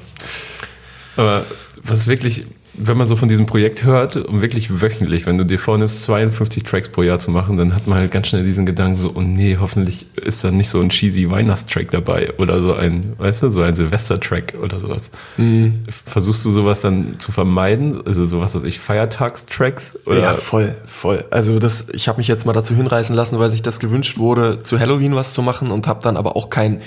Aber 1.16 1.44
was 1.84 2.06
wirklich 2.08 2.46
wenn 2.78 2.96
man 2.96 3.06
so 3.06 3.16
von 3.16 3.28
diesem 3.28 3.46
Projekt 3.46 3.84
hört 3.84 4.16
und 4.16 4.40
wirklich 4.40 4.80
wöchentlich, 4.80 5.26
wenn 5.26 5.38
du 5.38 5.44
dir 5.44 5.58
vornimmst, 5.58 6.02
52 6.04 6.62
Tracks 6.62 6.88
pro 6.88 7.02
Jahr 7.02 7.18
zu 7.18 7.30
machen, 7.30 7.56
dann 7.56 7.74
hat 7.74 7.86
man 7.86 7.98
halt 7.98 8.10
ganz 8.10 8.28
schnell 8.28 8.44
diesen 8.44 8.66
Gedanken 8.66 9.00
so, 9.00 9.12
oh 9.14 9.22
nee, 9.22 9.56
hoffentlich 9.60 10.06
ist 10.16 10.44
da 10.44 10.50
nicht 10.50 10.68
so 10.68 10.80
ein 10.80 10.88
cheesy 10.88 11.28
Weihnachtstrack 11.28 11.90
dabei 11.90 12.32
oder 12.38 12.60
so 12.62 12.74
ein, 12.74 13.14
weißt 13.18 13.42
du, 13.42 13.50
so 13.50 13.62
ein 13.62 13.74
Silvester-Track 13.74 14.54
oder 14.62 14.80
sowas. 14.80 15.10
Mhm. 15.36 15.80
Versuchst 16.06 16.44
du 16.44 16.50
sowas 16.50 16.80
dann 16.80 17.18
zu 17.18 17.32
vermeiden? 17.32 18.00
Also 18.06 18.26
sowas, 18.26 18.54
was 18.54 18.64
ich, 18.64 18.78
Feiertagstracks? 18.78 19.98
Oder? 20.06 20.20
Ja, 20.20 20.34
voll, 20.34 20.76
voll. 20.86 21.24
Also 21.30 21.58
das, 21.58 21.88
ich 21.92 22.08
habe 22.08 22.18
mich 22.18 22.28
jetzt 22.28 22.46
mal 22.46 22.52
dazu 22.52 22.74
hinreißen 22.74 23.14
lassen, 23.14 23.38
weil 23.38 23.50
sich 23.50 23.62
das 23.62 23.80
gewünscht 23.80 24.18
wurde, 24.18 24.62
zu 24.62 24.78
Halloween 24.78 25.14
was 25.14 25.32
zu 25.32 25.42
machen 25.42 25.70
und 25.70 25.86
habe 25.86 26.02
dann 26.02 26.16
aber 26.16 26.36
auch 26.36 26.50
kein 26.50 26.80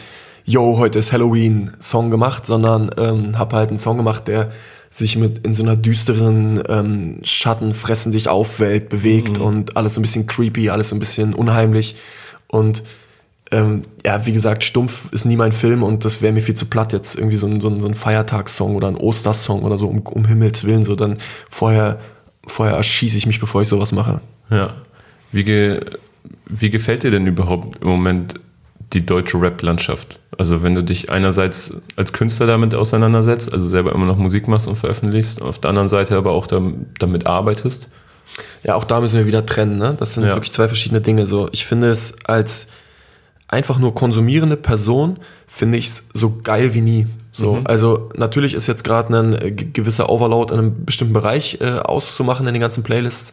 Yo, 0.45 0.77
heute 0.77 0.99
ist 0.99 1.11
Halloween 1.11 1.71
Song 1.79 2.09
gemacht, 2.11 2.45
sondern 2.45 2.91
ähm, 2.97 3.37
habe 3.37 3.55
halt 3.55 3.69
einen 3.69 3.77
Song 3.77 3.97
gemacht, 3.97 4.27
der 4.27 4.51
sich 4.89 5.15
mit 5.15 5.45
in 5.45 5.53
so 5.53 5.63
einer 5.63 5.77
düsteren 5.77 6.61
ähm, 6.67 7.19
Schatten 7.23 7.73
fressen 7.73 8.11
dich 8.11 8.27
auf 8.27 8.59
Welt 8.59 8.89
bewegt 8.89 9.37
mhm. 9.37 9.43
und 9.43 9.77
alles 9.77 9.93
so 9.93 9.99
ein 9.99 10.01
bisschen 10.01 10.27
creepy, 10.27 10.69
alles 10.69 10.89
so 10.89 10.95
ein 10.95 10.99
bisschen 10.99 11.33
unheimlich 11.33 11.95
und 12.47 12.83
ähm, 13.51 13.83
ja, 14.05 14.25
wie 14.25 14.31
gesagt, 14.31 14.63
stumpf 14.63 15.11
ist 15.11 15.25
nie 15.25 15.35
mein 15.35 15.51
Film 15.51 15.83
und 15.83 16.05
das 16.05 16.21
wäre 16.21 16.33
mir 16.33 16.41
viel 16.41 16.55
zu 16.55 16.65
platt, 16.65 16.93
jetzt 16.93 17.17
irgendwie 17.17 17.37
so 17.37 17.47
ein, 17.47 17.59
so 17.59 17.69
ein, 17.69 17.81
so 17.81 17.87
ein 17.87 17.95
Feiertagssong 17.95 18.75
oder 18.75 18.87
ein 18.87 18.95
Ostersong 18.95 19.63
oder 19.63 19.77
so, 19.77 19.87
um, 19.87 19.99
um 19.99 20.25
Himmels 20.25 20.63
Willen, 20.63 20.83
so 20.83 20.95
dann 20.95 21.17
vorher, 21.49 21.99
vorher 22.47 22.75
erschieße 22.75 23.17
ich 23.17 23.25
mich, 23.25 23.39
bevor 23.41 23.61
ich 23.61 23.67
sowas 23.67 23.91
mache. 23.91 24.21
Ja. 24.49 24.73
Wie, 25.33 25.43
ge, 25.43 25.81
wie 26.45 26.69
gefällt 26.69 27.03
dir 27.03 27.11
denn 27.11 27.27
überhaupt 27.27 27.81
im 27.81 27.89
Moment 27.89 28.39
die 28.93 29.05
deutsche 29.05 29.41
Rap-Landschaft. 29.41 30.19
Also 30.37 30.63
wenn 30.63 30.75
du 30.75 30.83
dich 30.83 31.09
einerseits 31.09 31.81
als 31.95 32.13
Künstler 32.13 32.47
damit 32.47 32.75
auseinandersetzt, 32.75 33.53
also 33.53 33.69
selber 33.69 33.93
immer 33.93 34.05
noch 34.05 34.17
Musik 34.17 34.47
machst 34.47 34.67
und 34.67 34.77
veröffentlichst, 34.77 35.41
auf 35.41 35.59
der 35.59 35.69
anderen 35.69 35.89
Seite 35.89 36.17
aber 36.17 36.31
auch 36.31 36.47
damit 36.47 37.25
arbeitest. 37.25 37.89
Ja, 38.63 38.75
auch 38.75 38.83
da 38.83 39.01
müssen 39.01 39.19
wir 39.19 39.25
wieder 39.25 39.45
trennen. 39.45 39.77
Ne? 39.77 39.95
Das 39.99 40.13
sind 40.13 40.23
ja. 40.23 40.33
wirklich 40.33 40.51
zwei 40.51 40.67
verschiedene 40.67 41.01
Dinge. 41.01 41.27
So, 41.27 41.49
ich 41.51 41.65
finde 41.65 41.91
es 41.91 42.15
als 42.25 42.67
einfach 43.47 43.77
nur 43.77 43.93
konsumierende 43.93 44.57
Person 44.57 45.17
finde 45.47 45.77
ich 45.77 45.87
es 45.87 46.03
so 46.13 46.39
geil 46.41 46.73
wie 46.73 46.81
nie. 46.81 47.07
So, 47.33 47.55
mhm. 47.55 47.67
also 47.67 48.09
natürlich 48.15 48.53
ist 48.53 48.67
jetzt 48.67 48.83
gerade 48.83 49.17
ein 49.17 49.33
äh, 49.33 49.51
gewisser 49.51 50.09
Overload 50.09 50.53
in 50.53 50.59
einem 50.59 50.85
bestimmten 50.85 51.13
Bereich 51.13 51.59
äh, 51.61 51.79
auszumachen 51.79 52.47
in 52.47 52.53
den 52.53 52.61
ganzen 52.61 52.83
Playlists, 52.83 53.31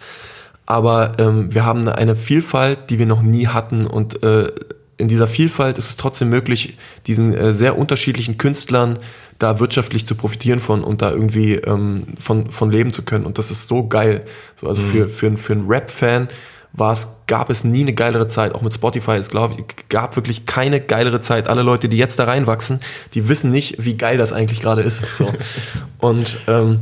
aber 0.67 1.13
ähm, 1.19 1.53
wir 1.53 1.65
haben 1.65 1.89
eine 1.89 2.15
Vielfalt, 2.15 2.91
die 2.91 2.99
wir 2.99 3.07
noch 3.07 3.23
nie 3.23 3.49
hatten 3.49 3.87
und 3.87 4.23
äh, 4.23 4.53
in 4.99 5.09
dieser 5.09 5.29
Vielfalt 5.29 5.79
ist 5.79 5.89
es 5.89 5.97
trotzdem 5.97 6.29
möglich, 6.29 6.77
diesen 7.07 7.33
äh, 7.33 7.55
sehr 7.55 7.79
unterschiedlichen 7.79 8.37
Künstlern 8.37 8.99
da 9.39 9.61
wirtschaftlich 9.61 10.05
zu 10.05 10.17
profitieren 10.17 10.59
von 10.59 10.83
und 10.83 11.01
da 11.01 11.11
irgendwie 11.11 11.55
ähm, 11.55 12.09
von, 12.19 12.51
von 12.51 12.71
leben 12.71 12.93
zu 12.93 13.05
können. 13.05 13.25
Und 13.25 13.39
das 13.39 13.51
ist 13.51 13.69
so 13.69 13.87
geil. 13.87 14.25
So, 14.57 14.69
also 14.69 14.83
mhm. 14.83 14.87
für, 14.87 15.09
für, 15.09 15.37
für 15.37 15.53
einen 15.53 15.69
Rap-Fan 15.69 16.29
war 16.73 16.93
es, 16.93 17.09
gab 17.27 17.49
es 17.49 17.65
nie 17.65 17.83
eine 17.83 17.95
geilere 17.95 18.27
Zeit. 18.27 18.55
Auch 18.55 18.63
mit 18.63 18.75
Spotify, 18.75 19.13
es 19.13 19.31
glaube 19.31 19.55
ich, 19.59 19.89
gab 19.89 20.17
wirklich 20.17 20.47
keine 20.47 20.81
geilere 20.81 21.21
Zeit. 21.21 21.49
Alle 21.49 21.63
Leute, 21.63 21.89
die 21.89 21.97
jetzt 21.97 22.19
da 22.19 22.25
reinwachsen, 22.25 22.81
die 23.15 23.29
wissen 23.29 23.51
nicht, 23.51 23.85
wie 23.85 23.97
geil 23.97 24.19
das 24.19 24.33
eigentlich 24.33 24.61
gerade 24.61 24.83
ist. 24.83 25.07
So. 25.15 25.33
und 25.99 26.37
ähm, 26.49 26.81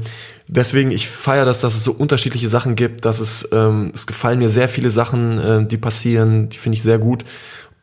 deswegen, 0.48 0.90
ich 0.90 1.08
feiere 1.08 1.44
das, 1.44 1.60
dass 1.60 1.74
es 1.74 1.84
so 1.84 1.92
unterschiedliche 1.92 2.48
Sachen 2.48 2.74
gibt, 2.74 3.04
dass 3.04 3.20
es, 3.20 3.48
ähm, 3.52 3.90
es 3.94 4.06
gefallen 4.06 4.38
mir 4.38 4.50
sehr 4.50 4.68
viele 4.68 4.90
Sachen, 4.90 5.38
äh, 5.38 5.66
die 5.66 5.78
passieren, 5.78 6.48
die 6.48 6.58
finde 6.58 6.76
ich 6.76 6.82
sehr 6.82 6.98
gut. 6.98 7.24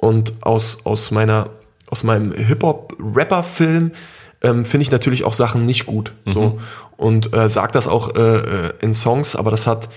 Und 0.03 0.33
aus, 0.41 0.79
aus, 0.83 1.11
meiner, 1.11 1.49
aus 1.89 2.03
meinem 2.03 2.33
Hip-Hop-Rapper-Film 2.33 3.93
ähm, 4.41 4.65
finde 4.65 4.81
ich 4.81 4.91
natürlich 4.91 5.23
auch 5.23 5.31
Sachen 5.31 5.65
nicht 5.65 5.85
gut. 5.85 6.11
Mhm. 6.25 6.31
So. 6.33 6.59
Und 6.97 7.33
äh, 7.33 7.49
sag 7.49 7.71
das 7.71 7.87
auch 7.87 8.13
äh, 8.13 8.19
äh, 8.19 8.73
in 8.81 8.93
Songs, 8.93 9.37
aber 9.37 9.49
das 9.49 9.65
hat, 9.65 9.87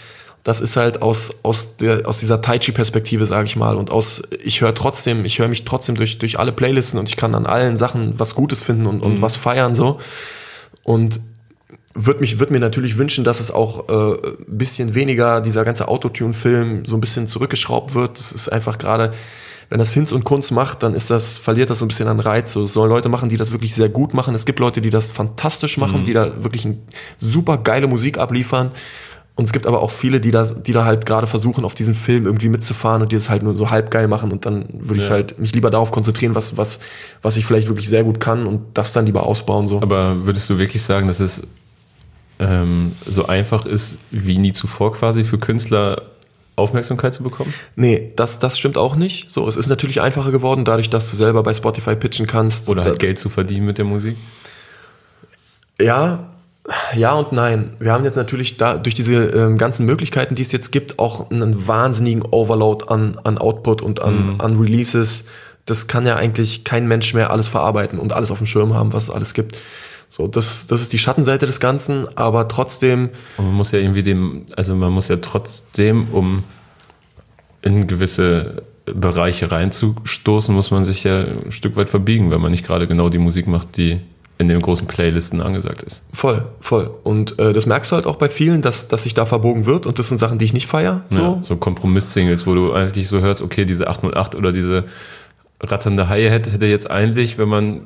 das 0.45 0.61
ist 0.61 0.77
halt 0.77 1.03
aus, 1.03 1.35
aus, 1.42 1.77
der, 1.79 2.07
aus 2.07 2.19
dieser 2.21 2.40
Tai 2.40 2.61
Chi-Perspektive, 2.61 3.27
sage 3.27 3.47
ich 3.47 3.57
mal. 3.57 3.75
Und 3.75 3.90
aus, 3.90 4.23
ich 4.45 4.61
höre 4.61 4.77
trotzdem, 4.77 5.25
ich 5.25 5.40
höre 5.40 5.49
mich 5.49 5.64
trotzdem 5.64 5.97
durch, 5.97 6.19
durch 6.19 6.38
alle 6.38 6.53
Playlisten 6.53 7.01
und 7.01 7.09
ich 7.09 7.16
kann 7.16 7.35
an 7.35 7.45
allen 7.45 7.77
Sachen 7.77 8.16
was 8.16 8.37
Gutes 8.37 8.62
finden 8.62 8.87
und, 8.87 9.01
und 9.01 9.14
mhm. 9.14 9.23
was 9.23 9.37
feiern 9.37 9.75
so. 9.75 9.99
Und 10.85 11.19
würde 11.95 12.21
mich 12.21 12.38
würde 12.38 12.53
mir 12.53 12.61
natürlich 12.61 12.97
wünschen, 12.97 13.25
dass 13.25 13.40
es 13.40 13.51
auch 13.51 13.88
äh, 13.88 14.29
ein 14.29 14.57
bisschen 14.57 14.95
weniger 14.95 15.40
dieser 15.40 15.64
ganze 15.64 15.88
Autotune-Film 15.88 16.85
so 16.85 16.97
ein 16.97 17.01
bisschen 17.01 17.27
zurückgeschraubt 17.27 17.95
wird. 17.97 18.16
Das 18.16 18.31
ist 18.31 18.53
einfach 18.53 18.79
gerade 18.79 19.12
wenn 19.68 19.79
das 19.79 19.92
Hinz 19.92 20.12
und 20.12 20.24
Kunst 20.24 20.52
macht, 20.52 20.83
dann 20.83 20.94
ist 20.94 21.11
das, 21.11 21.37
verliert 21.37 21.70
das 21.70 21.81
so 21.81 21.85
ein 21.85 21.88
bisschen 21.88 22.09
an 22.09 22.20
Reiz. 22.20 22.52
So, 22.52 22.64
es 22.64 22.72
sollen 22.72 22.90
Leute 22.90 23.09
machen, 23.09 23.29
die 23.29 23.37
das 23.37 23.52
wirklich 23.52 23.74
sehr 23.74 23.88
gut 23.88 24.14
machen. 24.14 24.35
Es 24.35 24.46
gibt 24.46 24.61
Leute, 24.61 24.81
die 24.81 24.90
das 24.90 25.11
fantastisch 25.11 25.76
machen, 25.76 26.00
mhm. 26.00 26.05
die 26.05 26.12
da 26.12 26.44
wirklich 26.44 26.68
super 27.20 27.59
geile 27.59 27.87
Musik 27.87 28.18
abliefern. 28.18 28.70
Und 29.35 29.44
es 29.44 29.52
gibt 29.52 29.66
aber 29.66 29.83
auch 29.83 29.90
viele, 29.90 30.18
die 30.18 30.31
da, 30.31 30.44
die 30.44 30.72
da 30.72 30.87
halt 30.87 31.05
gerade 31.05 31.26
versuchen, 31.26 31.64
auf 31.64 31.74
diesen 31.74 31.94
Film 31.94 32.24
irgendwie 32.24 32.48
mitzufahren 32.48 33.02
und 33.02 33.12
die 33.12 33.16
es 33.16 33.29
halt 33.29 33.42
nur 33.42 33.55
so 33.55 33.68
halb 33.68 33.90
geil 33.90 34.09
machen. 34.09 34.33
Und 34.33 34.46
dann 34.46 34.64
würde 34.72 34.98
ich 34.98 35.11
halt 35.11 35.38
mich 35.38 35.52
lieber 35.52 35.70
darauf 35.70 35.90
konzentrieren, 35.90 36.35
was, 36.35 36.57
was, 36.57 36.81
was 37.20 37.37
ich 37.37 37.44
vielleicht 37.44 37.68
wirklich 37.68 37.88
sehr 37.88 38.02
gut 38.02 38.18
kann 38.18 38.46
und 38.46 38.62
das 38.72 38.92
dann 38.92 39.05
lieber 39.05 39.26
ausbauen. 39.26 39.68
So. 39.68 39.83
Aber 39.83 40.24
würdest 40.24 40.48
du 40.48 40.57
wirklich 40.57 40.83
sagen, 40.85 41.07
dass 41.07 41.20
es 41.20 41.46
ähm, 42.38 42.92
so 43.07 43.26
einfach 43.26 43.66
ist 43.66 43.98
wie 44.11 44.38
nie 44.38 44.52
zuvor 44.52 44.94
quasi 44.94 45.22
für 45.24 45.38
Künstler 45.38 46.02
Aufmerksamkeit 46.57 47.12
zu 47.12 47.23
bekommen? 47.23 47.53
Nee, 47.77 48.12
das, 48.16 48.38
das 48.38 48.59
stimmt 48.59 48.79
auch 48.79 48.97
nicht. 48.97 49.31
So, 49.31 49.47
es 49.47 49.57
ist 49.57 49.69
natürlich 49.69 50.01
einfacher 50.01 50.33
geworden, 50.33 50.64
dadurch, 50.64 50.88
dass 50.88 51.11
du 51.11 51.16
selber 51.16 51.42
bei 51.42 51.53
Spotify 51.53 51.95
pitchen 51.95 52.27
kannst. 52.27 52.69
Oder 52.69 52.85
halt 52.85 52.99
Geld 52.99 53.19
zu 53.19 53.29
verdienen 53.29 53.66
mit 53.66 53.77
der 53.77 53.85
Musik? 53.85 54.16
Ja, 55.79 56.31
ja 56.95 57.12
und 57.12 57.33
nein. 57.33 57.75
Wir 57.79 57.92
haben 57.92 58.05
jetzt 58.05 58.16
natürlich 58.16 58.57
da 58.57 58.79
durch 58.79 58.95
diese 58.95 59.14
ähm, 59.14 59.59
ganzen 59.59 59.85
Möglichkeiten, 59.85 60.35
die 60.35 60.42
es 60.42 60.51
jetzt 60.51 60.73
gibt, 60.73 60.99
auch 60.99 61.31
einen 61.31 61.69
wahnsinnigen 61.69 62.23
Overload 62.23 62.87
an, 62.88 63.19
an 63.23 63.37
Output 63.37 63.83
und 63.83 64.01
an, 64.01 64.35
mhm. 64.35 64.40
an 64.40 64.57
Releases. 64.57 65.27
Das 65.66 65.88
kann 65.88 66.07
ja 66.07 66.16
eigentlich 66.16 66.64
kein 66.64 66.88
Mensch 66.88 67.12
mehr 67.12 67.31
alles 67.31 67.49
verarbeiten 67.49 67.99
und 67.99 68.14
alles 68.14 68.31
auf 68.31 68.38
dem 68.38 68.47
Schirm 68.47 68.73
haben, 68.73 68.95
was 68.95 69.05
es 69.05 69.11
alles 69.11 69.35
gibt. 69.35 69.59
So, 70.09 70.29
das, 70.29 70.66
das 70.66 70.83
ist 70.83 70.92
die 70.92 70.99
Schattenseite 70.99 71.47
des 71.47 71.61
Ganzen, 71.61 72.07
aber 72.16 72.49
trotzdem. 72.49 73.11
Und 73.37 73.47
man 73.47 73.55
muss 73.55 73.73
ja 73.73 73.79
irgendwie 73.79 74.03
dem, 74.03 74.47
also 74.57 74.75
man 74.75 74.92
muss 74.92 75.09
ja 75.09 75.16
trotzdem, 75.16 76.09
um 76.12 76.45
in 77.62 77.87
gewisse 77.87 78.62
Bereiche 78.87 79.51
reinzustoßen, 79.51 80.55
muss 80.55 80.71
man 80.71 80.85
sich 80.85 81.05
ja 81.05 81.21
ein 81.21 81.51
Stück 81.51 81.77
weit 81.77 81.90
verbiegen, 81.90 82.31
wenn 82.31 82.40
man 82.40 82.53
nicht 82.53 82.64
gerade 82.64 82.87
genau 82.87 83.09
die 83.09 83.19
Musik 83.19 83.49
macht, 83.49 83.77
die 83.77 84.01
in 84.38 84.49
den 84.49 84.61
großen 84.61 84.87
Playlisten 84.87 85.40
angesagt 85.40 85.83
ist. 85.83 86.07
Voll, 86.12 86.45
voll. 86.61 86.90
Und 87.03 87.38
äh, 87.38 87.53
das 87.53 87.66
merkst 87.66 87.90
du 87.90 87.97
halt 87.97 88.07
auch 88.07 88.16
bei 88.16 88.29
vielen, 88.29 88.61
dass, 88.61 88.87
dass 88.87 89.05
sich 89.05 89.14
da 89.14 89.25
verbogen 89.25 89.64
wird 89.64 89.87
und 89.87 89.99
das 89.99 90.09
sind 90.09 90.19
Sachen, 90.19 90.38
die 90.38 90.45
ich 90.45 90.53
nicht 90.53 90.66
feiere. 90.66 91.03
So, 91.11 91.21
ja, 91.21 91.38
so 91.40 91.57
Kompromiss-Singles, 91.57 92.47
wo 92.47 92.55
du 92.55 92.73
eigentlich 92.73 93.09
so 93.09 93.21
hörst, 93.21 93.40
okay, 93.40 93.64
diese 93.64 93.88
808 93.88 94.35
oder 94.35 94.53
diese 94.53 94.85
ratternde 95.61 96.09
Haie 96.09 96.31
hätte, 96.31 96.51
hätte 96.51 96.66
jetzt 96.66 96.90
eigentlich, 96.90 97.38
wenn 97.38 97.49
man 97.49 97.81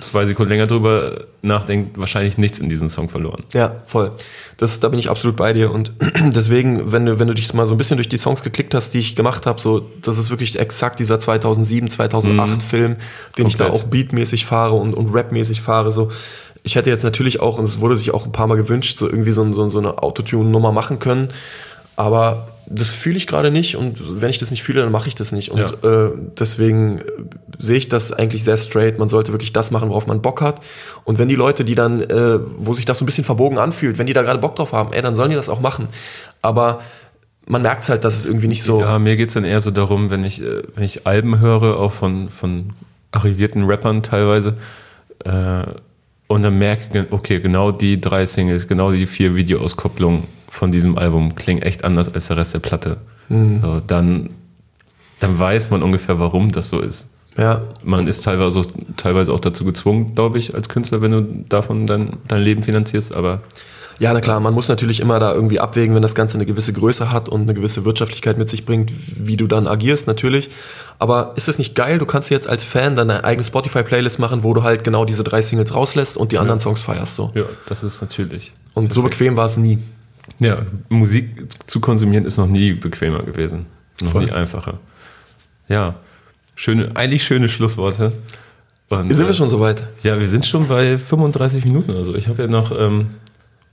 zwei 0.00 0.24
Sekunden 0.26 0.50
länger 0.50 0.66
drüber 0.66 1.24
nachdenkt, 1.42 1.98
wahrscheinlich 1.98 2.38
nichts 2.38 2.58
in 2.58 2.68
diesem 2.68 2.88
Song 2.88 3.08
verloren. 3.08 3.44
Ja, 3.52 3.82
voll. 3.86 4.12
Das, 4.56 4.80
da 4.80 4.88
bin 4.88 4.98
ich 4.98 5.10
absolut 5.10 5.36
bei 5.36 5.52
dir. 5.52 5.70
Und 5.70 5.92
deswegen, 6.20 6.92
wenn 6.92 7.06
du, 7.06 7.18
wenn 7.18 7.28
du 7.28 7.34
dich 7.34 7.52
mal 7.54 7.66
so 7.66 7.74
ein 7.74 7.78
bisschen 7.78 7.96
durch 7.96 8.08
die 8.08 8.18
Songs 8.18 8.42
geklickt 8.42 8.74
hast, 8.74 8.94
die 8.94 8.98
ich 8.98 9.16
gemacht 9.16 9.46
habe, 9.46 9.60
so, 9.60 9.88
das 10.02 10.18
ist 10.18 10.30
wirklich 10.30 10.58
exakt 10.58 11.00
dieser 11.00 11.18
2007, 11.18 11.90
2008 11.90 12.50
mhm. 12.50 12.60
Film, 12.60 12.96
den 13.36 13.44
Komplett. 13.44 13.48
ich 13.48 13.56
da 13.56 13.70
auch 13.70 13.84
beatmäßig 13.84 14.46
fahre 14.46 14.74
und, 14.74 14.94
und 14.94 15.14
rapmäßig 15.14 15.60
fahre, 15.60 15.92
so. 15.92 16.10
Ich 16.64 16.76
hätte 16.76 16.90
jetzt 16.90 17.02
natürlich 17.02 17.40
auch, 17.40 17.58
und 17.58 17.64
es 17.64 17.80
wurde 17.80 17.96
sich 17.96 18.14
auch 18.14 18.24
ein 18.24 18.30
paar 18.30 18.46
Mal 18.46 18.54
gewünscht, 18.54 18.96
so 18.96 19.06
irgendwie 19.06 19.32
so, 19.32 19.52
so, 19.52 19.68
so 19.68 19.78
eine 19.80 20.00
Autotune-Nummer 20.00 20.70
machen 20.70 21.00
können. 21.00 21.30
Aber 21.96 22.51
das 22.66 22.92
fühle 22.92 23.16
ich 23.16 23.26
gerade 23.26 23.50
nicht 23.50 23.76
und 23.76 24.20
wenn 24.20 24.30
ich 24.30 24.38
das 24.38 24.50
nicht 24.50 24.62
fühle, 24.62 24.82
dann 24.82 24.92
mache 24.92 25.08
ich 25.08 25.14
das 25.14 25.32
nicht. 25.32 25.50
Und 25.50 25.60
ja. 25.60 26.06
äh, 26.06 26.10
deswegen 26.38 27.02
sehe 27.58 27.76
ich 27.76 27.88
das 27.88 28.12
eigentlich 28.12 28.44
sehr 28.44 28.56
straight. 28.56 28.98
Man 28.98 29.08
sollte 29.08 29.32
wirklich 29.32 29.52
das 29.52 29.70
machen, 29.70 29.88
worauf 29.88 30.06
man 30.06 30.22
Bock 30.22 30.40
hat. 30.40 30.60
Und 31.04 31.18
wenn 31.18 31.28
die 31.28 31.34
Leute, 31.34 31.64
die 31.64 31.74
dann, 31.74 32.00
äh, 32.00 32.38
wo 32.58 32.74
sich 32.74 32.84
das 32.84 32.98
so 32.98 33.04
ein 33.04 33.06
bisschen 33.06 33.24
verbogen 33.24 33.58
anfühlt, 33.58 33.98
wenn 33.98 34.06
die 34.06 34.12
da 34.12 34.22
gerade 34.22 34.38
Bock 34.38 34.56
drauf 34.56 34.72
haben, 34.72 34.92
ey, 34.92 35.02
dann 35.02 35.14
sollen 35.14 35.30
die 35.30 35.36
das 35.36 35.48
auch 35.48 35.60
machen. 35.60 35.88
Aber 36.40 36.80
man 37.46 37.62
merkt 37.62 37.88
halt, 37.88 38.04
dass 38.04 38.14
es 38.14 38.26
irgendwie 38.26 38.48
nicht 38.48 38.62
so. 38.62 38.80
Ja, 38.80 38.98
mir 38.98 39.16
geht's 39.16 39.34
dann 39.34 39.44
eher 39.44 39.60
so 39.60 39.70
darum, 39.70 40.10
wenn 40.10 40.24
ich, 40.24 40.42
äh, 40.42 40.62
wenn 40.74 40.84
ich 40.84 41.06
Alben 41.06 41.40
höre, 41.40 41.78
auch 41.78 41.92
von, 41.92 42.28
von 42.28 42.70
arrivierten 43.10 43.64
Rappern 43.64 44.02
teilweise, 44.02 44.56
äh, 45.24 45.64
und 46.28 46.42
dann 46.42 46.58
merke 46.58 46.98
ich, 46.98 47.12
okay, 47.12 47.40
genau 47.40 47.72
die 47.72 48.00
drei 48.00 48.24
Singles, 48.24 48.66
genau 48.66 48.90
die 48.90 49.06
vier 49.06 49.34
Videoauskopplungen 49.34 50.22
von 50.52 50.70
diesem 50.70 50.98
Album 50.98 51.34
klingen 51.34 51.62
echt 51.62 51.82
anders 51.82 52.12
als 52.12 52.28
der 52.28 52.36
Rest 52.36 52.52
der 52.52 52.58
Platte. 52.58 52.98
Mhm. 53.30 53.62
So, 53.62 53.80
dann, 53.86 54.28
dann 55.18 55.38
weiß 55.38 55.70
man 55.70 55.82
ungefähr, 55.82 56.18
warum 56.18 56.52
das 56.52 56.68
so 56.68 56.80
ist. 56.80 57.08
Ja. 57.38 57.62
Man 57.82 58.06
ist 58.06 58.22
teilweise 58.22 58.60
auch, 58.60 58.66
teilweise 58.98 59.32
auch 59.32 59.40
dazu 59.40 59.64
gezwungen, 59.64 60.14
glaube 60.14 60.36
ich, 60.36 60.54
als 60.54 60.68
Künstler, 60.68 61.00
wenn 61.00 61.10
du 61.10 61.22
davon 61.48 61.86
dein, 61.86 62.18
dein 62.28 62.42
Leben 62.42 62.62
finanzierst, 62.62 63.14
aber. 63.14 63.40
Ja, 63.98 64.12
na 64.12 64.20
klar, 64.20 64.40
man 64.40 64.52
muss 64.52 64.68
natürlich 64.68 65.00
immer 65.00 65.18
da 65.18 65.32
irgendwie 65.32 65.58
abwägen, 65.58 65.94
wenn 65.94 66.02
das 66.02 66.14
Ganze 66.14 66.36
eine 66.36 66.44
gewisse 66.44 66.74
Größe 66.74 67.10
hat 67.10 67.30
und 67.30 67.42
eine 67.42 67.54
gewisse 67.54 67.86
Wirtschaftlichkeit 67.86 68.36
mit 68.36 68.50
sich 68.50 68.66
bringt, 68.66 68.92
wie 69.16 69.38
du 69.38 69.46
dann 69.46 69.66
agierst, 69.66 70.06
natürlich. 70.06 70.50
Aber 70.98 71.32
ist 71.36 71.48
das 71.48 71.56
nicht 71.56 71.74
geil? 71.74 71.98
Du 71.98 72.04
kannst 72.04 72.28
jetzt 72.30 72.46
als 72.46 72.62
Fan 72.62 72.94
deine 72.94 73.24
eigene 73.24 73.44
Spotify-Playlist 73.44 74.18
machen, 74.18 74.42
wo 74.42 74.52
du 74.52 74.64
halt 74.64 74.84
genau 74.84 75.06
diese 75.06 75.24
drei 75.24 75.40
Singles 75.40 75.74
rauslässt 75.74 76.18
und 76.18 76.30
die 76.30 76.38
anderen 76.38 76.60
Songs 76.60 76.82
feierst 76.82 77.16
so. 77.16 77.32
Ja, 77.34 77.44
das 77.66 77.82
ist 77.82 78.02
natürlich. 78.02 78.52
Und 78.74 78.92
so 78.92 79.02
bequem 79.02 79.36
war 79.36 79.46
es 79.46 79.56
nie. 79.56 79.78
Ja, 80.38 80.66
Musik 80.88 81.28
zu 81.66 81.80
konsumieren 81.80 82.24
ist 82.24 82.36
noch 82.38 82.46
nie 82.46 82.72
bequemer 82.72 83.22
gewesen. 83.22 83.66
Noch 84.00 84.12
Voll. 84.12 84.24
nie 84.26 84.32
einfacher. 84.32 84.78
Ja, 85.68 85.96
schöne, 86.54 86.90
eigentlich 86.94 87.24
schöne 87.24 87.48
Schlussworte. 87.48 88.12
Und, 88.88 89.14
Sind 89.14 89.26
wir 89.26 89.30
äh, 89.30 89.34
schon 89.34 89.48
soweit? 89.48 89.84
Ja, 90.02 90.18
wir 90.20 90.28
sind 90.28 90.44
schon 90.46 90.68
bei 90.68 90.98
35 90.98 91.64
Minuten. 91.64 91.96
Also 91.96 92.14
ich 92.14 92.28
habe 92.28 92.42
ja 92.42 92.48
noch, 92.48 92.78
ähm, 92.78 93.10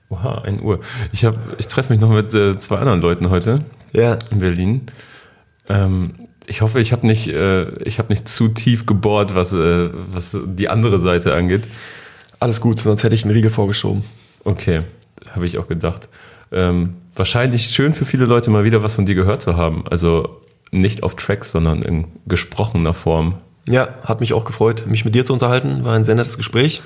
oha, 0.09 0.39
1 0.41 0.61
Uhr. 0.61 0.79
Ich, 1.11 1.25
hab, 1.25 1.37
ich 1.59 1.67
treffe 1.67 1.91
mich 1.93 2.01
noch 2.01 2.09
mit 2.09 2.33
äh, 2.33 2.57
zwei 2.59 2.77
anderen 2.77 3.01
Leuten 3.01 3.29
heute 3.29 3.63
Ja. 3.91 4.17
in 4.31 4.39
Berlin. 4.39 4.81
Ähm, 5.67 6.03
ich 6.45 6.61
hoffe, 6.61 6.79
ich 6.79 6.91
habe 6.93 7.05
nicht, 7.05 7.27
äh, 7.27 7.69
ich 7.83 7.99
habe 7.99 8.09
nicht 8.11 8.27
zu 8.27 8.47
tief 8.47 8.85
gebohrt, 8.85 9.35
was, 9.35 9.53
äh, 9.53 9.89
was 10.07 10.35
die 10.45 10.69
andere 10.69 10.99
Seite 10.99 11.35
angeht. 11.35 11.67
Alles 12.39 12.61
gut, 12.61 12.79
sonst 12.79 13.03
hätte 13.03 13.13
ich 13.15 13.23
einen 13.25 13.33
Riegel 13.33 13.51
vorgeschoben. 13.51 14.03
Okay, 14.45 14.81
habe 15.35 15.45
ich 15.45 15.57
auch 15.57 15.67
gedacht. 15.67 16.07
Ähm, 16.51 16.95
wahrscheinlich 17.15 17.67
schön 17.67 17.93
für 17.93 18.05
viele 18.05 18.25
Leute 18.25 18.49
mal 18.49 18.63
wieder 18.63 18.83
was 18.83 18.93
von 18.93 19.05
dir 19.05 19.15
gehört 19.15 19.41
zu 19.41 19.57
haben. 19.57 19.83
Also 19.89 20.41
nicht 20.71 21.03
auf 21.03 21.15
Tracks, 21.15 21.51
sondern 21.51 21.81
in 21.81 22.07
gesprochener 22.27 22.93
Form. 22.93 23.35
Ja, 23.67 23.89
hat 24.03 24.19
mich 24.19 24.33
auch 24.33 24.45
gefreut, 24.45 24.85
mich 24.87 25.05
mit 25.05 25.15
dir 25.15 25.25
zu 25.25 25.33
unterhalten. 25.33 25.83
War 25.83 25.95
ein 25.95 26.03
sehr 26.03 26.15
nettes 26.15 26.37
Gespräch. 26.37 26.81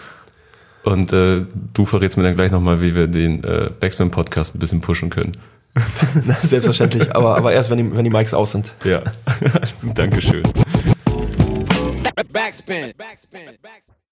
Und 0.83 1.13
äh, 1.13 1.45
du 1.73 1.85
verrätst 1.85 2.17
mir 2.17 2.23
dann 2.23 2.35
gleich 2.35 2.51
nochmal, 2.51 2.81
wie 2.81 2.93
wir 2.93 3.07
den 3.07 3.43
äh, 3.43 3.69
Backspin-Podcast 3.79 4.55
ein 4.55 4.59
bisschen 4.59 4.81
pushen 4.81 5.09
können. 5.09 5.31
Selbstverständlich, 6.43 7.15
aber, 7.15 7.37
aber 7.37 7.53
erst, 7.53 7.69
wenn 7.69 7.77
die, 7.77 7.95
wenn 7.95 8.03
die 8.03 8.11
Mics 8.11 8.33
aus 8.33 8.51
sind. 8.51 8.73
Ja, 8.83 9.03
Dankeschön. 9.95 10.43
Backspin. 12.31 12.93
Backspin. 12.97 13.57
Backspin. 13.61 14.02